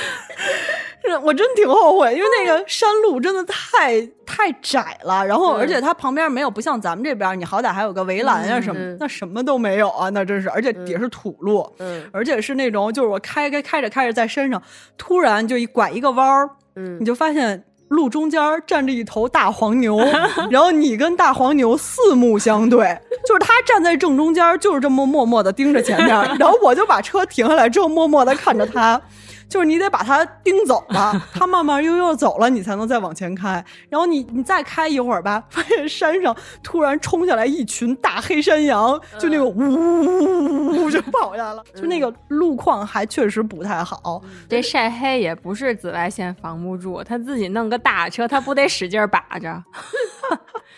[1.10, 14.62] 是我真挺后悔，因为那个山路真的太太窄了，然后嗯而且它旁边没有，不像咱们这边，你好歹还有个围栏呀什么，那什么都没有啊，那真是，而且也是土路，嗯而且是那种就是我开开开着开着在山上，
[14.98, 19.98] 突然就一拐一个弯儿，嗯你就发现路中间站着一头大黄牛，
[20.52, 29.02] 然后你跟大黄牛四目相对，就是他站在正中间，就是这么默默的盯着前面，然后我就把车停下来之后，默默的看着他。
[29.50, 33.64] 就是你得把他盯走了， 他慢慢悠悠走了，你才能再往前开。
[33.90, 44.22] 然后你你再开一会儿吧， 发现山上突然冲下来一群大黑山羊，就那个呜呜呜呜就跑下来了，就那个路况还确实不太好。
[44.50, 49.64] 这晒黑也不是紫外线防不住，他自己弄个大车，他不得使劲儿把着？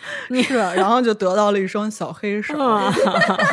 [0.42, 2.54] 是，然后就得到了一双小黑手。
[2.58, 2.92] 嗯，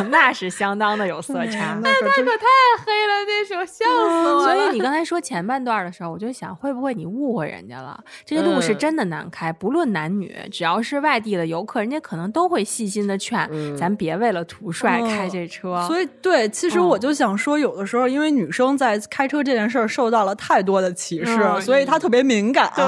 [0.09, 1.77] 那是相当的有色差。
[1.81, 2.47] 那那可太
[2.85, 7.99] 黑了，那手笑死我了所以你刚才说前半段的时候，我就想，会不会你误会人家了？
[8.25, 15.83] 这些路是嗯真的难开，不论男女，只要是外地的游客，人家可能都会细心的劝，嗯咱别为了图帅嗯开这车。
[15.87, 22.71] 所以对，其实嗯我就想说，有的时候因为女生在开车这件事儿受到了太多的歧视，嗯所以她特别敏感。
[22.75, 22.85] 对，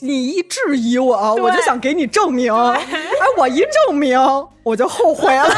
[0.00, 2.52] 你一质疑我，我就想给你证明。
[2.74, 2.86] 哎，
[3.38, 4.18] 我一证明，
[4.62, 5.44] 我就后悔了。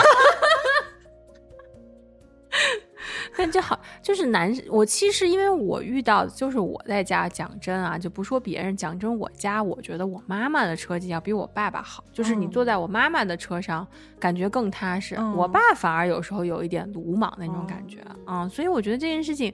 [3.36, 13.85] 但这好，就是男，我其实因为我遇到，就是我在家讲真啊，就不说别人，讲真，我家我觉得我妈妈的车技要比我爸爸好，就是你嗯坐在我妈妈的车上，
[14.20, 15.16] 感觉更踏实。
[15.19, 19.53] 嗯我爸反而有时候有一点鲁莽那种感觉啊、所以我觉得这件事情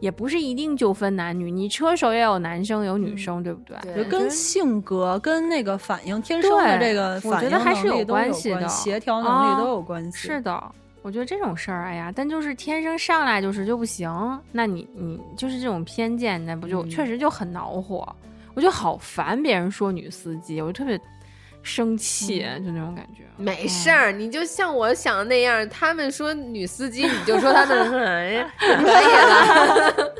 [0.00, 3.76] 也不是一定就分男女，你车手也有男生有女生，对不对？
[3.82, 4.04] 对。
[4.04, 8.68] 就跟性格、跟那个反应、天生的这个我反应觉得还是有关系的。
[8.68, 10.18] 协调能啊力都有关系。
[10.18, 10.62] 是的，
[11.02, 14.10] 我觉得这种事儿，哎呀，但就是天生上来就是就不行，
[14.52, 16.90] 那你你就是这种偏见，那不就、嗯。
[16.90, 18.06] 确实就很恼火，
[18.54, 21.00] 我就好烦别人说女司机，我就特别
[21.66, 23.24] 生气，就那种感觉。
[23.36, 30.14] 没事儿，你就像我想的那样，他们说女司机，你就说他们 哎可以了。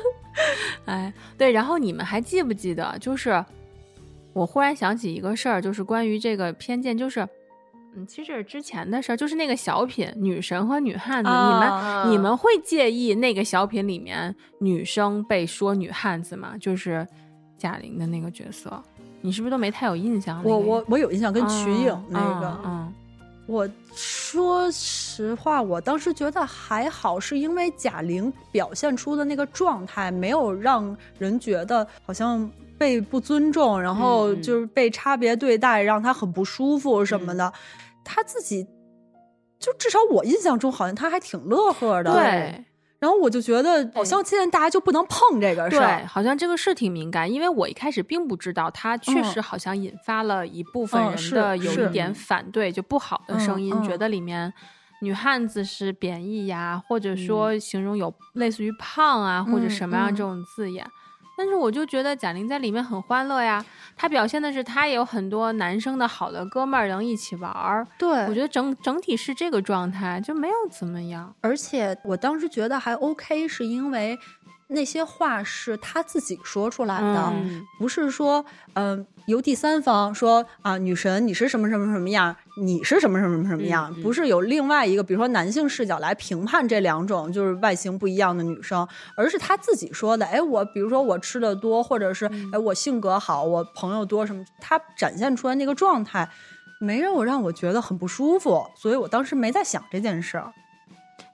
[0.85, 2.97] 哎，对，然后你们还记不记得？
[2.99, 3.43] 就是
[4.33, 7.27] 我忽然想起一个事儿，就是关于这个偏见，就是。
[7.95, 16.53] 嗯，其实是之前的事儿，就是那个小品《女神和女汉子》你们啊你们会介意那个小品里面女生被说女汉子吗？
[16.59, 17.07] 就是
[17.57, 18.83] 贾玲的那个角色，
[19.27, 20.41] 你是不是都没太有印象？
[20.45, 22.93] 我我我有印象，跟瞿颖嗯那个，嗯
[23.45, 37.51] 我说实话，我当时觉得还好，是因为贾玲表现出的那个状态，没有让人觉得好像被不尊重，然后嗯就是被差别对待，让她很不舒服什么的。
[38.03, 38.65] 她自己
[39.59, 42.11] 就至少我印象中，好像她还挺乐呵的。
[42.11, 42.65] 嗯，对。
[42.99, 54.51] 然后我就觉得，好像现在大家就不能碰这个事对，好像这个是挺敏感，因为我一开始并不知道，它确实好像引发了一部分人的有一点反对，就不好的声音，觉得里面
[55.01, 60.85] 女汉子是贬义呀，或者说形容有类似于胖啊，或者什么样这种字眼。
[61.37, 63.63] 但是我就觉得贾玲在里面很欢乐呀，
[63.95, 71.31] 她表现的是她也有很多男生的好的哥们儿能一起玩儿，对，我觉得整整体是这个状态，就没有怎么样。
[71.41, 74.17] 而且我当时觉得还 OK，是因为
[74.69, 78.43] 那些话是她自己说出来的，嗯不是说
[78.73, 88.87] 嗯、由第三方说啊女神你是什么什么什么样，你是什么什么什么样，嗯嗯不是有另外一个比如说男性视角来评判这两种就是外形不一样的女生，
[89.17, 90.25] 而是他自己说的。
[90.25, 96.27] 哎，我比如说我吃的多，或者是哎我性格好，我朋友多什么，他展现出来那个状态。
[96.79, 100.53] 没让我让我觉得很不舒服，所以我当时没在想这件事儿。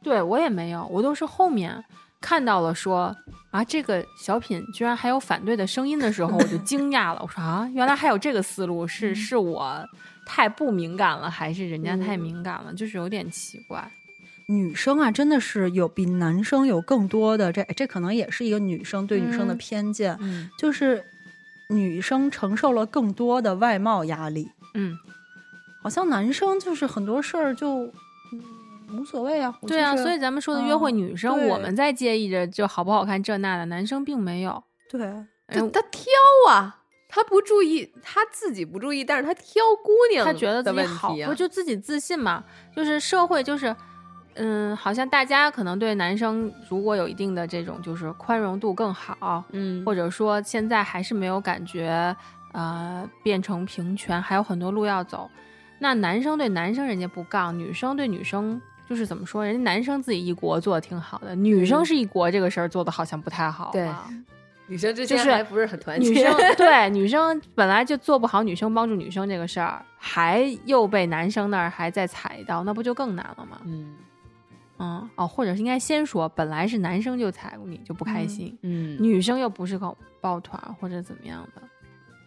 [0.02, 1.84] 对我也没有，我都是后面
[2.24, 3.14] 看到了说
[3.52, 7.20] 啊，这个小品居然还有反对的声音的时候，我就惊讶了。
[7.22, 9.86] 我说啊，原来还有这个思路，是是我
[10.26, 12.74] 太不敏感了，还是人家太敏感了？
[12.74, 13.92] 就是有点奇怪。
[14.48, 21.04] 女生啊，真的是有比男生有更多的这这可能也是一个女生对女生的嗯偏见，嗯就是
[21.70, 24.98] 女生承受了更多的外貌压力，嗯，
[25.82, 27.94] 好像男生就是很多事儿就、嗯、
[28.94, 29.54] 无所谓啊。
[29.68, 34.64] 对啊，所以咱们说的约会嗯女生，对我们在介意着就好不好看这那的，男生并没有。
[34.90, 36.04] 对，嗯他他挑
[36.50, 42.44] 啊，他不注意，他自己不注意，但是他挑姑娘，他觉得自己好，不就自己自信嘛？
[42.76, 43.76] 就是社会就是，
[44.36, 52.16] 嗯，好像大家可能对男生如果有一定的这种就是宽容度更好，嗯或者说现在还是没有感觉，
[52.54, 55.30] 呃，变成平权，还有很多路要走。
[55.80, 59.46] 那男生对男生人家不杠，女生对女生就是怎么说？
[59.46, 63.72] 人家男生自己一国做的挺好的，女生嗯是一国这个事儿做的好像不太好、啊。
[63.72, 63.90] 对
[64.66, 73.62] 女生之就是间还不是很团结， 女生对女生本来就做不好女生帮助女生这个事儿，还又被男生那儿还在踩一刀，那不就更难了吗？
[73.66, 73.94] 嗯
[74.80, 81.62] 嗯哦，或者是应该先说，本来是男生就踩过你就不开心，嗯女生又不是个抱团儿或者怎么样的，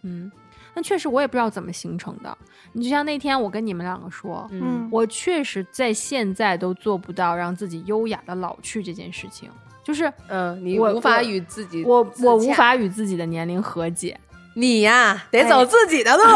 [0.03, 0.31] 嗯，
[0.77, 2.37] 那确实我也不知道怎么形成的。
[2.73, 9.51] 你就像那天我跟你们两个说，嗯我确实在现在都做不到让自己优雅的老去这件事情，
[9.83, 14.21] 就是嗯，你无法与自己我我无法与自己的年龄和解。
[14.55, 16.23] 你呀得哎走自己的路，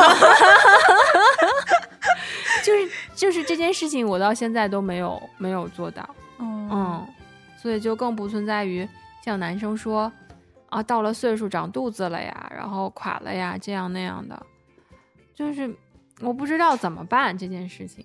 [2.65, 6.09] 就是就是这件事情，我到现在都没有没有做到，
[6.39, 7.07] 嗯嗯，
[7.61, 8.87] 所以就更不存在于
[9.25, 10.11] 像男生说
[10.71, 14.41] 啊，到了岁数长肚子了呀，然后垮了呀，这样那样的，
[15.35, 15.71] 就是
[16.21, 18.05] 我不知道怎么办这件事情。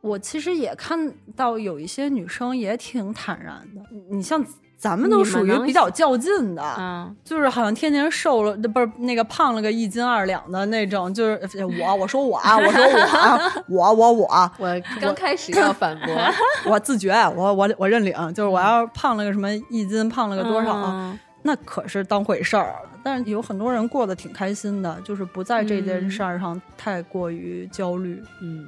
[0.00, 4.44] 我其实也看到有一些女生也挺坦然的，你像
[4.76, 16.14] 咱们都属于比较较劲的，嗯，就是好像天天瘦了，不是那个胖了个一斤二两的那种，就是呃我我说我啊，我说我啊， 我我我我刚开始要反驳，
[16.70, 22.90] 我自觉，我我我认领，就是我要是胖了个什么一斤，胖了个多少，嗯那可是当回事儿了。
[23.02, 28.22] 但是有很多人过得挺开心的，就是不在这件嗯事儿上太过于焦虑。
[28.40, 28.66] 嗯，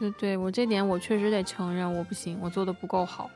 [0.00, 3.30] 对对，我这点我确实得承认，我不行，我做的不够好。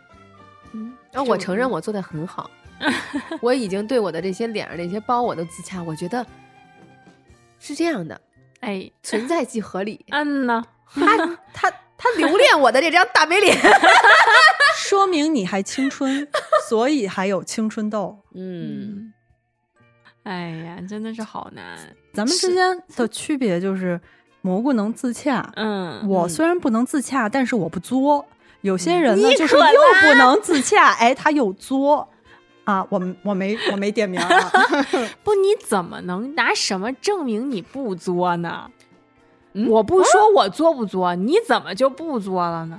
[0.73, 2.51] 嗯，然后我承认我做的很好，
[3.43, 6.25] 我已经对我的这些脸上这些包我都自洽，我觉得
[7.59, 8.19] 是这样的，
[8.61, 10.03] 哎，存在即合理。
[10.09, 11.19] 嗯呢，他
[11.53, 13.55] 他他留恋我的这张大美脸，
[14.83, 16.27] 说明你还青春，
[16.69, 18.19] 所以还有青春痘。
[18.35, 19.13] 嗯，
[20.25, 21.79] 哎呀，真的是好难。
[22.13, 24.01] 咱们之间的区别就是，
[24.43, 28.27] 蘑菇能自洽，嗯，我虽然不能自洽，但是我不作。
[28.63, 29.63] 有些人呢，就是又
[30.03, 32.09] 不能自洽，哎，他又作。
[32.65, 34.29] 啊，我我没我没点名啊，
[35.25, 38.71] 不，你怎么能拿什么证明你不作呢？
[39.55, 42.79] 嗯我不说我作不作，你怎么就不作了呢？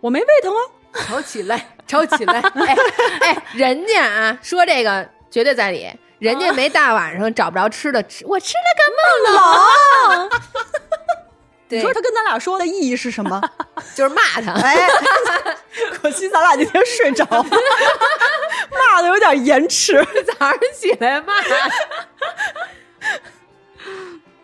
[0.00, 0.60] 我没胃疼啊。
[0.94, 2.40] 吵起来， 吵起来！
[2.40, 2.76] 哎
[3.20, 5.88] 哎，人家啊说这个绝对在理，
[6.18, 8.82] 人家没大晚上找不着吃的吃，我吃了个
[9.30, 10.28] 梦了。
[11.68, 13.40] 对你说，他跟咱俩说的意义是什么？
[13.96, 14.52] 就是骂他。
[14.52, 14.88] 哎，
[16.00, 17.44] 可惜咱俩今天睡着了，
[18.70, 20.04] 骂的有点延迟。
[20.38, 21.34] 早上起来骂，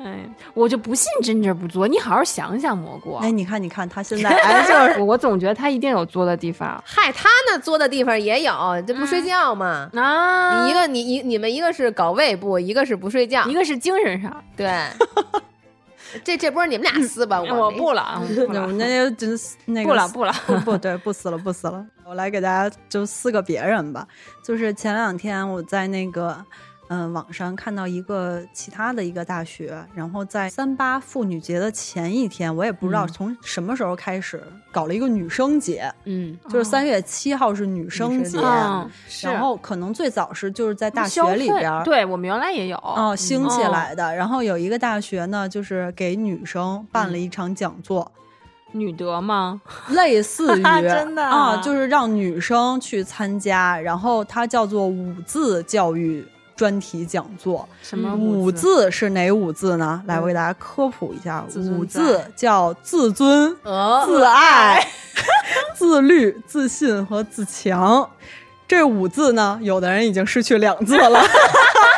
[0.02, 0.18] 哎，
[0.54, 3.16] 我就不信真真不作，你好好想想，蘑菇。
[3.16, 8.52] 哎，你看，你看，他现在 哎，就是我我总觉得他一定有作的地方嗨，他那作的地方也有，
[8.86, 9.90] 这不睡觉吗？
[9.94, 10.64] 啊。
[10.64, 14.70] 你一个你一你们一个是搞胃部，一个是不睡觉一，个是精神上，对。
[16.24, 20.32] 这这波你们俩撕吧，哎我不了，我不我了，那就真是 那个不了，不了。
[20.46, 21.86] 不不对，不撕了，不撕了。
[22.04, 24.04] 我来给大家就撕个别人吧，
[24.42, 26.44] 就是前两天我在那个
[26.92, 34.42] 嗯、呃网上看到一个其他的一个大学，然后在三八妇女节的前一天，我也不知道嗯从什么时候开始
[34.72, 38.40] 搞了一个女生节，嗯就是三月七号是女生节，
[39.22, 41.84] 然后可能最早是就是在大学里边儿。
[41.84, 44.14] 对我们原来也有哦，兴起哦来的。
[44.14, 48.10] 然后有一个大学呢，就是给女生办了一场讲座，
[48.72, 49.60] 女德吗？
[49.90, 56.26] 类似于 真的啊，就是让女生去参加，然后它叫做五字教育
[56.60, 57.66] 专题讲座。
[57.82, 58.90] 什么嗯五字？
[58.90, 60.02] 是哪五字呢？
[60.06, 64.86] 来，我给大家科普一下，五字叫自尊、哦，自爱、
[65.74, 68.06] 自律、自信和自强。
[68.68, 71.18] 这五字呢，有的人已经失去两字了。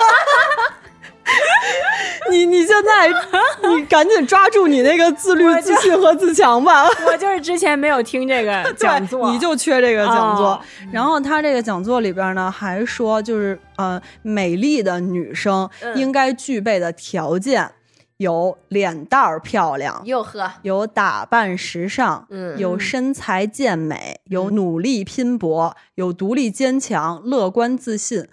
[2.33, 3.09] 你你现在
[3.69, 6.85] 你赶紧抓住你那个自律、自信和自强吧。
[7.07, 10.53] 我就是之前没有听这个 讲座，你就缺这个讲座。
[10.53, 10.61] 哦
[10.91, 17.71] 然后他这个讲座里边呢，还说就是呃，美丽的女生嗯应该具备的条件
[18.19, 20.03] 有脸蛋儿漂亮。
[20.05, 28.27] 又呵，有打扮时尚，嗯有身材健美，有努力拼搏，有独立坚强、乐观自信、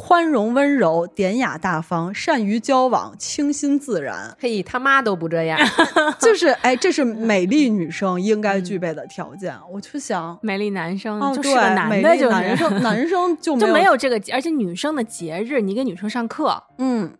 [0.00, 4.36] 宽容温柔、典雅大方、善于交往、清新自然。
[4.38, 5.58] 嘿，他妈都不这样。
[6.20, 9.52] 就是哎，这是 美丽女生应该具备的条件。
[9.68, 16.62] 我就想，美丽男生哦，就是男美的，就男生， 男生就没就有，没有这个，而且女生的节日，你给女生上课。
[16.78, 17.12] 嗯，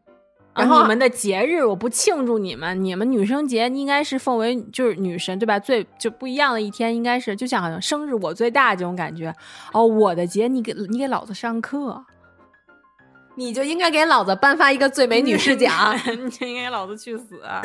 [0.55, 5.59] 然后你们的节日我不庆祝你们，你们女生节应该是奉为就是女神对吧？
[5.59, 9.35] 最就不一样的一天应该是就像好像生日我最大这种感觉
[9.73, 12.05] 哦，我的节你给你给老子上课，
[13.39, 15.97] 你就应该给老子颁发一个最美女士奖。
[16.19, 17.41] 你就应该给老子去死！
[17.47, 17.63] 啊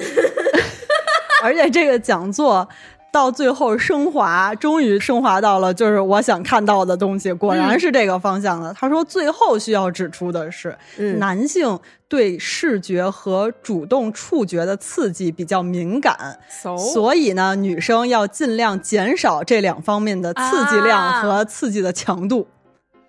[1.41, 2.69] 而且这个讲座
[3.11, 8.71] 到最后升华，终于升华到了就是我想看到的东西，果然是这个方向的。
[8.73, 11.77] 他说，最后需要指出的是，嗯男性
[12.07, 22.47] 对视觉和主动触觉的刺激比较敏感，so 所以呢，女生要尽量减少这两方面的刺激量啊和刺激的强度。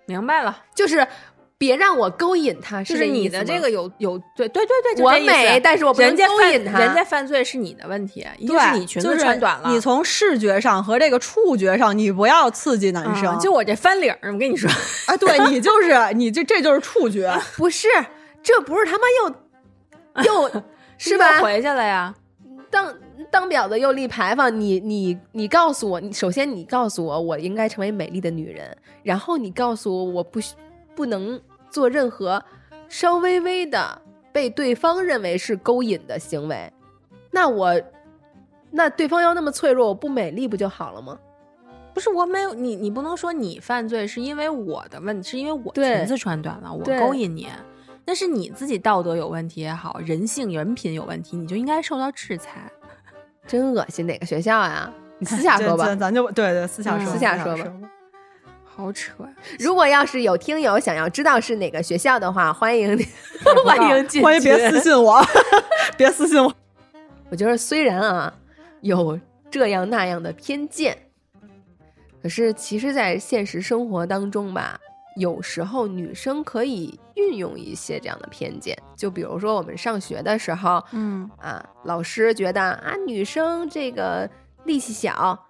[0.07, 1.07] 明白了，就是
[1.57, 13.29] 别让我勾引他，就是你这意思吗的这个有有对对对对，就我美但是我不能勾引他人家犯罪是你的问题，一定，是你裙子穿短了，你从视觉上和这个触觉上，你不要刺激男生。
[13.29, 14.69] 啊就我这翻领儿，我跟你说，
[15.07, 17.33] 啊，对你就是你这这就是触觉。
[17.55, 17.87] 不是，
[18.43, 20.63] 这不是他妈又 又
[20.97, 21.39] 是吧？
[21.41, 22.13] 回去了呀？
[22.69, 22.93] 当
[23.31, 30.53] 当婊子又立牌坊，你你你告诉我，你首先你告诉我我应该成为美丽的女人，然后你告诉我我不需
[30.95, 31.39] 不能
[31.69, 32.43] 做任何
[32.87, 34.01] 稍微微的
[34.31, 36.71] 被对方认为是勾引的行为，
[37.31, 37.81] 那我
[38.71, 41.19] 那对方要那么脆弱，我不美丽不就好了吗？
[41.93, 47.47] 不是我没有你，你不能说你犯罪是因为我的问题，是因为我裙子穿短了，我勾引你，
[48.05, 52.69] 那是你自己道德有问题也好，人性人品有问题，你就应该受到制裁。
[53.47, 54.91] 真恶心，哪个学校呀？
[55.19, 55.95] 你 私下说吧。
[55.95, 57.71] 咱就对对私下嗯说，私下说吧
[58.75, 59.29] 好扯呀！
[59.57, 62.97] 如果要是有听友想要知道是哪个学校的话，欢迎
[63.65, 65.23] 欢迎进欢迎别私信我，
[65.97, 66.53] 别私信我。
[67.29, 68.33] 我觉得虽然啊
[68.81, 69.19] 有
[69.49, 70.97] 这样那样的偏见，
[72.21, 74.77] 可是其实，在现实生活当中吧，
[75.15, 78.77] 有时候女生可以运用一些这样的偏见。
[78.97, 84.29] 就比如说我们上学的时候，嗯，啊，老师觉得啊，女生这个
[84.65, 85.44] 力气小，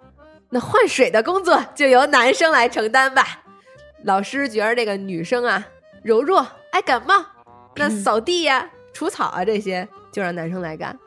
[0.50, 3.44] 那换水的工作就由男生来承担吧。
[4.04, 5.66] 老师觉得这个女生啊
[6.04, 7.16] 柔弱，爱感冒，
[7.76, 10.98] 那扫地呀、除草啊这些就让男生来干。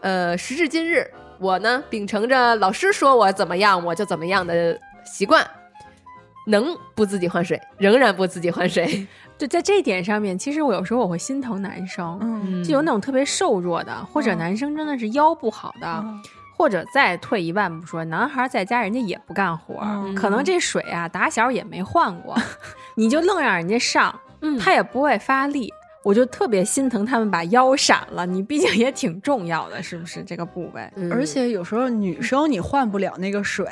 [0.00, 5.44] 呃，时至今日，我呢秉承着老师说我怎么样我就怎么样的习惯，
[6.46, 9.06] 能不自己换水，仍然不自己换水。
[9.38, 16.22] 对，在这一点上面，其实我有时候我会心疼男生，嗯就有那种特别瘦弱的，或者嗯男生真的是腰不好的，嗯
[16.62, 22.36] 或者再退一万步说，男孩在家人家也不干活，嗯可能这水啊打小也没换过，
[22.94, 25.72] 你就愣让人家上，嗯他也不会发力。
[26.02, 30.90] 我就特别心疼他们把腰闪了，你毕竟也挺重要的，是不是这个部位？
[30.96, 33.66] 嗯而且有时候女生你换不了那个水，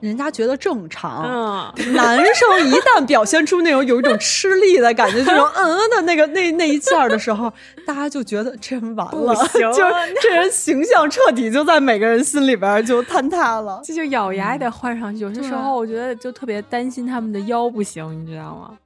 [0.00, 1.22] 人家觉得正常。
[1.24, 7.52] 嗯，男生一旦表现出那种有一种吃力的感觉，这种 嗯嗯的那个那那一下的时候，
[7.86, 13.80] 大家就觉得这人完了，行就是这人形象彻底就在每个人心里边就坍塌了。
[13.84, 15.22] 这就咬牙也得换上去。
[15.22, 18.76] 有些时候我觉得就特别担心他们的腰不行，你知道吗？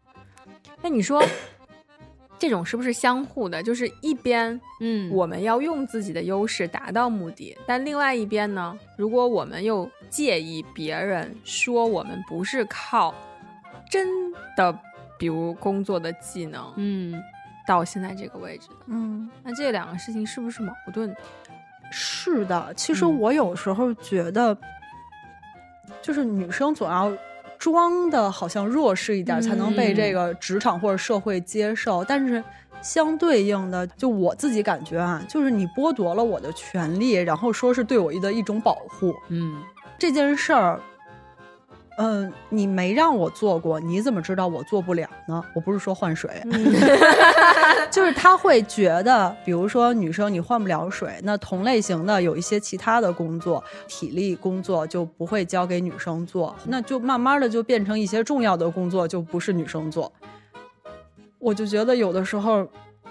[0.83, 1.23] 那你说
[2.39, 3.63] 这种是不是相互的？
[3.63, 5.11] 就是一边嗯。
[5.11, 13.15] 我们要用自己的优势达到目的，但另外一边呢，如果我们又介意别人说我们不是靠
[13.91, 14.09] 真
[14.57, 14.77] 的，
[15.19, 17.23] 比如工作的技能嗯。
[17.67, 21.09] 到现在这个位置的，嗯，那这两个事情是不是矛盾？
[21.09, 21.17] 的？
[21.91, 23.19] 是的，其实嗯。
[23.19, 24.55] 我有时候觉得，
[26.03, 27.11] 就是女生总要
[27.73, 32.05] 装的好像弱势一点，才能被这个职场或者社会接受。
[32.05, 32.45] 但是
[32.83, 39.63] 相对应的，就我自己感觉啊，就是你剥夺了我的权利，然后说是对我的一种保护，嗯
[39.99, 40.79] 这件事儿。
[41.97, 45.43] 嗯，你没让我做过，你怎么知道我做不了呢？
[45.55, 46.31] 我不是说换水，
[47.91, 60.13] 就是他会觉得，比如说女生你换不了水，那同类型的有一些其他的工作，体力工作就不会交给女生做，那就慢慢的就变成一些重要的工作就不是女生做。
[61.39, 62.67] 我就觉得有的时候，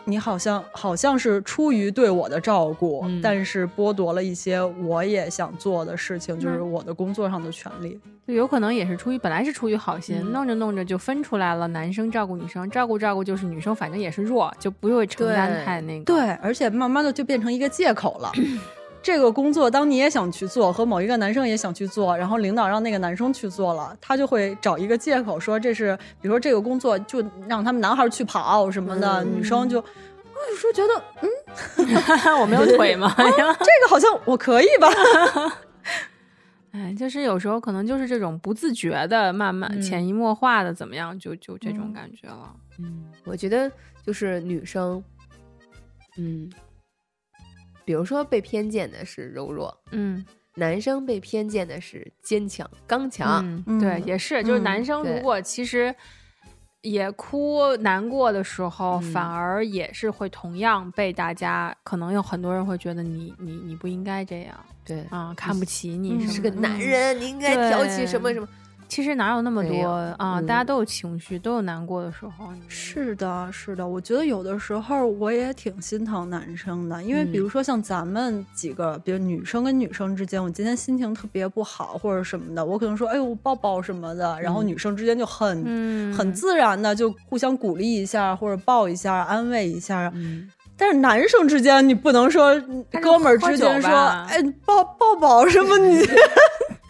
[0.05, 7.99] 你好像好像是出于对我的照顾，嗯但是剥夺了一些我也想做的事情，就是我的工作上的权利。
[8.25, 16.05] 就有可能也是出于本来是出于好心，嗯弄着弄着就分出来了，男生照顾女生，照顾照顾就是女生反正也是弱，就不会承担太那个。
[16.05, 18.31] 对，而且慢慢的就变成一个借口了。
[19.03, 33.13] 这个工作，当你也想去做，和某一个男生也想去做，然后领导让那个男生去做了，他就会找一个借口说这是，比如说这个工作就让他们男孩去跑什么的，嗯女生就，我有时候觉得，嗯，我没有腿吗？
[33.19, 34.87] 这个好像我可以吧？
[36.71, 42.55] 哎，就是有时候可能就是这种不自觉的，慢慢嗯潜移默化的怎么样，就就这种嗯感觉了。
[42.79, 43.71] 嗯，我觉得
[44.03, 45.03] 就是女生，
[46.17, 46.49] 嗯，
[47.85, 53.43] 比如说被偏见的是柔弱，嗯，男生被偏见的是坚强、刚强。
[53.65, 55.93] 嗯，对，嗯也是，就是嗯男生如果其实
[56.81, 68.47] 也哭难过的时候，嗯反而也是会同样被大家，可能有很多人会觉得你你你不应该这样对，啊，看不起你嗯什么的，是个男人，你应该挑起什么什么。
[68.93, 69.87] 其实哪有那么多
[70.19, 70.37] 啊？
[70.37, 72.49] 嗯大家都有情绪，都有难过的时候。
[72.67, 90.47] 是的，是的，我觉得有的时候我也挺心疼男生的，因为比如嗯说像咱们几个，比如女生跟女生之间，我今天心情特别不好或者什么的，我可能说哎呦抱抱什么的，然后嗯女生之间就很、嗯，很自然的就互相鼓励一下或者抱一下安慰一下，嗯，
[90.77, 92.53] 但是男生之间你不能说
[93.01, 93.89] 哥们儿之间说
[94.29, 96.05] 哎抱抱抱什么你。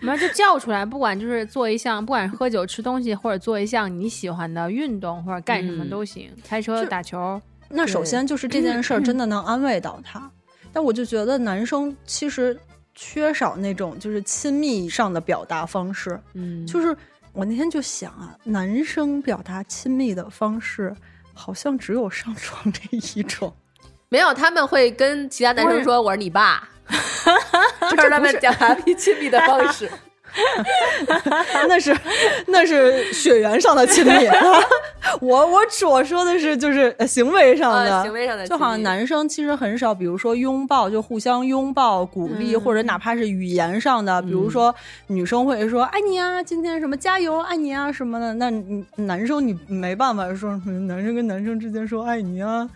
[0.03, 7.41] 没有就叫出来，不管就是做一项，不管是喝酒、吃东西，或者做一项你喜欢的运动，或者干什么嗯都行，开车、打球。
[7.69, 10.29] 那首先就是这件事儿 真的能安慰到他，
[10.73, 12.55] 但我就觉得男生其实
[12.93, 16.19] 缺少那种就是亲密上的表达方式。
[16.33, 16.95] 嗯，就是
[17.31, 20.95] 我那天就想啊，男生表达亲密的方式
[21.33, 23.51] 好像只有上床这一种。
[24.09, 26.69] 没有，他们会跟其他男生说：“我是你爸。”
[27.89, 29.89] 这是他们表达亲密的方式。
[31.69, 31.95] 那是
[32.47, 34.27] 那是血缘上的亲密，
[35.21, 42.61] 我我我说的是就是呃行为上的，啊行为上的就好像男生其实很少，比如说拥抱就互相拥抱鼓励，嗯。
[42.61, 44.73] 或者哪怕是语言上的，比如说
[45.05, 52.67] 女生会说爱你啊，今天什么加油爱你啊什么的，那你男生你没办法说男生跟男生之间说爱你啊。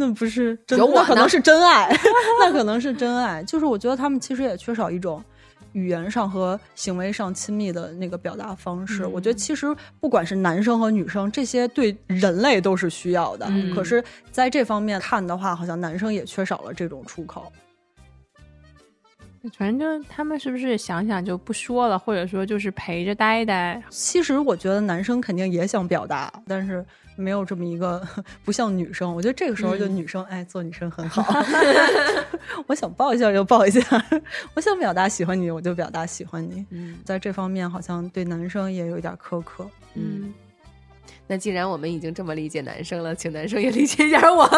[0.00, 1.92] 那不是真，有我那可能是真爱，
[2.40, 3.42] 那可能是真爱。
[3.42, 5.20] 就是我觉得他们其实也缺少一种
[5.72, 9.04] 语言上和行为上亲密的那个表达方式。
[9.04, 9.66] 我觉得其实
[9.98, 13.46] 不管是男生和女生，这些对人类都是需要的。
[13.48, 17.50] 嗯可是在这方面看的话，好像男生也缺少了这种出口。
[19.56, 23.82] 反正就他们是不是想想就不说了，或者说就是陪着呆呆。
[23.90, 26.84] 其实我觉得男生肯定也想表达，但是
[27.18, 28.00] 没有这么一个
[28.44, 29.12] 不像女生。
[29.14, 31.22] 我觉得这个时候就女生、哎，做女生很好。
[32.66, 33.80] 我想抱一下就抱一下，
[34.54, 36.64] 我想表达喜欢你我就表达喜欢你。
[36.70, 39.68] 嗯在这方面好像对男生也有点苛刻。
[39.94, 40.32] 嗯，
[41.26, 44.50] 那既然我们已经这么理解男生了，请男生也理解一下我们。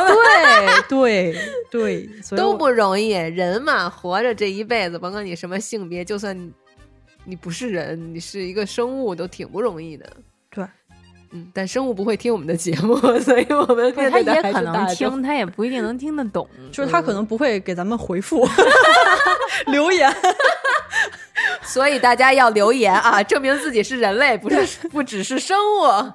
[0.89, 1.35] 对对
[1.71, 6.53] 对，所以都不容易，人嘛，活着这一辈子，甭管你什么性别，就算你
[7.25, 10.11] 你不是人，你是一个生物，都挺不容易的。
[10.51, 10.65] 对，
[11.33, 14.87] 嗯，但生物不会听我们的节目， 所以我们不是他面对的也可能。
[14.89, 16.49] 听，他也不一定能听得懂。
[16.73, 18.47] 就是他可能不会给咱们回复
[19.67, 20.13] 留言。
[21.63, 26.13] 所以大家要留言啊，证明自己是人类，不是不只是生物。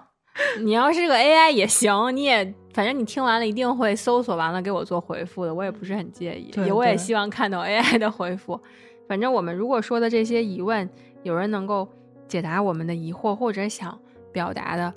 [0.60, 8.60] 你要是个 AI 也行，你也反正你听完了一定会搜索完了给我做回复的，我也不是很介意，也我也希望看到 AI 的回复。
[9.08, 10.90] 反正我们如果说的这些疑问，
[11.24, 11.88] 有人能够
[12.28, 13.98] 解答我们的疑惑，或者想
[14.34, 14.94] 表达的、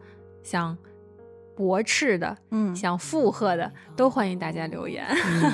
[0.48, 0.74] 想
[1.54, 5.04] 驳斥的、嗯，想附和的，都欢迎大家留言。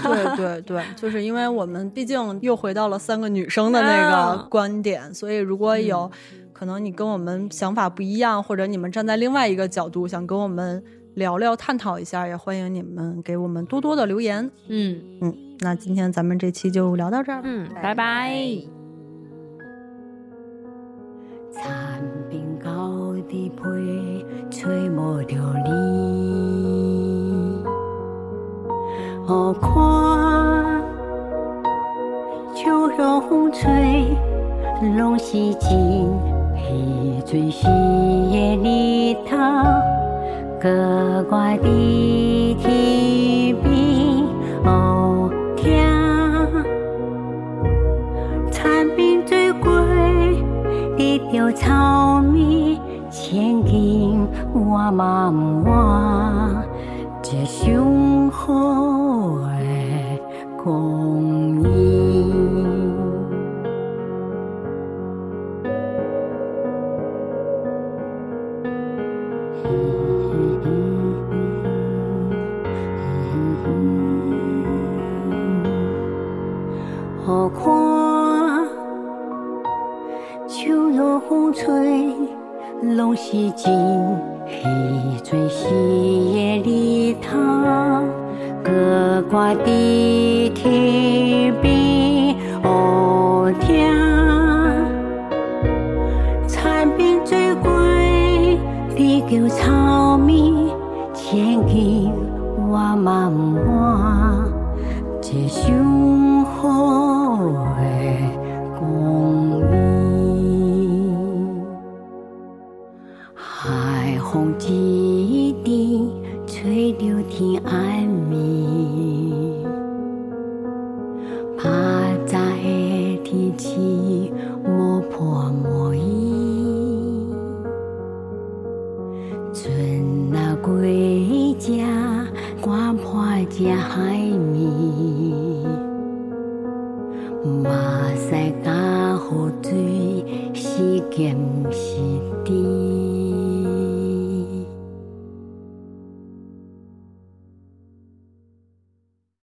[0.05, 6.09] 对对对， 就是因为我们毕竟又回到了三个女生的那个啊观点，所以如果有
[6.53, 10.81] 可能你跟我们想法不一样，或者你们站在另外一个角度想跟我们
[11.15, 14.49] 聊聊、探讨一下，也欢迎你们给我们多多的留言。
[14.69, 17.41] 嗯，嗯，那今天咱们这期就聊到这儿。
[17.43, 18.37] 嗯，拜拜。
[21.51, 23.49] 残冰高的被
[24.65, 25.37] 吹没着
[25.67, 27.63] 你，
[29.27, 29.69] 哦看
[32.55, 32.89] 秋
[33.29, 34.17] 风吹，
[34.97, 36.09] 拢是尽
[36.55, 39.37] 彼阵时的日头，
[40.59, 44.25] 格外的天边
[44.65, 45.69] 哦听。
[48.51, 49.71] 蝉鸣最贵，
[50.97, 52.81] 你着草莓，
[53.17, 56.67] 千金我嘛不换，
[57.23, 60.21] 一上好的
[60.61, 61.23] 光
[61.63, 61.65] 阴。
[77.25, 77.63] 好看，
[80.49, 82.34] 秋落风吹。
[82.93, 83.73] 拢是真
[84.47, 84.53] 彼
[85.23, 85.65] 最喜
[86.63, 87.29] 的日头。
[88.63, 93.67] 歌歌伫天边学听，
[96.47, 97.71] 田边水怪
[98.97, 98.99] 伫
[99.29, 100.73] 叫草米，
[101.13, 102.11] 千金
[102.57, 103.37] 我嘛不
[103.71, 104.45] 换，
[105.23, 106.94] 一双好